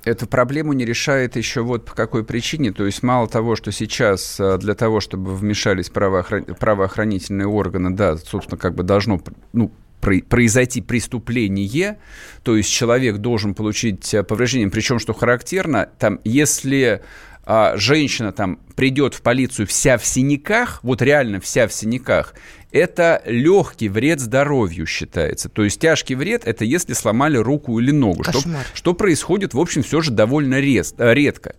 эту 0.08 0.28
проблему 0.28 0.74
не 0.74 0.86
решает 0.86 1.36
еще 1.36 1.62
вот 1.62 1.86
по 1.86 1.93
какой 1.93 2.24
причине. 2.24 2.72
То 2.72 2.86
есть 2.86 3.04
мало 3.04 3.28
того, 3.28 3.56
что 3.56 3.72
сейчас 3.72 4.39
э, 4.39 4.58
для 4.58 4.74
того, 4.74 5.00
чтобы 5.00 5.36
вмешались 5.36 5.89
правоохран... 5.89 6.46
правоохранительные 6.46 7.48
органы, 7.48 7.91
да, 7.91 8.17
собственно, 8.17 8.58
как 8.58 8.74
бы 8.76 8.84
должно, 8.84 9.22
ну, 9.54 9.72
произойти 10.00 10.82
преступление, 10.82 11.98
то 12.43 12.56
есть 12.56 12.70
человек 12.70 13.17
должен 13.17 13.54
получить 13.54 14.13
э, 14.13 14.23
повреждение, 14.23 14.69
причем, 14.69 15.00
что 15.00 15.13
характерно, 15.13 15.90
там, 16.00 16.19
если 16.23 17.02
а, 17.50 17.77
женщина 17.77 18.33
там 18.33 18.60
придет 18.75 19.13
в 19.13 19.21
полицию 19.21 19.67
вся 19.67 19.98
в 19.98 20.06
синяках, 20.06 20.83
вот 20.83 21.02
реально 21.02 21.39
вся 21.39 21.65
в 21.69 21.71
синяках, 21.71 22.35
это 22.73 23.21
легкий 23.25 23.87
вред 23.87 24.19
здоровью 24.19 24.85
считается. 24.85 25.48
То 25.48 25.63
есть 25.63 25.79
тяжкий 25.79 26.15
вред– 26.15 26.41
это 26.45 26.65
если 26.65 26.91
сломали 26.91 27.37
руку 27.37 27.79
или 27.79 27.91
ногу. 27.91 28.25
Что, 28.25 28.41
что 28.73 28.93
происходит, 28.93 29.54
в 29.54 29.60
общем, 29.62 29.81
все 29.81 30.02
же 30.02 30.12
довольно 30.12 30.60
рез, 30.60 30.93
редко. 30.98 31.56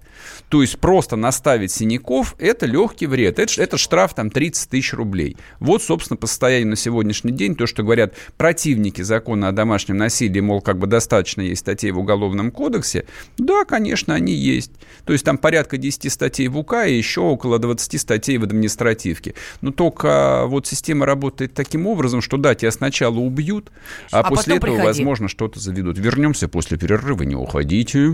То 0.48 0.62
есть 0.62 0.78
просто 0.78 1.16
наставить 1.16 1.72
синяков– 1.72 2.34
это 2.38 2.66
легкий 2.66 3.06
вред. 3.06 3.38
Это, 3.38 3.60
это 3.60 3.76
штраф 3.76 4.14
там 4.14 4.30
30 4.30 4.70
тысяч 4.70 4.92
рублей. 4.94 5.36
Вот, 5.60 5.82
собственно, 5.82 6.16
по 6.16 6.26
состоянию 6.26 6.68
на 6.68 6.76
сегодняшний 6.76 7.32
день 7.32 7.54
то, 7.54 7.66
что 7.66 7.82
говорят 7.82 8.14
противники 8.36 9.02
закона 9.02 9.48
о 9.48 9.52
домашнем 9.52 9.96
насилии, 9.98 10.40
мол, 10.40 10.60
как 10.60 10.78
бы 10.78 10.86
достаточно 10.86 11.42
есть 11.42 11.60
статей 11.60 11.90
в 11.90 11.98
Уголовном 11.98 12.50
кодексе. 12.50 13.06
Да, 13.36 13.64
конечно, 13.64 14.14
они 14.14 14.32
есть. 14.32 14.72
То 15.04 15.12
есть 15.12 15.24
там 15.24 15.38
порядка 15.38 15.76
10 15.76 16.10
статей 16.12 16.48
в 16.48 16.58
УК 16.58 16.86
и 16.86 16.96
еще 16.96 17.20
около 17.20 17.58
20 17.58 18.00
статей 18.00 18.38
в 18.38 18.44
административке. 18.44 19.34
Но 19.60 19.70
только 19.70 20.44
вот 20.46 20.66
система 20.66 21.06
работает 21.06 21.54
таким 21.54 21.86
образом, 21.86 22.22
что 22.22 22.36
да, 22.36 22.54
тебя 22.54 22.70
сначала 22.70 23.18
убьют, 23.18 23.70
а, 24.10 24.20
а 24.20 24.28
после 24.28 24.56
этого, 24.56 24.70
приходи. 24.70 24.86
возможно, 24.86 25.28
что-то 25.28 25.60
заведут. 25.60 25.98
Вернемся 25.98 26.48
после 26.48 26.78
перерыва, 26.78 27.22
не 27.22 27.34
уходите. 27.34 28.12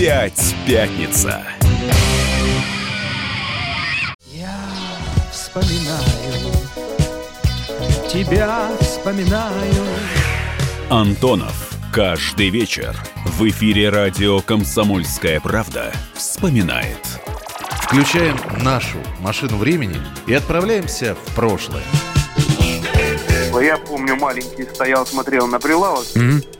Опять 0.00 0.56
пятница. 0.66 1.42
Я 4.24 4.56
вспоминаю, 5.30 6.50
тебя 8.10 8.70
вспоминаю. 8.80 9.84
Антонов. 10.88 11.76
Каждый 11.92 12.48
вечер 12.48 12.96
в 13.26 13.46
эфире 13.50 13.90
радио 13.90 14.40
«Комсомольская 14.40 15.38
правда» 15.38 15.92
вспоминает– 16.14 16.96
Включаем 17.82 18.38
нашу 18.62 18.96
машину 19.20 19.58
времени 19.58 20.00
и 20.26 20.32
отправляемся 20.32 21.14
в 21.14 21.34
прошлое. 21.34 21.82
Я 23.60 23.76
помню, 23.76 24.16
маленький 24.16 24.62
стоял, 24.64 25.04
смотрел 25.04 25.46
на 25.46 25.60
прилавок. 25.60 26.06
Mm-hmm. 26.14 26.59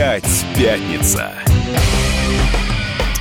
Опять 0.00 0.46
пятница. 0.56 1.30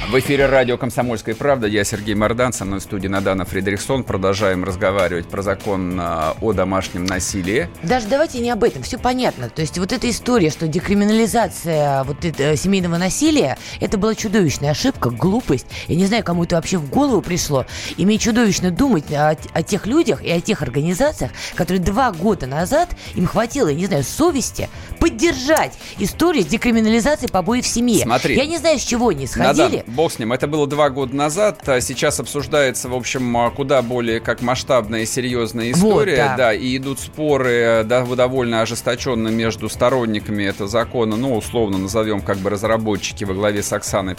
В 0.10 0.18
эфире 0.18 0.48
радио 0.48 0.76
«Комсомольская 0.76 1.36
правда». 1.36 1.68
Я 1.68 1.84
Сергей 1.84 2.16
Мордан, 2.16 2.52
со 2.52 2.66
мной 2.66 2.80
в 2.80 2.82
студии 2.82 3.08
Надана 3.08 3.46
Фредериксон. 3.46 4.04
Продолжаем 4.04 4.64
разговаривать 4.64 5.28
про 5.28 5.44
закон 5.44 6.00
а, 6.02 6.36
о 6.42 6.52
домашнем 6.52 7.06
насилии. 7.06 7.70
Даже 7.84 8.08
давайте 8.08 8.40
не 8.40 8.50
об 8.50 8.64
этом, 8.64 8.82
все 8.82 8.98
понятно. 8.98 9.52
То 9.52 9.62
есть 9.62 9.78
вот 9.78 9.94
эта 9.94 10.10
история, 10.10 10.50
что 10.50 10.68
декриминализация 10.68 12.04
вот 12.06 12.26
это, 12.26 12.58
семейного 12.58 12.98
насилия, 12.98 13.60
это 13.80 14.00
была 14.00 14.16
чудовищная 14.16 14.72
ошибка, 14.72 15.12
глупость. 15.12 15.68
Я 15.88 15.96
не 15.96 16.08
знаю, 16.08 16.24
кому 16.24 16.46
это 16.46 16.56
вообще 16.56 16.78
в 16.78 16.90
голову 16.90 17.22
пришло. 17.22 17.68
И 17.96 18.04
мне 18.04 18.18
чудовищно 18.18 18.72
думать 18.72 19.14
о, 19.14 19.38
о 19.54 19.62
тех 19.62 19.86
людях 19.86 20.24
и 20.24 20.32
о 20.32 20.42
тех 20.42 20.64
организациях, 20.64 21.30
которые 21.54 21.84
два 21.84 22.12
года 22.12 22.48
назад 22.48 22.90
им 23.14 23.28
хватило, 23.28 23.68
я 23.68 23.76
не 23.76 23.86
знаю, 23.86 24.04
совести 24.04 24.70
поддержать 25.00 25.74
историю 26.00 26.46
декриминализации 26.46 27.28
побоев 27.28 27.64
в 27.64 27.68
семье. 27.68 28.06
Смотри. 28.06 28.36
Я 28.36 28.48
не 28.48 28.58
знаю, 28.58 28.80
с 28.80 28.84
чего 28.84 29.10
они 29.10 29.28
сходили. 29.28 29.84
Надан, 29.86 29.99
бог 30.00 30.14
с 30.14 30.20
ним. 30.20 30.32
Это 30.32 30.48
было 30.48 30.66
два 30.66 30.90
года 30.90 31.14
назад. 31.14 31.68
А 31.68 31.82
сейчас 31.82 32.22
обсуждается, 32.22 32.88
в 32.88 32.96
общем, 32.96 33.36
а, 33.36 33.52
куда 33.52 33.82
более 33.82 34.22
как 34.22 34.42
масштабная 34.42 35.02
и 35.02 35.06
серьезная 35.06 35.72
история. 35.72 36.22
Вот, 36.22 36.30
да. 36.30 36.38
да, 36.38 36.54
и 36.54 36.78
идут 36.78 37.00
споры 37.02 37.84
да, 37.84 38.06
довольно 38.06 38.62
ожесточенно 38.62 39.28
между 39.28 39.68
сторонниками 39.68 40.44
этого 40.46 40.70
закона, 40.70 41.18
ну, 41.18 41.36
условно 41.36 41.78
назовем 41.78 42.22
как 42.22 42.38
бы 42.38 42.50
разработчики 42.50 43.26
во 43.26 43.34
главе 43.34 43.62
с 43.62 43.74
Оксаной 43.74 44.16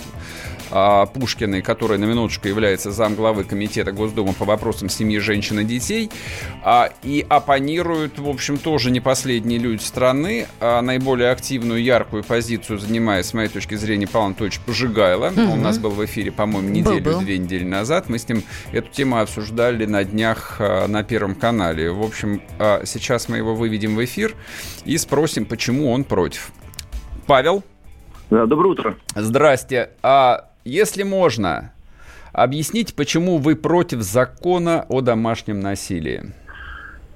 Пушкиной, 0.70 1.62
которая 1.62 1.98
на 1.98 2.04
минуточку 2.04 2.48
является 2.48 2.90
замглавы 2.90 3.44
Комитета 3.44 3.92
Госдумы 3.92 4.32
по 4.32 4.44
вопросам 4.44 4.88
семьи, 4.88 5.18
женщин 5.18 5.60
и 5.60 5.64
детей, 5.64 6.10
а, 6.62 6.90
и 7.02 7.24
оппонируют, 7.28 8.18
в 8.18 8.28
общем, 8.28 8.58
тоже 8.58 8.90
не 8.90 9.00
последние 9.00 9.58
люди 9.58 9.82
страны. 9.82 10.46
А 10.60 10.80
наиболее 10.82 11.30
активную, 11.30 11.82
яркую 11.82 12.24
позицию 12.24 12.78
занимает, 12.78 13.26
с 13.26 13.34
моей 13.34 13.48
точки 13.48 13.74
зрения, 13.74 14.06
Павел 14.06 14.26
Анатольевич 14.26 14.60
Пожигайло. 14.60 15.28
Угу. 15.28 15.40
Он 15.40 15.58
у 15.58 15.62
нас 15.62 15.78
был 15.78 15.90
в 15.90 16.04
эфире, 16.04 16.32
по-моему, 16.32 16.68
неделю-две 16.68 17.38
недели 17.38 17.64
назад. 17.64 18.08
Мы 18.08 18.18
с 18.18 18.28
ним 18.28 18.42
эту 18.72 18.88
тему 18.90 19.18
обсуждали 19.18 19.86
на 19.86 20.04
днях 20.04 20.56
а, 20.58 20.86
на 20.86 21.02
Первом 21.02 21.34
канале. 21.34 21.90
В 21.90 22.02
общем, 22.02 22.42
а, 22.58 22.82
сейчас 22.84 23.28
мы 23.28 23.38
его 23.38 23.54
выведем 23.54 23.96
в 23.96 24.04
эфир 24.04 24.34
и 24.84 24.96
спросим, 24.98 25.46
почему 25.46 25.90
он 25.90 26.04
против. 26.04 26.52
Павел? 27.26 27.62
Да, 28.30 28.46
доброе 28.46 28.68
утро. 28.68 28.96
Здрасте. 29.14 29.90
А 30.02 30.49
если 30.64 31.02
можно, 31.02 31.72
объясните, 32.32 32.94
почему 32.94 33.38
вы 33.38 33.56
против 33.56 34.00
закона 34.02 34.84
о 34.88 35.00
домашнем 35.00 35.61
насилии? 35.61 36.32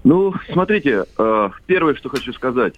Ну, 0.04 0.34
смотрите, 0.52 1.04
э, 1.18 1.50
первое, 1.66 1.94
что 1.94 2.08
хочу 2.08 2.32
сказать. 2.32 2.74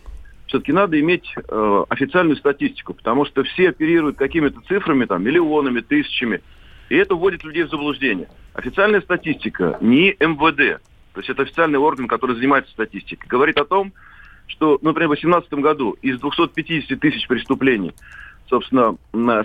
Все-таки 0.46 0.72
надо 0.72 0.98
иметь 1.00 1.34
э, 1.36 1.84
официальную 1.88 2.36
статистику, 2.36 2.94
потому 2.94 3.24
что 3.26 3.42
все 3.42 3.70
оперируют 3.70 4.16
какими-то 4.16 4.60
цифрами, 4.68 5.04
там, 5.04 5.24
миллионами, 5.24 5.80
тысячами, 5.80 6.40
и 6.88 6.96
это 6.96 7.16
вводит 7.16 7.42
людей 7.42 7.64
в 7.64 7.70
заблуждение. 7.70 8.28
Официальная 8.54 9.00
статистика 9.00 9.76
не 9.80 10.14
МВД, 10.20 10.80
то 11.12 11.20
есть 11.20 11.30
это 11.30 11.42
официальный 11.42 11.80
орган, 11.80 12.06
который 12.06 12.36
занимается 12.36 12.70
статистикой, 12.72 13.26
говорит 13.28 13.58
о 13.58 13.64
том, 13.64 13.92
что, 14.46 14.78
например, 14.82 15.08
в 15.08 15.20
2018 15.20 15.52
году 15.54 15.96
из 16.02 16.20
250 16.20 17.00
тысяч 17.00 17.26
преступлений 17.26 17.92
собственно, 18.48 18.96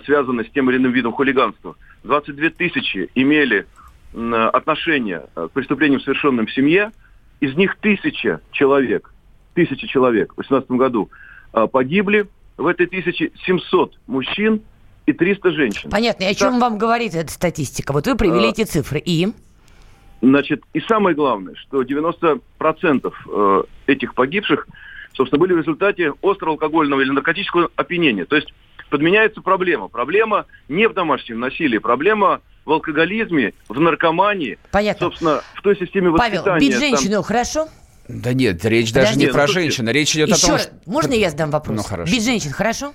связаны 0.05 0.45
с 0.45 0.49
тем 0.51 0.69
или 0.69 0.77
иным 0.77 0.91
видом 0.91 1.13
хулиганства. 1.13 1.75
22 2.03 2.49
тысячи 2.51 3.09
имели 3.15 3.65
отношение 4.13 5.25
к 5.35 5.49
преступлениям, 5.49 6.01
совершенным 6.01 6.45
в 6.45 6.51
семье. 6.51 6.91
Из 7.39 7.55
них 7.55 7.77
тысяча 7.77 8.41
человек, 8.51 9.11
тысяча 9.53 9.87
человек 9.87 10.33
в 10.33 10.35
2018 10.35 10.71
году 10.71 11.09
а, 11.53 11.67
погибли. 11.67 12.27
В 12.57 12.67
этой 12.67 12.85
тысяче 12.85 13.31
700 13.45 13.97
мужчин 14.07 14.61
и 15.05 15.13
300 15.13 15.51
женщин. 15.51 15.89
Понятно. 15.89 16.25
И 16.25 16.27
о 16.27 16.33
чем 16.35 16.59
вам 16.59 16.77
говорит 16.77 17.15
эта 17.15 17.31
статистика? 17.31 17.91
Вот 17.91 18.05
вы 18.05 18.15
привели 18.15 18.47
а, 18.47 18.49
эти 18.49 18.63
цифры. 18.63 19.01
И? 19.03 19.29
Значит, 20.21 20.61
и 20.73 20.81
самое 20.81 21.15
главное, 21.15 21.55
что 21.55 21.81
90% 21.81 22.41
э, 23.27 23.63
этих 23.87 24.13
погибших, 24.13 24.67
собственно, 25.13 25.39
были 25.39 25.53
в 25.53 25.57
результате 25.57 26.13
острого 26.21 26.51
алкогольного 26.53 27.01
или 27.01 27.09
наркотического 27.09 27.71
опьянения. 27.75 28.25
То 28.25 28.35
есть 28.35 28.53
подменяется 28.91 29.41
проблема. 29.41 29.87
Проблема 29.87 30.45
не 30.69 30.87
в 30.87 30.93
домашнем 30.93 31.39
насилии, 31.39 31.79
проблема 31.79 32.41
в 32.65 32.71
алкоголизме, 32.71 33.53
в 33.67 33.79
наркомании. 33.79 34.59
Понятно. 34.69 35.07
Собственно, 35.07 35.41
в 35.55 35.61
той 35.63 35.75
системе 35.77 36.11
воспитания. 36.11 36.43
Павел, 36.43 36.59
бить 36.59 36.77
женщину 36.77 37.15
там... 37.15 37.23
хорошо? 37.23 37.67
Да 38.07 38.33
нет, 38.33 38.63
речь 38.65 38.93
даже 38.93 39.17
не 39.17 39.27
про 39.27 39.47
ну, 39.47 39.53
женщину, 39.53 39.91
речь 39.91 40.13
идет 40.13 40.29
Еще, 40.29 40.45
о 40.45 40.49
том, 40.49 40.59
что... 40.59 40.71
Можно 40.85 41.13
я 41.13 41.29
задам 41.29 41.49
вопрос? 41.49 41.77
Ну, 41.77 41.83
хорошо. 41.83 42.11
Бить 42.11 42.23
женщин 42.23 42.51
хорошо? 42.51 42.93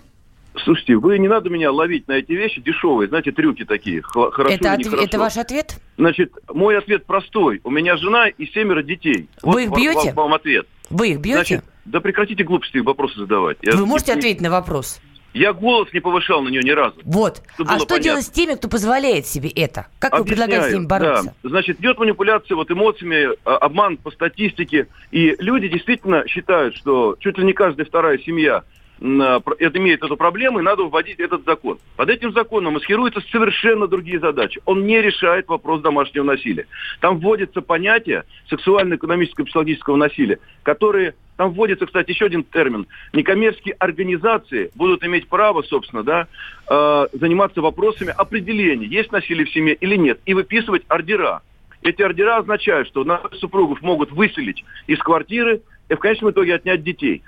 Слушайте, 0.62 0.96
вы 0.96 1.18
не 1.18 1.28
надо 1.28 1.50
меня 1.50 1.70
ловить 1.70 2.08
на 2.08 2.12
эти 2.12 2.32
вещи 2.32 2.60
дешевые, 2.60 3.08
знаете, 3.08 3.32
трюки 3.32 3.64
такие. 3.64 4.02
Хорошо 4.02 4.52
это, 4.52 4.72
отв... 4.72 4.92
это 4.92 5.18
ваш 5.18 5.36
ответ? 5.36 5.76
Значит, 5.96 6.32
мой 6.52 6.78
ответ 6.78 7.06
простой. 7.06 7.60
У 7.64 7.70
меня 7.70 7.96
жена 7.96 8.28
и 8.28 8.46
семеро 8.46 8.82
детей. 8.82 9.28
Вы 9.42 9.66
вот 9.66 9.78
их 9.78 9.84
бьете? 9.84 10.12
Вам, 10.12 10.30
вам 10.30 10.34
ответ. 10.34 10.66
Вы 10.90 11.10
их 11.10 11.20
бьете? 11.20 11.36
Значит, 11.36 11.64
да 11.84 12.00
прекратите 12.00 12.44
глупости 12.44 12.78
вопросы 12.78 13.18
задавать. 13.18 13.58
Вы 13.62 13.72
Я... 13.72 13.84
можете 13.84 14.12
ответить 14.12 14.40
на 14.40 14.50
вопрос? 14.50 15.00
Я 15.36 15.52
голос 15.52 15.92
не 15.92 16.00
повышал 16.00 16.40
на 16.40 16.48
нее 16.48 16.62
ни 16.62 16.70
разу. 16.70 16.96
Вот. 17.04 17.42
А 17.58 17.78
что 17.78 17.86
понятно. 17.86 17.98
делать 18.00 18.24
с 18.24 18.30
теми, 18.30 18.54
кто 18.54 18.68
позволяет 18.68 19.26
себе 19.26 19.50
это? 19.50 19.86
Как 19.98 20.14
Объясняю, 20.14 20.22
вы 20.22 20.28
предлагаете 20.28 20.70
с 20.70 20.72
ним 20.72 20.88
бороться? 20.88 21.34
Да. 21.42 21.48
Значит, 21.50 21.78
идет 21.78 21.98
манипуляция 21.98 22.56
вот 22.56 22.70
эмоциями, 22.70 23.36
а, 23.44 23.58
обман 23.58 23.98
по 23.98 24.10
статистике. 24.10 24.88
И 25.10 25.36
люди 25.38 25.68
действительно 25.68 26.26
считают, 26.26 26.74
что 26.74 27.16
чуть 27.20 27.36
ли 27.36 27.44
не 27.44 27.52
каждая 27.52 27.84
вторая 27.84 28.16
семья 28.18 28.62
это 28.98 29.78
имеет 29.78 30.02
эту 30.02 30.16
проблему, 30.16 30.58
и 30.58 30.62
надо 30.62 30.84
вводить 30.84 31.20
этот 31.20 31.44
закон. 31.44 31.78
Под 31.96 32.08
этим 32.08 32.32
законом 32.32 32.74
маскируются 32.74 33.20
совершенно 33.30 33.86
другие 33.86 34.18
задачи. 34.18 34.60
Он 34.64 34.86
не 34.86 35.02
решает 35.02 35.48
вопрос 35.48 35.82
домашнего 35.82 36.24
насилия. 36.24 36.66
Там 37.00 37.18
вводится 37.18 37.60
понятие 37.60 38.24
сексуально-экономического 38.48 39.42
и 39.42 39.46
психологического 39.46 39.96
насилия, 39.96 40.38
которые 40.62 41.14
там 41.36 41.50
вводится, 41.50 41.84
кстати, 41.84 42.10
еще 42.10 42.24
один 42.24 42.44
термин. 42.44 42.86
Некоммерческие 43.12 43.74
организации 43.74 44.70
будут 44.74 45.04
иметь 45.04 45.28
право, 45.28 45.62
собственно, 45.62 46.02
да, 46.02 46.28
э, 46.68 47.06
заниматься 47.12 47.60
вопросами 47.60 48.14
определения, 48.16 48.86
есть 48.86 49.12
насилие 49.12 49.44
в 49.44 49.50
семье 49.50 49.74
или 49.74 49.96
нет, 49.96 50.18
и 50.24 50.32
выписывать 50.32 50.84
ордера. 50.88 51.42
Эти 51.82 52.00
ордера 52.00 52.38
означают, 52.38 52.88
что 52.88 53.04
наших 53.04 53.34
супругов 53.34 53.82
могут 53.82 54.10
выселить 54.10 54.64
из 54.86 54.98
квартиры 54.98 55.60
и 55.88 55.94
в 55.94 55.98
конечном 55.98 56.30
итоге 56.30 56.54
отнять 56.54 56.82
детей. 56.82 57.22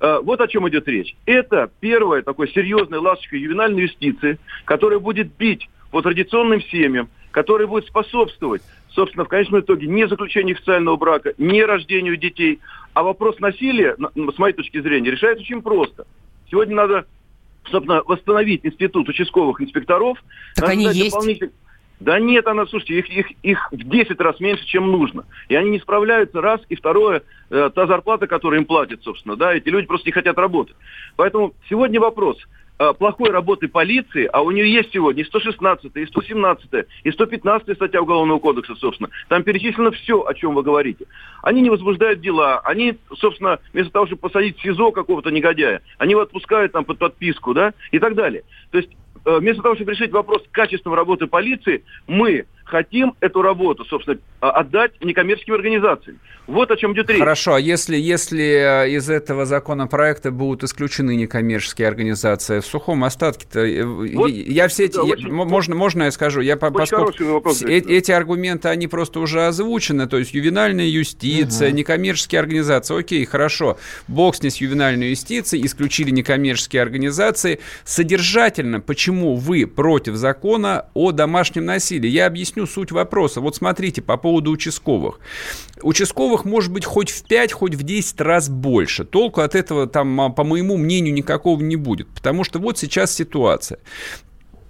Э, 0.00 0.20
Вот 0.22 0.40
о 0.40 0.48
чем 0.48 0.68
идет 0.68 0.88
речь. 0.88 1.14
Это 1.26 1.70
первая 1.80 2.22
такой 2.22 2.48
серьезная 2.50 3.00
ласточка 3.00 3.36
ювенальной 3.36 3.82
юстиции, 3.82 4.38
которая 4.64 4.98
будет 4.98 5.36
бить 5.36 5.68
по 5.90 6.00
традиционным 6.02 6.62
семьям, 6.62 7.08
которая 7.30 7.66
будет 7.66 7.86
способствовать, 7.86 8.62
собственно, 8.90 9.24
в 9.24 9.28
конечном 9.28 9.60
итоге 9.60 9.86
не 9.86 10.08
заключению 10.08 10.56
официального 10.56 10.96
брака, 10.96 11.34
не 11.38 11.62
рождению 11.64 12.16
детей. 12.16 12.60
А 12.94 13.02
вопрос 13.02 13.38
насилия, 13.40 13.94
на- 13.98 14.10
с 14.32 14.38
моей 14.38 14.54
точки 14.54 14.80
зрения, 14.80 15.10
решается 15.10 15.42
очень 15.42 15.62
просто. 15.62 16.06
Сегодня 16.50 16.74
надо, 16.76 17.04
собственно, 17.70 18.02
восстановить 18.04 18.64
институт 18.64 19.08
участковых 19.08 19.60
инспекторов. 19.60 20.18
Так 20.56 20.62
Надо 20.68 20.72
они 20.72 20.84
есть. 20.86 21.10
дополнитель- 21.12 21.52
Да 22.00 22.18
нет, 22.18 22.46
она, 22.46 22.66
слушайте, 22.66 22.98
их, 22.98 23.10
их, 23.10 23.26
их 23.42 23.72
в 23.72 23.88
10 23.88 24.18
раз 24.20 24.40
меньше, 24.40 24.64
чем 24.64 24.90
нужно. 24.90 25.26
И 25.48 25.54
они 25.54 25.70
не 25.70 25.78
справляются, 25.78 26.40
раз. 26.40 26.60
И 26.70 26.74
второе, 26.74 27.22
э, 27.50 27.70
та 27.74 27.86
зарплата, 27.86 28.26
которую 28.26 28.60
им 28.60 28.66
платят, 28.66 29.02
собственно, 29.04 29.36
да, 29.36 29.54
эти 29.54 29.68
люди 29.68 29.86
просто 29.86 30.08
не 30.08 30.12
хотят 30.12 30.38
работать. 30.38 30.74
Поэтому 31.16 31.52
сегодня 31.68 32.00
вопрос 32.00 32.38
э, 32.78 32.94
плохой 32.94 33.28
работы 33.28 33.68
полиции, 33.68 34.26
а 34.32 34.40
у 34.40 34.50
нее 34.50 34.72
есть 34.72 34.92
сегодня 34.94 35.22
и 35.22 35.26
116, 35.26 35.94
и 35.94 36.06
117, 36.06 36.86
и 37.04 37.10
115 37.10 37.76
статья 37.76 38.00
Уголовного 38.00 38.38
кодекса, 38.38 38.74
собственно. 38.76 39.10
Там 39.28 39.42
перечислено 39.42 39.90
все, 39.90 40.24
о 40.24 40.32
чем 40.32 40.54
вы 40.54 40.62
говорите. 40.62 41.04
Они 41.42 41.60
не 41.60 41.68
возбуждают 41.68 42.22
дела, 42.22 42.60
они, 42.60 42.96
собственно, 43.18 43.58
вместо 43.74 43.92
того, 43.92 44.06
чтобы 44.06 44.22
посадить 44.22 44.56
в 44.58 44.62
СИЗО 44.62 44.92
какого-то 44.92 45.30
негодяя, 45.30 45.82
они 45.98 46.12
его 46.12 46.22
отпускают 46.22 46.72
там 46.72 46.86
под 46.86 46.98
подписку, 46.98 47.52
да, 47.52 47.74
и 47.90 47.98
так 47.98 48.14
далее. 48.14 48.44
То 48.70 48.78
есть 48.78 48.90
вместо 49.24 49.62
того, 49.62 49.74
чтобы 49.74 49.92
решить 49.92 50.12
вопрос 50.12 50.42
качества 50.50 50.94
работы 50.96 51.26
полиции, 51.26 51.84
мы 52.06 52.46
хотим 52.70 53.14
эту 53.20 53.42
работу, 53.42 53.84
собственно, 53.84 54.18
а- 54.40 54.50
отдать 54.50 54.92
некоммерческим 55.02 55.54
организациям. 55.54 56.18
Вот 56.46 56.70
о 56.70 56.76
чем 56.76 56.94
идет 56.94 57.08
речь. 57.10 57.18
Хорошо, 57.18 57.54
а 57.54 57.60
если, 57.60 57.96
если 57.96 58.84
э, 58.86 58.90
из 58.90 59.08
этого 59.08 59.44
законопроекта 59.46 60.30
будут 60.32 60.64
исключены 60.64 61.14
некоммерческие 61.14 61.86
организации, 61.86 62.58
в 62.60 62.66
сухом 62.66 63.04
остатке-то, 63.04 63.60
э, 63.60 63.84
Вот, 63.84 64.30
я 64.30 64.66
все 64.68 64.86
эти, 64.86 64.96
да, 64.96 65.02
я- 65.02 65.12
очень- 65.12 65.30
можно, 65.30 65.76
можно 65.76 66.04
я 66.04 66.10
скажу, 66.10 66.40
я 66.40 66.54
Очень 66.54 66.72
поскольку 66.72 67.04
хороший 67.04 67.26
вопрос, 67.26 67.62
э- 67.62 67.66
эти 67.78 68.10
аргументы, 68.10 68.68
они 68.68 68.88
просто 68.88 69.20
уже 69.20 69.46
озвучены, 69.46 70.08
то 70.08 70.18
есть 70.18 70.34
ювенальная 70.34 70.86
юстиция, 70.86 71.70
некоммерческие 71.70 72.40
организации, 72.40 72.98
окей, 72.98 73.24
хорошо, 73.26 73.78
бог 74.08 74.34
с 74.34 74.42
ней 74.42 74.50
с 74.50 74.56
ювенальной 74.56 75.10
юстицией, 75.10 75.64
исключили 75.66 76.10
некоммерческие 76.10 76.82
организации, 76.82 77.60
содержательно, 77.84 78.80
почему 78.80 79.36
вы 79.36 79.66
против 79.66 80.14
закона 80.16 80.86
о 80.94 81.12
домашнем 81.12 81.64
насилии? 81.66 82.08
Я 82.08 82.26
объясню 82.26 82.59
суть 82.66 82.92
вопроса. 82.92 83.40
Вот 83.40 83.56
смотрите, 83.56 84.02
по 84.02 84.16
поводу 84.16 84.50
участковых. 84.50 85.20
Участковых 85.82 86.44
может 86.44 86.72
быть 86.72 86.84
хоть 86.84 87.10
в 87.10 87.24
5, 87.24 87.52
хоть 87.52 87.74
в 87.74 87.82
10 87.82 88.20
раз 88.20 88.48
больше. 88.48 89.04
Толку 89.04 89.40
от 89.40 89.54
этого, 89.54 89.86
там, 89.86 90.20
а, 90.20 90.30
по 90.30 90.44
моему 90.44 90.76
мнению, 90.76 91.14
никакого 91.14 91.60
не 91.60 91.76
будет. 91.76 92.08
Потому 92.08 92.44
что 92.44 92.58
вот 92.58 92.78
сейчас 92.78 93.12
ситуация 93.14 93.78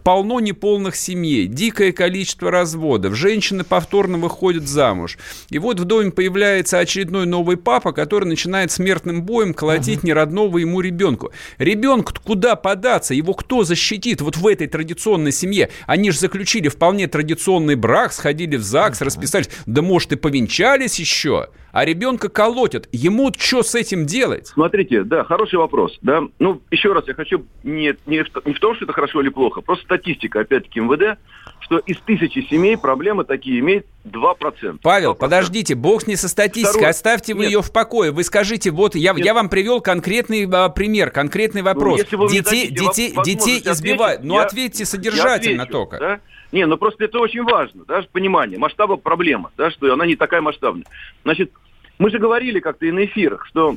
полно 0.02 0.40
неполных 0.40 0.96
семей, 0.96 1.46
дикое 1.46 1.92
количество 1.92 2.50
разводов, 2.50 3.14
женщины 3.14 3.64
повторно 3.64 4.18
выходят 4.18 4.66
замуж. 4.66 5.18
И 5.50 5.58
вот 5.58 5.80
в 5.80 5.84
доме 5.84 6.10
появляется 6.10 6.78
очередной 6.78 7.26
новый 7.26 7.56
папа, 7.56 7.92
который 7.92 8.24
начинает 8.24 8.72
смертным 8.72 9.22
боем 9.22 9.54
колотить 9.54 10.02
неродного 10.02 10.58
ему 10.58 10.80
ребенку. 10.80 11.32
Ребенку 11.58 12.12
куда 12.24 12.56
податься? 12.56 13.14
Его 13.14 13.34
кто 13.34 13.64
защитит 13.64 14.20
вот 14.20 14.36
в 14.36 14.46
этой 14.46 14.66
традиционной 14.66 15.32
семье? 15.32 15.70
Они 15.86 16.10
же 16.10 16.18
заключили 16.18 16.68
вполне 16.68 17.06
традиционный 17.06 17.74
брак, 17.74 18.12
сходили 18.12 18.56
в 18.56 18.62
ЗАГС, 18.62 19.00
расписались. 19.00 19.50
Да 19.66 19.82
может 19.82 20.12
и 20.12 20.16
повенчались 20.16 20.98
еще. 20.98 21.48
А 21.72 21.84
ребенка 21.84 22.28
колотят. 22.28 22.88
Ему 22.92 23.32
что 23.36 23.62
с 23.62 23.74
этим 23.74 24.06
делать? 24.06 24.48
Смотрите, 24.48 25.04
да, 25.04 25.24
хороший 25.24 25.58
вопрос. 25.58 25.98
Да? 26.02 26.22
Ну, 26.38 26.60
еще 26.70 26.92
раз, 26.92 27.04
я 27.06 27.14
хочу 27.14 27.44
не, 27.62 27.94
не, 28.06 28.24
в, 28.24 28.46
не 28.46 28.54
в 28.54 28.60
том, 28.60 28.74
что 28.74 28.84
это 28.84 28.92
хорошо 28.92 29.20
или 29.20 29.28
плохо, 29.28 29.60
просто 29.60 29.84
статистика, 29.84 30.40
опять-таки, 30.40 30.80
МВД, 30.80 31.18
что 31.60 31.78
из 31.78 31.98
тысячи 32.00 32.40
семей 32.50 32.76
проблемы 32.76 33.24
такие 33.24 33.60
имеет 33.60 33.86
2%. 34.04 34.78
Павел, 34.82 35.12
2%. 35.12 35.16
подождите, 35.16 35.74
бог 35.74 36.06
не 36.06 36.16
со 36.16 36.28
статистикой, 36.28 36.70
Второе. 36.72 36.90
оставьте 36.90 37.34
вы 37.34 37.42
Нет. 37.42 37.52
ее 37.52 37.62
в 37.62 37.72
покое. 37.72 38.10
Вы 38.10 38.24
скажите, 38.24 38.70
вот 38.70 38.94
я, 38.96 39.12
Нет. 39.12 39.24
я 39.24 39.34
вам 39.34 39.48
привел 39.48 39.80
конкретный 39.80 40.48
а, 40.50 40.68
пример, 40.70 41.10
конкретный 41.10 41.62
вопрос. 41.62 42.00
Ну, 42.10 42.18
вы 42.18 42.24
мне 42.26 42.38
детей 42.38 42.68
детей, 42.70 43.14
детей 43.24 43.62
избивают. 43.64 44.24
ну, 44.24 44.34
я- 44.34 44.42
ответьте 44.42 44.80
Я 44.80 44.86
содержательно 44.86 45.62
отвечу, 45.62 45.72
только. 45.78 45.98
Да? 45.98 46.20
Не, 46.52 46.66
ну 46.66 46.76
просто 46.76 47.04
это 47.04 47.18
очень 47.18 47.44
важно, 47.44 47.84
да, 47.86 48.02
понимание 48.12 48.58
масштаба 48.58 48.96
проблемы, 48.96 49.50
да, 49.56 49.70
что 49.70 49.92
она 49.92 50.06
не 50.06 50.16
такая 50.16 50.40
масштабная. 50.40 50.86
Значит, 51.22 51.52
мы 51.98 52.10
же 52.10 52.18
говорили 52.18 52.60
как-то 52.60 52.86
и 52.86 52.92
на 52.92 53.04
эфирах, 53.04 53.46
что 53.46 53.76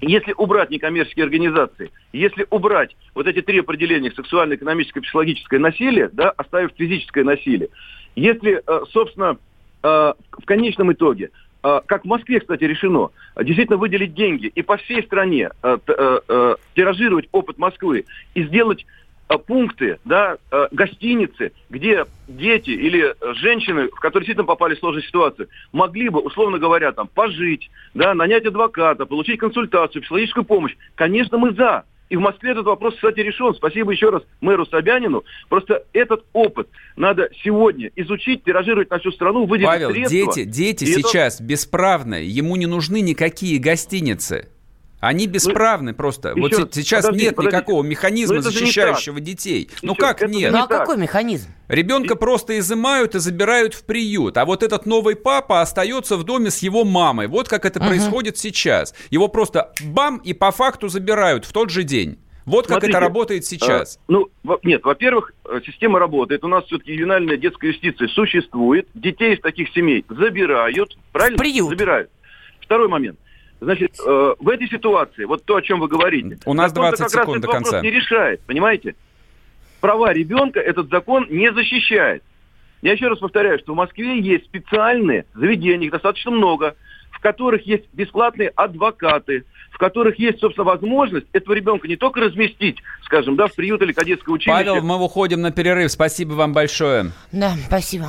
если 0.00 0.34
убрать 0.36 0.70
некоммерческие 0.70 1.24
организации, 1.24 1.90
если 2.12 2.46
убрать 2.50 2.96
вот 3.14 3.26
эти 3.26 3.40
три 3.42 3.60
определения 3.60 4.10
сексуальное, 4.12 4.56
экономическое, 4.56 5.00
психологическое 5.00 5.58
насилие, 5.58 6.10
да, 6.12 6.30
оставив 6.30 6.72
физическое 6.76 7.24
насилие, 7.24 7.68
если, 8.14 8.62
э, 8.66 8.80
собственно, 8.92 9.38
э, 9.82 10.12
в 10.30 10.44
конечном 10.44 10.92
итоге, 10.92 11.30
э, 11.62 11.80
как 11.86 12.04
в 12.04 12.08
Москве, 12.08 12.40
кстати, 12.40 12.64
решено, 12.64 13.10
действительно 13.36 13.78
выделить 13.78 14.14
деньги 14.14 14.46
и 14.46 14.62
по 14.62 14.76
всей 14.76 15.02
стране 15.02 15.50
тиражировать 16.74 17.28
опыт 17.32 17.58
Москвы 17.58 18.04
и 18.34 18.44
сделать 18.44 18.86
пункты, 19.28 19.98
да, 20.04 20.36
э, 20.50 20.68
гостиницы, 20.70 21.52
где 21.68 22.04
дети 22.28 22.70
или 22.70 23.12
э, 23.20 23.34
женщины, 23.34 23.88
в 23.88 23.96
которые 24.00 24.24
действительно 24.24 24.46
попали 24.46 24.74
в 24.74 24.78
сложную 24.78 25.02
ситуацию, 25.04 25.48
могли 25.72 26.08
бы, 26.08 26.20
условно 26.20 26.58
говоря, 26.58 26.92
там, 26.92 27.08
пожить, 27.08 27.70
да, 27.94 28.14
нанять 28.14 28.46
адвоката, 28.46 29.04
получить 29.04 29.40
консультацию, 29.40 30.02
психологическую 30.02 30.44
помощь. 30.44 30.76
Конечно, 30.94 31.38
мы 31.38 31.52
за. 31.52 31.84
И 32.08 32.16
в 32.16 32.20
Москве 32.20 32.52
этот 32.52 32.66
вопрос, 32.66 32.94
кстати, 32.94 33.18
решен. 33.18 33.52
Спасибо 33.54 33.90
еще 33.90 34.10
раз 34.10 34.22
мэру 34.40 34.64
Собянину. 34.66 35.24
Просто 35.48 35.82
этот 35.92 36.24
опыт 36.32 36.68
надо 36.96 37.28
сегодня 37.42 37.90
изучить, 37.96 38.44
тиражировать 38.44 38.90
на 38.90 39.00
всю 39.00 39.10
страну, 39.10 39.44
выделить 39.44 39.66
Павел, 39.68 39.90
средства. 39.90 40.16
дети, 40.34 40.44
дети 40.44 40.84
И 40.84 40.92
это- 40.92 41.00
сейчас 41.02 41.40
бесправные, 41.40 42.28
ему 42.28 42.54
не 42.54 42.66
нужны 42.66 43.00
никакие 43.00 43.58
гостиницы. 43.58 44.48
Они 45.06 45.26
бесправны 45.26 45.94
просто. 45.94 46.34
Вот 46.36 46.50
еще 46.50 46.62
раз, 46.62 46.70
сейчас 46.72 47.04
подождите, 47.04 47.26
нет 47.26 47.36
подождите. 47.36 47.56
никакого 47.56 47.82
механизма, 47.84 48.34
же 48.34 48.40
не 48.40 48.42
защищающего 48.42 49.20
детей. 49.20 49.70
Ну 49.82 49.92
Еще, 49.92 50.00
как 50.00 50.16
это 50.16 50.26
же 50.32 50.38
нет? 50.38 50.52
Ну 50.52 50.58
а 50.58 50.66
какой 50.66 50.96
механизм? 50.96 51.48
Ребенка 51.68 52.16
просто 52.16 52.58
изымают 52.58 53.14
и 53.14 53.20
забирают 53.20 53.74
в 53.74 53.84
приют. 53.84 54.36
А 54.36 54.44
вот 54.44 54.62
этот 54.62 54.84
новый 54.84 55.14
папа 55.14 55.60
остается 55.60 56.16
в 56.16 56.24
доме 56.24 56.50
с 56.50 56.58
его 56.58 56.84
мамой. 56.84 57.28
Вот 57.28 57.48
как 57.48 57.64
это 57.64 57.78
происходит 57.78 58.36
сейчас. 58.36 58.94
Его 59.10 59.28
просто 59.28 59.72
бам 59.84 60.18
и 60.18 60.32
по 60.32 60.50
факту 60.50 60.88
забирают 60.88 61.44
в 61.44 61.52
тот 61.52 61.70
же 61.70 61.84
день. 61.84 62.18
Вот 62.44 62.66
как 62.66 62.74
Смотрите, 62.74 62.92
это 62.92 63.00
работает 63.00 63.44
сейчас. 63.44 63.96
э, 63.96 63.98
ну, 64.06 64.28
во- 64.44 64.60
нет, 64.62 64.84
во-первых, 64.84 65.32
э, 65.44 65.60
система 65.66 65.98
работает. 65.98 66.44
У 66.44 66.48
нас 66.48 66.64
все-таки 66.66 66.92
ювенальная 66.92 67.36
детская 67.36 67.68
юстиция 67.72 68.06
существует. 68.06 68.86
Детей 68.94 69.34
из 69.34 69.40
таких 69.40 69.68
семей 69.70 70.04
забирают. 70.08 70.96
Правильно? 71.10 71.36
В 71.36 71.40
приют. 71.40 71.70
Забирают. 71.70 72.08
Второй 72.60 72.88
момент. 72.88 73.18
Значит, 73.60 73.96
э, 73.98 74.34
в 74.38 74.48
этой 74.48 74.68
ситуации, 74.68 75.24
вот 75.24 75.44
то, 75.44 75.56
о 75.56 75.62
чем 75.62 75.80
вы 75.80 75.88
говорите, 75.88 76.38
У 76.44 76.54
нас 76.54 76.72
закон-то 76.72 76.96
20 76.98 76.98
как 76.98 77.14
раз 77.14 77.22
секунд 77.24 77.38
этот 77.38 77.46
до 77.46 77.52
конца. 77.52 77.70
вопрос 77.76 77.82
не 77.84 77.90
решает, 77.90 78.40
понимаете? 78.42 78.94
Права 79.80 80.12
ребенка 80.12 80.60
этот 80.60 80.90
закон 80.90 81.26
не 81.30 81.52
защищает. 81.52 82.22
Я 82.82 82.92
еще 82.92 83.08
раз 83.08 83.18
повторяю, 83.18 83.58
что 83.58 83.72
в 83.72 83.76
Москве 83.76 84.20
есть 84.20 84.44
специальные 84.44 85.24
заведения, 85.34 85.86
их 85.86 85.92
достаточно 85.92 86.30
много, 86.30 86.76
в 87.10 87.20
которых 87.20 87.66
есть 87.66 87.84
бесплатные 87.94 88.50
адвокаты, 88.50 89.44
в 89.70 89.78
которых 89.78 90.18
есть, 90.18 90.40
собственно, 90.40 90.64
возможность 90.64 91.26
этого 91.32 91.54
ребенка 91.54 91.88
не 91.88 91.96
только 91.96 92.20
разместить, 92.20 92.78
скажем, 93.04 93.36
да, 93.36 93.46
в 93.46 93.54
приют 93.54 93.80
или 93.82 93.92
кадетское 93.92 94.34
училище. 94.34 94.64
Павел, 94.64 94.82
мы 94.82 95.02
уходим 95.02 95.40
на 95.40 95.50
перерыв. 95.50 95.90
Спасибо 95.90 96.34
вам 96.34 96.52
большое. 96.52 97.12
Да, 97.32 97.54
спасибо. 97.66 98.08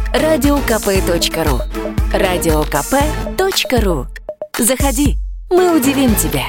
Радиокп.ру 0.13 1.61
Радиокп.ру 2.11 4.07
Заходи, 4.59 5.15
мы 5.49 5.73
удивим 5.73 6.13
тебя. 6.15 6.47